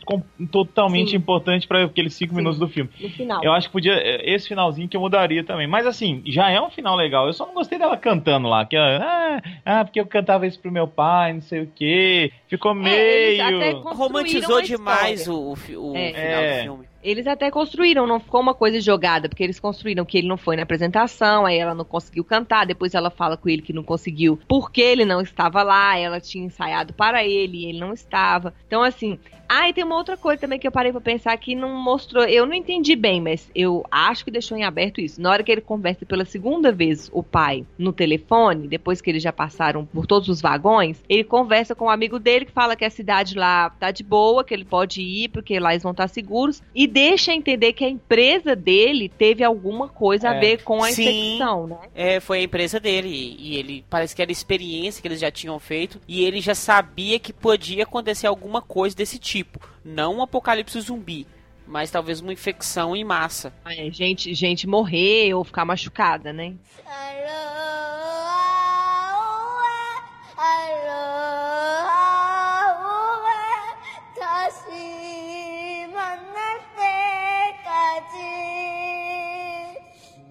totalmente 0.51 1.11
Sim. 1.11 1.17
importante 1.17 1.67
para 1.67 1.85
aqueles 1.85 2.15
cinco 2.15 2.31
Sim. 2.31 2.37
minutos 2.37 2.59
do 2.59 2.69
filme. 2.69 2.89
No 3.01 3.11
final. 3.11 3.43
Eu 3.45 3.53
acho 3.53 3.67
que 3.69 3.73
podia. 3.73 3.95
é, 3.95 4.33
Esse 4.33 4.49
finalzinho 4.49 4.89
que 4.89 4.97
eu 4.97 5.01
mudaria 5.01 5.43
também. 5.45 5.67
Mas 5.67 5.87
assim, 5.87 6.23
já 6.27 6.51
é 6.51 6.61
um 6.61 6.71
final 6.71 6.95
legal. 6.97 7.27
Eu 7.27 7.33
só 7.33 7.47
não 7.47 7.55
gostei 7.55 7.79
dela 7.79 7.97
cantando 7.97 8.49
lá. 8.49 8.65
Que 8.65 8.77
ela, 8.77 8.99
ah, 9.03 9.43
ah, 9.65 9.85
porque 9.85 10.01
eu 10.01 10.07
cantava 10.07 10.47
isso 10.47 10.59
pro 10.61 10.71
meu 10.71 10.87
pai, 10.87 11.33
não 11.33 11.43
sei 11.43 11.63
o 11.63 11.67
quê. 11.75 12.33
Ficou 12.49 12.77
É, 12.87 12.93
eles 13.29 13.41
até 13.41 13.51
meio. 13.51 13.81
construíram 13.83 13.97
Romantizou 14.09 14.63
demais 14.63 15.27
o, 15.29 15.35
o, 15.35 15.93
o 15.93 15.97
É. 15.97 16.13
final 16.13 16.43
É. 16.43 16.57
do 16.59 16.63
filme. 16.63 16.90
Eles 17.03 17.27
até 17.27 17.51
construíram, 17.51 18.07
não 18.07 18.21
ficou 18.21 18.41
uma 18.41 18.55
coisa 18.55 18.81
jogada, 18.81 19.29
porque 19.29 19.43
eles 19.43 19.59
construíram 19.59 20.05
que 20.05 20.19
ele 20.19 20.29
não 20.29 20.37
foi 20.37 20.57
na 20.57 20.63
apresentação, 20.63 21.47
aí 21.47 21.57
ela 21.57 21.75
não 21.75 21.85
conseguiu 21.85 22.23
cantar, 22.23 22.67
depois 22.67 22.95
ela 22.95 23.11
fala 23.11 23.37
com 23.37 23.49
ele 23.49 23.63
que 23.63 23.73
não 23.73 23.83
conseguiu 23.83 24.39
porque 24.47 24.83
ele 24.83 25.05
não 25.05 25.21
estava 25.21 25.63
lá, 25.63 25.97
ela 25.99 26.21
tinha 26.21 26.45
ensaiado 26.45 26.93
para 26.93 27.25
ele, 27.25 27.67
ele 27.67 27.79
não 27.79 27.93
estava. 27.93 28.53
Então, 28.67 28.83
assim. 28.83 29.19
Ah, 29.53 29.69
e 29.69 29.73
tem 29.73 29.83
uma 29.83 29.97
outra 29.97 30.17
coisa 30.17 30.41
também 30.43 30.61
que 30.61 30.67
eu 30.69 30.71
parei 30.71 30.93
pra 30.93 31.01
pensar 31.01 31.37
que 31.37 31.57
não 31.57 31.71
mostrou. 31.71 32.23
Eu 32.23 32.47
não 32.47 32.55
entendi 32.55 32.95
bem, 32.95 33.21
mas 33.21 33.51
eu 33.53 33.85
acho 33.91 34.25
que 34.25 34.31
deixou 34.31 34.57
em 34.57 34.63
aberto 34.63 35.01
isso. 35.01 35.21
Na 35.21 35.29
hora 35.29 35.43
que 35.43 35.51
ele 35.51 35.61
conversa 35.61 36.07
pela 36.07 36.25
segunda 36.25 36.71
vez 36.71 37.11
o 37.13 37.21
pai 37.21 37.67
no 37.77 37.93
telefone, 37.93 38.69
depois 38.69 39.01
que 39.01 39.11
eles 39.11 39.21
já 39.25 39.33
passaram 39.33 39.85
por 39.85 40.07
todos 40.07 40.29
os 40.29 40.41
vagões, 40.41 41.03
ele 41.09 41.25
conversa 41.25 41.75
com 41.75 41.87
um 41.87 41.91
amigo 41.91 42.21
dele 42.21 42.45
que 42.45 42.53
fala 42.53 42.77
que 42.77 42.85
a 42.85 42.91
cidade 42.91 43.37
lá 43.37 43.71
tá 43.71 43.91
de 43.91 44.05
boa, 44.05 44.45
que 44.45 44.55
ele 44.55 44.65
pode 44.65 45.03
ir, 45.03 45.29
porque 45.31 45.59
lá 45.59 45.73
eles 45.73 45.83
vão 45.83 45.91
estar 45.91 46.07
seguros, 46.07 46.63
e 46.73 46.87
deixa 46.87 47.35
entender 47.35 47.73
que 47.73 47.85
a 47.85 47.89
empresa 47.91 48.55
dele 48.55 49.09
teve 49.09 49.43
alguma 49.43 49.89
coisa 49.89 50.31
a 50.31 50.35
É. 50.37 50.39
ver 50.39 50.63
com 50.63 50.81
a 50.85 50.93
Sim. 50.93 51.03
infecção, 51.03 51.67
né? 51.67 51.79
É, 51.93 52.21
foi 52.21 52.39
a 52.39 52.43
empresa 52.45 52.79
dele. 52.79 53.37
E 53.37 53.57
ele 53.57 53.85
parece 53.91 54.15
que 54.15 54.23
era 54.23 54.31
experiência 54.31 55.03
que 55.03 55.09
eles 55.09 55.19
já 55.19 55.29
tinham 55.33 55.59
feito. 55.59 56.01
E 56.07 56.23
ele 56.23 56.41
já 56.41 56.55
sabia 56.55 57.19
que 57.19 57.33
podia 57.33 57.83
acontecer 57.83 58.29
alguma 58.29 58.63
coisa 58.63 58.95
desse 58.95 59.19
tipo 59.19 59.40
tipo, 59.41 59.59
não 59.83 60.17
um 60.17 60.23
apocalipse 60.23 60.79
zumbi, 60.81 61.27
mas 61.67 61.91
talvez 61.91 62.21
uma 62.21 62.33
infecção 62.33 62.95
em 62.95 63.03
massa. 63.03 63.53
É, 63.65 63.91
gente, 63.91 64.35
gente 64.35 64.67
morrer 64.67 65.33
ou 65.35 65.45
ficar 65.45 65.65
machucada, 65.65 66.33
né? 66.33 66.55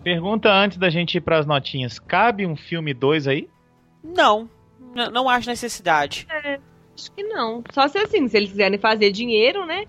Pergunta 0.03 0.51
antes 0.51 0.77
da 0.77 0.89
gente 0.89 1.15
ir 1.15 1.21
para 1.21 1.37
as 1.37 1.45
notinhas: 1.45 1.99
cabe 1.99 2.45
um 2.45 2.55
filme 2.55 2.93
2 2.93 3.27
aí? 3.27 3.49
Não, 4.03 4.49
não 5.11 5.27
acho 5.29 5.49
necessidade. 5.49 6.25
É. 6.29 6.59
Acho 6.99 7.11
que 7.13 7.23
não. 7.23 7.63
Só 7.71 7.87
se 7.87 7.97
assim, 7.97 8.27
se 8.27 8.35
eles 8.35 8.49
quiserem 8.49 8.77
fazer 8.77 9.11
dinheiro, 9.11 9.65
né? 9.65 9.85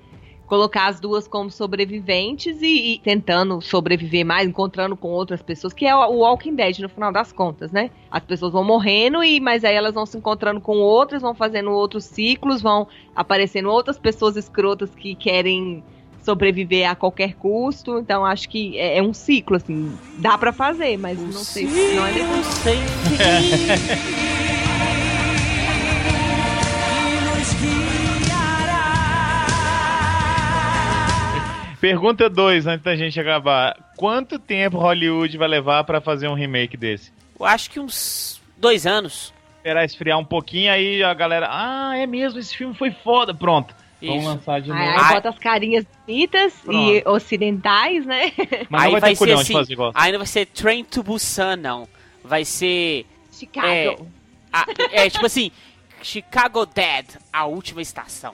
Colocar 0.47 0.87
as 0.87 0.99
duas 0.99 1.29
como 1.29 1.51
sobreviventes 1.51 2.61
e, 2.61 2.95
e 2.95 2.99
tentando 2.99 3.61
sobreviver 3.61 4.25
mais, 4.25 4.49
encontrando 4.49 4.97
com 4.97 5.09
outras 5.09 5.43
pessoas, 5.43 5.73
que 5.73 5.87
é 5.87 5.95
o 5.95 6.01
o 6.11 6.19
Walking 6.19 6.55
Dead 6.55 6.79
no 6.81 6.89
final 6.89 7.13
das 7.13 7.33
contas, 7.33 7.71
né? 7.71 7.91
As 8.11 8.23
pessoas 8.25 8.53
vão 8.53 8.65
morrendo, 8.65 9.23
e 9.23 9.41
mas 9.41 9.65
aí 9.65 9.75
elas 9.75 9.95
vão 9.95 10.07
se 10.07 10.17
encontrando 10.17 10.61
com 10.61 10.79
outras, 10.79 11.23
vão 11.23 11.35
fazendo 11.35 11.71
outros 11.71 12.05
ciclos, 12.05 12.63
vão 12.63 12.89
aparecendo 13.15 13.71
outras 13.71 13.99
pessoas 13.99 14.37
escrotas 14.37 14.91
que 14.95 15.15
querem 15.15 15.85
sobreviver 16.23 16.89
a 16.89 16.95
qualquer 16.95 17.35
custo. 17.35 17.99
Então 17.99 18.25
acho 18.25 18.49
que 18.49 18.77
é, 18.79 18.99
é 18.99 19.03
um 19.03 19.15
ciclo, 19.15 19.57
assim. 19.57 19.93
Dá 20.19 20.37
pra 20.37 20.53
fazer, 20.53 20.97
mas 20.97 21.19
não 21.19 21.45
sei 21.45 21.67
se 21.67 21.95
não 21.95 22.07
é 22.07 22.13
necessário. 22.13 22.81
Pergunta 31.81 32.29
2, 32.29 32.67
antes 32.67 32.85
da 32.85 32.95
gente 32.95 33.19
acabar: 33.19 33.77
quanto 33.97 34.39
tempo 34.39 34.79
Hollywood 34.79 35.37
vai 35.39 35.49
levar 35.49 35.83
pra 35.85 36.01
fazer 36.01 36.29
um 36.29 36.35
remake 36.35 36.77
desse? 36.77 37.13
Eu 37.39 37.47
acho 37.47 37.71
que 37.71 37.81
uns 37.81 38.41
dois 38.57 38.87
anos. 38.87 39.33
Esperar 39.57 39.85
esfriar 39.85 40.19
um 40.19 40.25
pouquinho, 40.25 40.73
aí 40.73 41.03
a 41.03 41.13
galera. 41.15 41.49
Ah, 41.51 41.97
é 41.97 42.07
mesmo, 42.07 42.39
esse 42.39 42.57
filme 42.57 42.75
foi 42.75 42.91
foda. 42.91 43.35
Pronto. 43.35 43.75
Vamos 44.03 44.17
Isso. 44.23 44.29
lançar 44.29 44.61
de 44.63 44.69
novo. 44.71 44.81
Aí, 44.81 44.89
aí 44.89 45.15
bota 45.15 45.29
as 45.29 45.39
carinhas 45.39 45.85
bonitas 46.07 46.55
e 46.71 47.03
ocidentais, 47.07 48.07
né? 48.07 48.33
Mas 48.71 48.83
Aí 48.85 48.93
não 48.93 48.93
vai, 48.93 49.01
vai 49.01 49.11
ter 49.11 49.17
ser 49.17 49.19
culhão 49.19 49.39
assim, 49.41 49.53
de 49.53 49.59
fazer 49.59 49.73
igual. 49.75 49.93
Aí 49.95 50.13
não 50.13 50.19
vai 50.19 50.27
ser 50.27 50.47
Train 50.47 50.85
to 50.85 51.03
Busan, 51.03 51.57
não. 51.57 51.87
Vai 52.25 52.45
ser. 52.45 53.05
Chicago. 53.33 53.67
É. 53.69 53.97
a- 54.53 54.67
é 54.93 55.11
tipo 55.11 55.27
assim: 55.27 55.51
Chicago 56.03 56.65
Dead, 56.67 57.07
a 57.33 57.45
última 57.45 57.83
estação. 57.83 58.33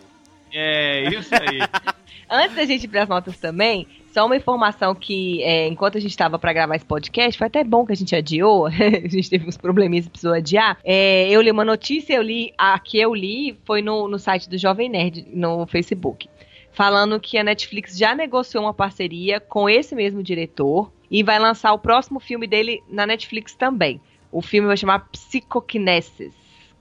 É, 0.52 1.08
isso 1.10 1.34
aí. 1.34 1.58
Antes 2.28 2.56
da 2.56 2.64
gente 2.64 2.84
ir 2.84 2.88
pras 2.88 3.08
notas 3.08 3.38
também, 3.38 3.86
só 4.12 4.26
uma 4.26 4.36
informação 4.36 4.94
que, 4.94 5.42
é, 5.42 5.68
enquanto 5.68 5.98
a 5.98 6.00
gente 6.00 6.10
estava 6.10 6.38
para 6.38 6.52
gravar 6.52 6.74
esse 6.74 6.84
podcast, 6.84 7.38
foi 7.38 7.46
até 7.46 7.62
bom 7.62 7.86
que 7.86 7.92
a 7.92 7.96
gente 7.96 8.16
adiou, 8.16 8.66
a 8.66 8.70
gente 8.70 9.30
teve 9.30 9.46
uns 9.46 9.56
probleminhas 9.56 10.06
e 10.06 10.10
precisou 10.10 10.32
adiar. 10.32 10.78
É, 10.82 11.28
eu 11.28 11.40
li 11.40 11.50
uma 11.50 11.64
notícia, 11.64 12.14
eu 12.14 12.22
li, 12.22 12.52
a 12.58 12.78
que 12.78 12.98
eu 12.98 13.14
li 13.14 13.56
foi 13.64 13.80
no, 13.80 14.08
no 14.08 14.18
site 14.18 14.48
do 14.48 14.58
Jovem 14.58 14.88
Nerd, 14.88 15.26
no 15.32 15.66
Facebook, 15.66 16.28
falando 16.72 17.20
que 17.20 17.38
a 17.38 17.44
Netflix 17.44 17.96
já 17.96 18.14
negociou 18.14 18.64
uma 18.64 18.74
parceria 18.74 19.38
com 19.38 19.68
esse 19.68 19.94
mesmo 19.94 20.22
diretor 20.22 20.90
e 21.10 21.22
vai 21.22 21.38
lançar 21.38 21.72
o 21.72 21.78
próximo 21.78 22.18
filme 22.18 22.46
dele 22.46 22.82
na 22.88 23.06
Netflix 23.06 23.54
também. 23.54 24.00
O 24.32 24.42
filme 24.42 24.66
vai 24.66 24.76
chamar 24.76 25.08
Psicokinesis, 25.10 26.34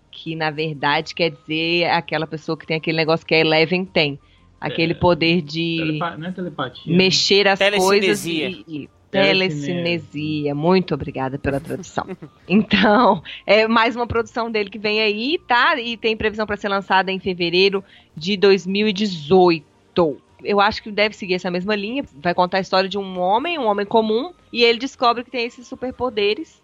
que 0.10 0.36
na 0.36 0.50
verdade 0.50 1.14
quer 1.14 1.30
dizer 1.30 1.86
aquela 1.90 2.26
pessoa 2.26 2.58
que 2.58 2.66
tem 2.66 2.78
aquele 2.78 2.98
negócio 2.98 3.26
que 3.26 3.36
a 3.36 3.40
Eleven 3.40 3.86
tem. 3.86 4.20
Aquele 4.60 4.94
É. 4.94 4.96
poder 4.96 5.42
de 5.42 5.78
Telepa- 5.78 6.18
Não 6.18 6.28
é 6.28 6.32
telepatia. 6.32 6.96
mexer 6.98 7.48
as 7.48 7.60
coisas 7.60 8.24
Telecinesia. 8.24 8.50
e, 8.50 8.84
e 8.84 8.90
Telecinesia. 9.12 9.74
telecinesia. 9.76 10.56
Muito 10.56 10.94
obrigada 10.94 11.38
pela 11.38 11.60
tradução. 11.60 12.06
então, 12.48 13.22
é 13.46 13.68
mais 13.68 13.96
uma 13.96 14.08
produção 14.08 14.50
dele 14.52 14.70
que 14.70 14.80
vem 14.80 15.00
aí, 15.02 15.40
tá? 15.48 15.80
E 15.80 15.96
tem 15.98 16.18
previsão 16.18 16.46
para 16.46 16.58
ser 16.58 16.70
lançada 16.70 17.12
em 17.12 17.20
fevereiro 17.20 17.84
de 18.16 18.36
2018. 18.38 20.18
Eu 20.44 20.60
acho 20.60 20.84
que 20.84 20.92
deve 20.92 21.16
seguir 21.16 21.36
essa 21.36 21.50
mesma 21.50 21.76
linha. 21.76 22.04
Vai 22.22 22.34
contar 22.34 22.58
a 22.58 22.62
história 22.62 22.90
de 22.90 22.98
um 22.98 23.20
homem, 23.20 23.58
um 23.58 23.66
homem 23.66 23.86
comum, 23.86 24.32
e 24.52 24.64
ele 24.64 24.78
descobre 24.80 25.24
que 25.24 25.32
tem 25.32 25.46
esses 25.46 25.68
superpoderes 25.68 26.62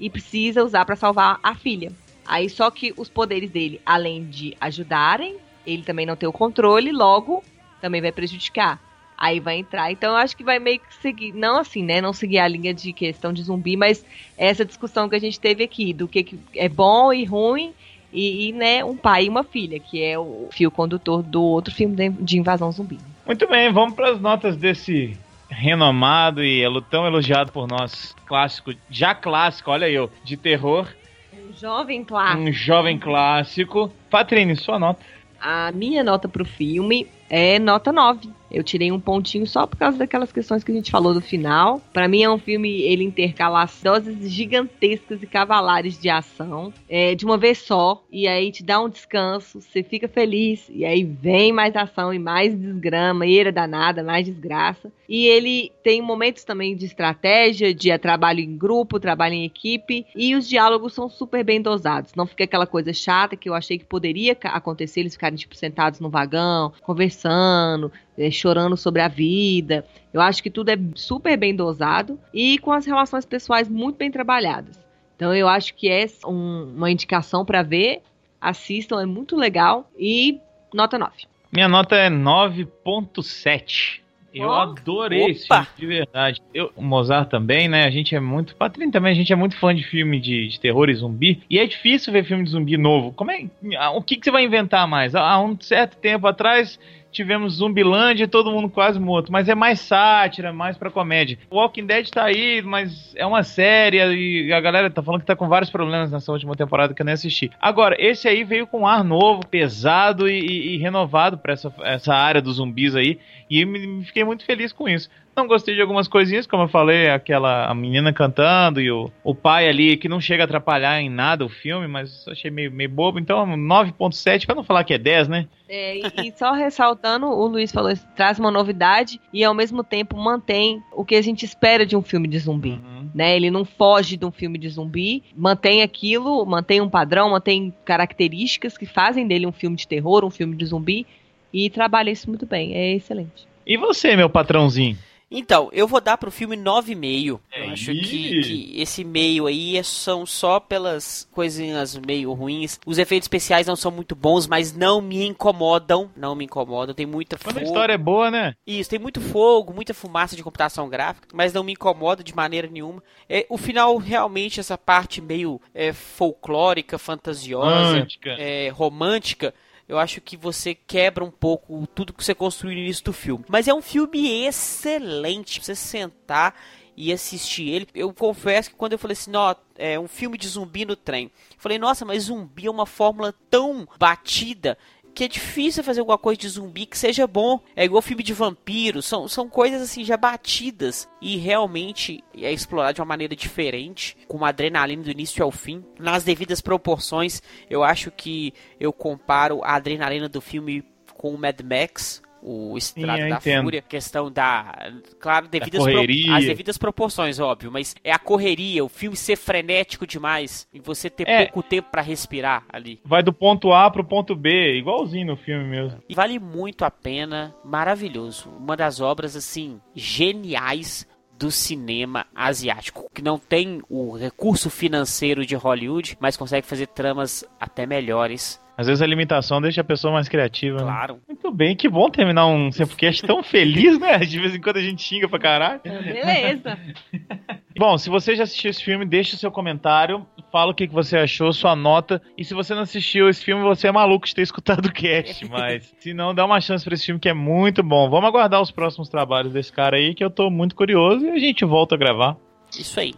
e 0.00 0.08
precisa 0.08 0.64
usar 0.64 0.84
para 0.84 0.96
salvar 0.96 1.38
a 1.42 1.54
filha. 1.54 1.92
Aí 2.26 2.48
só 2.48 2.70
que 2.70 2.92
os 2.96 3.08
poderes 3.08 3.50
dele, 3.50 3.80
além 3.84 4.24
de 4.24 4.56
ajudarem, 4.60 5.36
ele 5.72 5.82
também 5.82 6.06
não 6.06 6.16
tem 6.16 6.28
o 6.28 6.32
controle, 6.32 6.90
logo 6.92 7.42
também 7.80 8.00
vai 8.00 8.12
prejudicar. 8.12 8.80
Aí 9.16 9.40
vai 9.40 9.58
entrar. 9.58 9.90
Então 9.90 10.10
eu 10.12 10.16
acho 10.16 10.36
que 10.36 10.44
vai 10.44 10.58
meio 10.60 10.78
que 10.78 10.94
seguir, 11.02 11.32
não 11.32 11.58
assim, 11.58 11.82
né? 11.82 12.00
Não 12.00 12.12
seguir 12.12 12.38
a 12.38 12.46
linha 12.46 12.72
de 12.72 12.92
questão 12.92 13.32
de 13.32 13.42
zumbi, 13.42 13.76
mas 13.76 14.04
essa 14.36 14.64
discussão 14.64 15.08
que 15.08 15.16
a 15.16 15.18
gente 15.18 15.40
teve 15.40 15.64
aqui, 15.64 15.92
do 15.92 16.06
que, 16.06 16.22
que 16.22 16.38
é 16.54 16.68
bom 16.68 17.12
e 17.12 17.24
ruim, 17.24 17.72
e, 18.12 18.48
e, 18.48 18.52
né, 18.52 18.84
um 18.84 18.96
pai 18.96 19.24
e 19.26 19.28
uma 19.28 19.42
filha, 19.44 19.78
que 19.78 20.02
é 20.02 20.18
o 20.18 20.48
fio 20.52 20.70
condutor 20.70 21.22
do 21.22 21.42
outro 21.42 21.74
filme 21.74 21.96
de, 21.96 22.08
de 22.10 22.38
invasão 22.38 22.70
zumbi. 22.70 22.98
Muito 23.26 23.46
bem, 23.48 23.72
vamos 23.72 23.94
para 23.94 24.10
as 24.10 24.20
notas 24.20 24.56
desse 24.56 25.16
renomado 25.50 26.42
e 26.44 26.62
tão 26.88 27.06
elogiado 27.06 27.50
por 27.52 27.66
nós 27.66 28.14
clássico, 28.26 28.72
já 28.88 29.14
clássico, 29.14 29.70
olha 29.70 29.88
eu, 29.88 30.10
de 30.22 30.36
terror, 30.36 30.86
Um 31.32 31.52
jovem 31.52 32.04
clássico. 32.04 32.42
um 32.42 32.52
jovem 32.52 32.98
clássico. 32.98 33.92
Patrine, 34.10 34.54
sua 34.56 34.78
nota. 34.78 35.04
A 35.40 35.70
minha 35.72 36.02
nota 36.02 36.28
pro 36.28 36.44
filme 36.44 37.06
é 37.28 37.58
nota 37.58 37.92
9. 37.92 38.38
Eu 38.50 38.62
tirei 38.62 38.90
um 38.90 38.98
pontinho 38.98 39.46
só 39.46 39.66
por 39.66 39.76
causa 39.76 39.98
daquelas 39.98 40.32
questões 40.32 40.64
que 40.64 40.72
a 40.72 40.74
gente 40.74 40.90
falou 40.90 41.12
do 41.12 41.20
final. 41.20 41.80
Pra 41.92 42.08
mim 42.08 42.22
é 42.22 42.30
um 42.30 42.38
filme, 42.38 42.80
ele 42.80 43.04
intercala 43.04 43.62
as 43.62 43.82
doses 43.82 44.30
gigantescas 44.30 45.22
e 45.22 45.26
cavalares 45.26 46.00
de 46.00 46.08
ação 46.08 46.72
é, 46.88 47.14
de 47.14 47.24
uma 47.24 47.36
vez 47.36 47.58
só. 47.58 48.02
E 48.10 48.26
aí 48.26 48.50
te 48.50 48.62
dá 48.62 48.80
um 48.80 48.88
descanso, 48.88 49.60
você 49.60 49.82
fica 49.82 50.08
feliz. 50.08 50.66
E 50.70 50.84
aí 50.84 51.04
vem 51.04 51.52
mais 51.52 51.76
ação 51.76 52.12
e 52.12 52.18
mais 52.18 52.58
desgrama, 52.58 53.26
eira 53.26 53.52
danada, 53.52 54.02
mais 54.02 54.24
desgraça. 54.24 54.90
E 55.08 55.26
ele 55.26 55.72
tem 55.82 56.00
momentos 56.00 56.44
também 56.44 56.76
de 56.76 56.86
estratégia, 56.86 57.74
de 57.74 57.96
trabalho 57.98 58.40
em 58.40 58.56
grupo, 58.56 59.00
trabalho 59.00 59.34
em 59.34 59.44
equipe. 59.44 60.06
E 60.16 60.34
os 60.34 60.48
diálogos 60.48 60.94
são 60.94 61.08
super 61.08 61.44
bem 61.44 61.60
dosados. 61.60 62.12
Não 62.14 62.26
fica 62.26 62.44
aquela 62.44 62.66
coisa 62.66 62.92
chata 62.92 63.36
que 63.36 63.48
eu 63.48 63.54
achei 63.54 63.78
que 63.78 63.84
poderia 63.84 64.36
acontecer, 64.44 65.00
eles 65.00 65.14
ficarem 65.14 65.36
tipo 65.36 65.54
sentados 65.54 66.00
no 66.00 66.08
vagão, 66.08 66.72
conversando, 66.82 67.17
eh, 67.26 68.30
chorando 68.30 68.76
sobre 68.76 69.02
a 69.02 69.08
vida. 69.08 69.84
Eu 70.12 70.20
acho 70.20 70.42
que 70.42 70.50
tudo 70.50 70.70
é 70.70 70.78
super 70.94 71.36
bem 71.36 71.54
dosado 71.54 72.18
e 72.32 72.58
com 72.58 72.72
as 72.72 72.86
relações 72.86 73.24
pessoais 73.24 73.68
muito 73.68 73.96
bem 73.96 74.10
trabalhadas. 74.10 74.78
Então 75.16 75.34
eu 75.34 75.48
acho 75.48 75.74
que 75.74 75.88
é 75.88 76.06
um- 76.26 76.72
uma 76.76 76.90
indicação 76.90 77.44
para 77.44 77.62
ver. 77.62 78.02
Assistam, 78.40 79.02
é 79.02 79.06
muito 79.06 79.34
legal. 79.36 79.90
E 79.98 80.38
nota 80.72 80.96
9. 80.98 81.12
Minha 81.52 81.66
nota 81.68 81.96
é 81.96 82.08
9.7. 82.08 84.00
Eu 84.34 84.52
adorei 84.52 85.30
esse 85.30 85.46
Opa. 85.46 85.64
filme, 85.64 85.94
de 85.94 85.98
verdade. 86.00 86.42
Eu, 86.52 86.70
o 86.76 86.82
Mozart 86.82 87.28
também, 87.30 87.66
né? 87.66 87.84
A 87.84 87.90
gente 87.90 88.14
é 88.14 88.20
muito. 88.20 88.54
Patrícia 88.54 88.92
também, 88.92 89.10
a 89.12 89.14
gente 89.14 89.32
é 89.32 89.36
muito 89.36 89.56
fã 89.56 89.74
de 89.74 89.82
filme 89.82 90.20
de, 90.20 90.48
de 90.48 90.60
terror 90.60 90.88
e 90.90 90.94
zumbi. 90.94 91.42
E 91.48 91.58
é 91.58 91.66
difícil 91.66 92.12
ver 92.12 92.24
filme 92.24 92.44
de 92.44 92.50
zumbi 92.50 92.76
novo. 92.76 93.10
Como 93.12 93.30
é. 93.30 93.46
O 93.94 94.02
que, 94.02 94.16
que 94.16 94.24
você 94.24 94.30
vai 94.30 94.44
inventar 94.44 94.86
mais? 94.86 95.14
Há 95.14 95.40
um 95.40 95.58
certo 95.58 95.96
tempo 95.96 96.26
atrás. 96.26 96.78
Tivemos 97.10 97.54
Zumbilândia 97.54 98.24
e 98.24 98.28
todo 98.28 98.50
mundo 98.50 98.68
quase 98.68 99.00
morto, 99.00 99.32
mas 99.32 99.48
é 99.48 99.54
mais 99.54 99.80
sátira, 99.80 100.52
mais 100.52 100.76
pra 100.76 100.90
comédia. 100.90 101.38
Walking 101.50 101.86
Dead 101.86 102.08
tá 102.10 102.24
aí, 102.24 102.60
mas 102.62 103.14
é 103.16 103.24
uma 103.26 103.42
série 103.42 103.98
e 104.46 104.52
a 104.52 104.60
galera 104.60 104.90
tá 104.90 105.02
falando 105.02 105.22
que 105.22 105.26
tá 105.26 105.34
com 105.34 105.48
vários 105.48 105.70
problemas 105.70 106.10
nessa 106.10 106.30
última 106.30 106.54
temporada 106.54 106.92
que 106.94 107.00
eu 107.00 107.06
nem 107.06 107.14
assisti. 107.14 107.50
Agora, 107.60 107.96
esse 107.98 108.28
aí 108.28 108.44
veio 108.44 108.66
com 108.66 108.80
um 108.80 108.86
ar 108.86 109.02
novo, 109.02 109.40
pesado 109.46 110.28
e, 110.28 110.38
e- 110.38 110.74
e 110.74 110.78
renovado 110.78 111.38
pra 111.38 111.54
essa, 111.54 111.72
essa 111.82 112.14
área 112.14 112.42
dos 112.42 112.56
zumbis 112.56 112.94
aí. 112.94 113.18
E 113.50 113.64
me, 113.64 113.86
me 113.86 114.04
fiquei 114.04 114.22
muito 114.24 114.44
feliz 114.44 114.72
com 114.72 114.88
isso. 114.88 115.08
Não 115.38 115.46
gostei 115.46 115.76
de 115.76 115.80
algumas 115.80 116.08
coisinhas, 116.08 116.48
como 116.48 116.64
eu 116.64 116.68
falei, 116.68 117.10
aquela 117.10 117.70
a 117.70 117.72
menina 117.72 118.12
cantando 118.12 118.80
e 118.80 118.90
o, 118.90 119.08
o 119.22 119.32
pai 119.36 119.68
ali, 119.68 119.96
que 119.96 120.08
não 120.08 120.20
chega 120.20 120.42
a 120.42 120.46
atrapalhar 120.46 121.00
em 121.00 121.08
nada 121.08 121.44
o 121.44 121.48
filme, 121.48 121.86
mas 121.86 122.26
achei 122.26 122.50
meio, 122.50 122.72
meio 122.72 122.90
bobo. 122.90 123.20
Então, 123.20 123.46
9.7, 123.46 124.46
pra 124.46 124.56
não 124.56 124.64
falar 124.64 124.82
que 124.82 124.94
é 124.94 124.98
10, 124.98 125.28
né? 125.28 125.46
É, 125.68 125.98
e, 125.98 126.02
e 126.26 126.32
só 126.36 126.50
ressaltando, 126.50 127.26
o 127.26 127.46
Luiz 127.46 127.70
falou, 127.70 127.88
isso 127.88 128.04
traz 128.16 128.40
uma 128.40 128.50
novidade 128.50 129.20
e 129.32 129.44
ao 129.44 129.54
mesmo 129.54 129.84
tempo 129.84 130.16
mantém 130.16 130.82
o 130.92 131.04
que 131.04 131.14
a 131.14 131.22
gente 131.22 131.44
espera 131.44 131.86
de 131.86 131.96
um 131.96 132.02
filme 132.02 132.26
de 132.26 132.40
zumbi. 132.40 132.72
Uhum. 132.72 133.08
Né? 133.14 133.36
Ele 133.36 133.48
não 133.48 133.64
foge 133.64 134.16
de 134.16 134.26
um 134.26 134.32
filme 134.32 134.58
de 134.58 134.68
zumbi, 134.68 135.22
mantém 135.36 135.82
aquilo, 135.82 136.44
mantém 136.44 136.80
um 136.80 136.88
padrão, 136.88 137.30
mantém 137.30 137.72
características 137.84 138.76
que 138.76 138.86
fazem 138.86 139.24
dele 139.24 139.46
um 139.46 139.52
filme 139.52 139.76
de 139.76 139.86
terror, 139.86 140.24
um 140.24 140.30
filme 140.30 140.56
de 140.56 140.66
zumbi 140.66 141.06
e 141.52 141.70
trabalha 141.70 142.10
isso 142.10 142.28
muito 142.28 142.44
bem. 142.44 142.74
É 142.74 142.92
excelente. 142.92 143.46
E 143.64 143.76
você, 143.76 144.16
meu 144.16 144.28
patrãozinho? 144.28 144.98
Então, 145.30 145.68
eu 145.72 145.86
vou 145.86 146.00
dar 146.00 146.16
pro 146.16 146.30
filme 146.30 146.56
9,5. 146.56 147.38
É 147.52 147.66
Eu 147.66 147.70
acho 147.72 147.86
que, 147.92 148.40
que 148.40 148.72
esse 148.80 149.04
meio 149.04 149.46
aí 149.46 149.76
é- 149.76 149.82
são 149.82 150.24
só 150.24 150.58
pelas 150.58 151.28
coisinhas 151.32 151.96
meio 151.96 152.32
ruins. 152.32 152.80
Os 152.86 152.96
efeitos 152.96 153.24
especiais 153.26 153.66
não 153.66 153.76
são 153.76 153.90
muito 153.90 154.16
bons, 154.16 154.46
mas 154.46 154.72
não 154.72 155.02
me 155.02 155.26
incomodam. 155.26 156.10
Não 156.16 156.34
me 156.34 156.46
incomodam. 156.46 156.94
Tem 156.94 157.04
muita 157.04 157.36
Quando 157.36 157.58
a 157.58 157.60
fogo. 157.60 157.66
história 157.66 157.92
é 157.92 157.98
boa, 157.98 158.30
né? 158.30 158.54
Isso, 158.66 158.88
tem 158.88 158.98
muito 158.98 159.20
fogo, 159.20 159.72
muita 159.74 159.92
fumaça 159.92 160.34
de 160.34 160.42
computação 160.42 160.88
gráfica, 160.88 161.28
mas 161.34 161.52
não 161.52 161.62
me 161.62 161.72
incomoda 161.72 162.24
de 162.24 162.34
maneira 162.34 162.66
nenhuma. 162.66 163.02
É, 163.28 163.44
o 163.50 163.58
final, 163.58 163.96
realmente, 163.98 164.60
essa 164.60 164.78
parte 164.78 165.20
meio 165.20 165.60
é, 165.74 165.92
folclórica, 165.92 166.98
fantasiosa, 166.98 167.68
Romântica. 167.92 168.30
é, 168.38 168.68
romântica, 168.70 169.54
eu 169.88 169.98
acho 169.98 170.20
que 170.20 170.36
você 170.36 170.74
quebra 170.74 171.24
um 171.24 171.30
pouco 171.30 171.86
tudo 171.94 172.12
que 172.12 172.22
você 172.22 172.34
construiu 172.34 172.76
no 172.76 172.82
início 172.82 173.04
do 173.04 173.12
filme. 173.12 173.44
Mas 173.48 173.66
é 173.66 173.74
um 173.74 173.80
filme 173.80 174.44
excelente, 174.44 175.60
você 175.64 175.74
sentar 175.74 176.54
e 176.94 177.12
assistir 177.12 177.68
ele. 177.68 177.88
Eu 177.94 178.12
confesso 178.12 178.70
que 178.70 178.76
quando 178.76 178.92
eu 178.92 178.98
falei 178.98 179.12
assim, 179.14 179.34
ó, 179.34 179.54
é 179.76 179.98
um 179.98 180.08
filme 180.08 180.36
de 180.36 180.48
zumbi 180.48 180.84
no 180.84 180.96
trem, 180.96 181.26
eu 181.26 181.56
falei, 181.58 181.78
nossa, 181.78 182.04
mas 182.04 182.24
zumbi 182.24 182.66
é 182.66 182.70
uma 182.70 182.86
fórmula 182.86 183.32
tão 183.48 183.88
batida 183.98 184.76
que 185.18 185.24
é 185.24 185.28
difícil 185.28 185.82
fazer 185.82 185.98
alguma 185.98 186.16
coisa 186.16 186.40
de 186.40 186.48
zumbi 186.48 186.86
que 186.86 186.96
seja 186.96 187.26
bom. 187.26 187.60
É 187.74 187.84
igual 187.84 188.00
filme 188.00 188.22
de 188.22 188.32
vampiro, 188.32 189.02
são, 189.02 189.26
são 189.26 189.48
coisas 189.48 189.82
assim 189.82 190.04
já 190.04 190.16
batidas 190.16 191.08
e 191.20 191.36
realmente 191.36 192.22
é 192.36 192.52
explorado 192.52 192.94
de 192.94 193.00
uma 193.00 193.08
maneira 193.08 193.34
diferente, 193.34 194.16
com 194.28 194.36
uma 194.36 194.50
adrenalina 194.50 195.02
do 195.02 195.10
início 195.10 195.42
ao 195.42 195.50
fim, 195.50 195.84
nas 195.98 196.22
devidas 196.22 196.60
proporções. 196.60 197.42
Eu 197.68 197.82
acho 197.82 198.12
que 198.12 198.54
eu 198.78 198.92
comparo 198.92 199.60
a 199.64 199.74
adrenalina 199.74 200.28
do 200.28 200.40
filme 200.40 200.84
com 201.14 201.34
o 201.34 201.36
Mad 201.36 201.60
Max. 201.62 202.22
O 202.42 202.76
Estrada 202.78 203.20
eu 203.22 203.28
da 203.30 203.36
entendo. 203.36 203.64
Fúria, 203.64 203.82
questão 203.82 204.30
da. 204.30 204.92
Claro, 205.18 205.48
devidas 205.48 205.82
pro- 205.82 206.00
as 206.34 206.44
devidas 206.44 206.78
proporções, 206.78 207.38
óbvio, 207.40 207.70
mas 207.72 207.94
é 208.04 208.12
a 208.12 208.18
correria, 208.18 208.84
o 208.84 208.88
filme 208.88 209.16
ser 209.16 209.36
frenético 209.36 210.06
demais 210.06 210.68
e 210.72 210.78
você 210.80 211.10
ter 211.10 211.28
É. 211.28 211.44
pouco 211.46 211.62
tempo 211.68 211.88
pra 211.90 212.00
respirar 212.02 212.64
ali. 212.72 213.00
Vai 213.04 213.22
do 213.22 213.32
ponto 213.32 213.72
A 213.72 213.90
pro 213.90 214.04
ponto 214.04 214.34
B, 214.36 214.76
igualzinho 214.78 215.26
no 215.26 215.36
filme 215.36 215.64
mesmo. 215.64 216.02
E 216.08 216.14
vale 216.14 216.38
muito 216.38 216.84
a 216.84 216.90
pena, 216.90 217.54
maravilhoso. 217.64 218.48
Uma 218.50 218.76
das 218.76 219.00
obras, 219.00 219.34
assim, 219.36 219.80
geniais 219.94 221.06
do 221.38 221.50
cinema 221.50 222.26
asiático. 222.34 223.08
Que 223.14 223.22
não 223.22 223.38
tem 223.38 223.80
o 223.88 224.16
recurso 224.16 224.68
financeiro 224.68 225.46
de 225.46 225.54
Hollywood, 225.54 226.16
mas 226.20 226.36
consegue 226.36 226.66
fazer 226.66 226.88
tramas 226.88 227.44
até 227.60 227.86
melhores. 227.86 228.60
Às 228.78 228.86
vezes 228.86 229.02
a 229.02 229.06
limitação 229.08 229.60
deixa 229.60 229.80
a 229.80 229.84
pessoa 229.84 230.12
mais 230.12 230.28
criativa. 230.28 230.78
né? 230.78 230.84
Claro. 230.84 231.18
Muito 231.26 231.50
bem, 231.50 231.74
que 231.74 231.88
bom 231.88 232.08
terminar 232.08 232.46
um 232.46 232.70
Sempocast 232.70 233.26
tão 233.26 233.42
feliz, 233.42 233.98
né? 233.98 234.18
De 234.18 234.38
vez 234.38 234.54
em 234.54 234.60
quando 234.60 234.76
a 234.76 234.80
gente 234.80 235.02
xinga 235.02 235.28
pra 235.28 235.40
caralho. 235.40 235.80
Beleza. 235.82 236.78
Bom, 237.76 237.98
se 237.98 238.08
você 238.08 238.36
já 238.36 238.44
assistiu 238.44 238.70
esse 238.70 238.84
filme, 238.84 239.04
deixa 239.04 239.34
o 239.34 239.38
seu 239.38 239.50
comentário, 239.50 240.24
fala 240.52 240.70
o 240.70 240.74
que 240.74 240.86
que 240.86 240.94
você 240.94 241.16
achou, 241.16 241.52
sua 241.52 241.74
nota. 241.74 242.22
E 242.36 242.44
se 242.44 242.54
você 242.54 242.72
não 242.72 242.82
assistiu 242.82 243.28
esse 243.28 243.44
filme, 243.44 243.62
você 243.64 243.88
é 243.88 243.92
maluco 243.92 244.26
de 244.26 244.34
ter 244.34 244.42
escutado 244.42 244.86
o 244.86 244.92
cast, 244.92 245.44
mas 245.50 245.92
se 245.98 246.14
não, 246.14 246.32
dá 246.32 246.44
uma 246.44 246.60
chance 246.60 246.84
pra 246.84 246.94
esse 246.94 247.06
filme 247.06 247.20
que 247.20 247.28
é 247.28 247.34
muito 247.34 247.82
bom. 247.82 248.08
Vamos 248.08 248.28
aguardar 248.28 248.60
os 248.60 248.70
próximos 248.70 249.08
trabalhos 249.08 249.52
desse 249.52 249.72
cara 249.72 249.96
aí, 249.96 250.14
que 250.14 250.22
eu 250.22 250.30
tô 250.30 250.50
muito 250.50 250.76
curioso 250.76 251.26
e 251.26 251.30
a 251.30 251.38
gente 251.38 251.64
volta 251.64 251.96
a 251.96 251.98
gravar. 251.98 252.36
Isso 252.78 253.00
aí. 253.00 253.12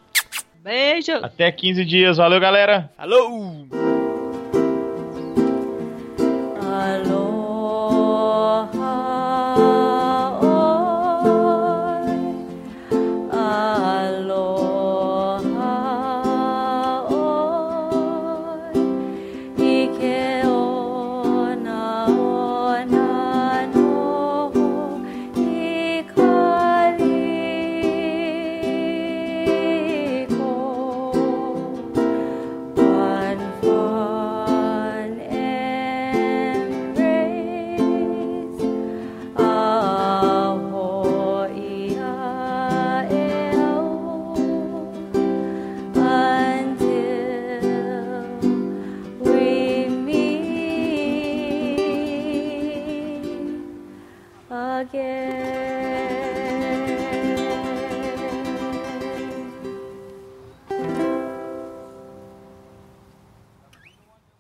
Beijo. 0.63 1.13
Até 1.23 1.53
15 1.53 1.85
dias, 1.85 2.17
valeu 2.17 2.41
galera! 2.41 2.91
Alô! 2.97 3.67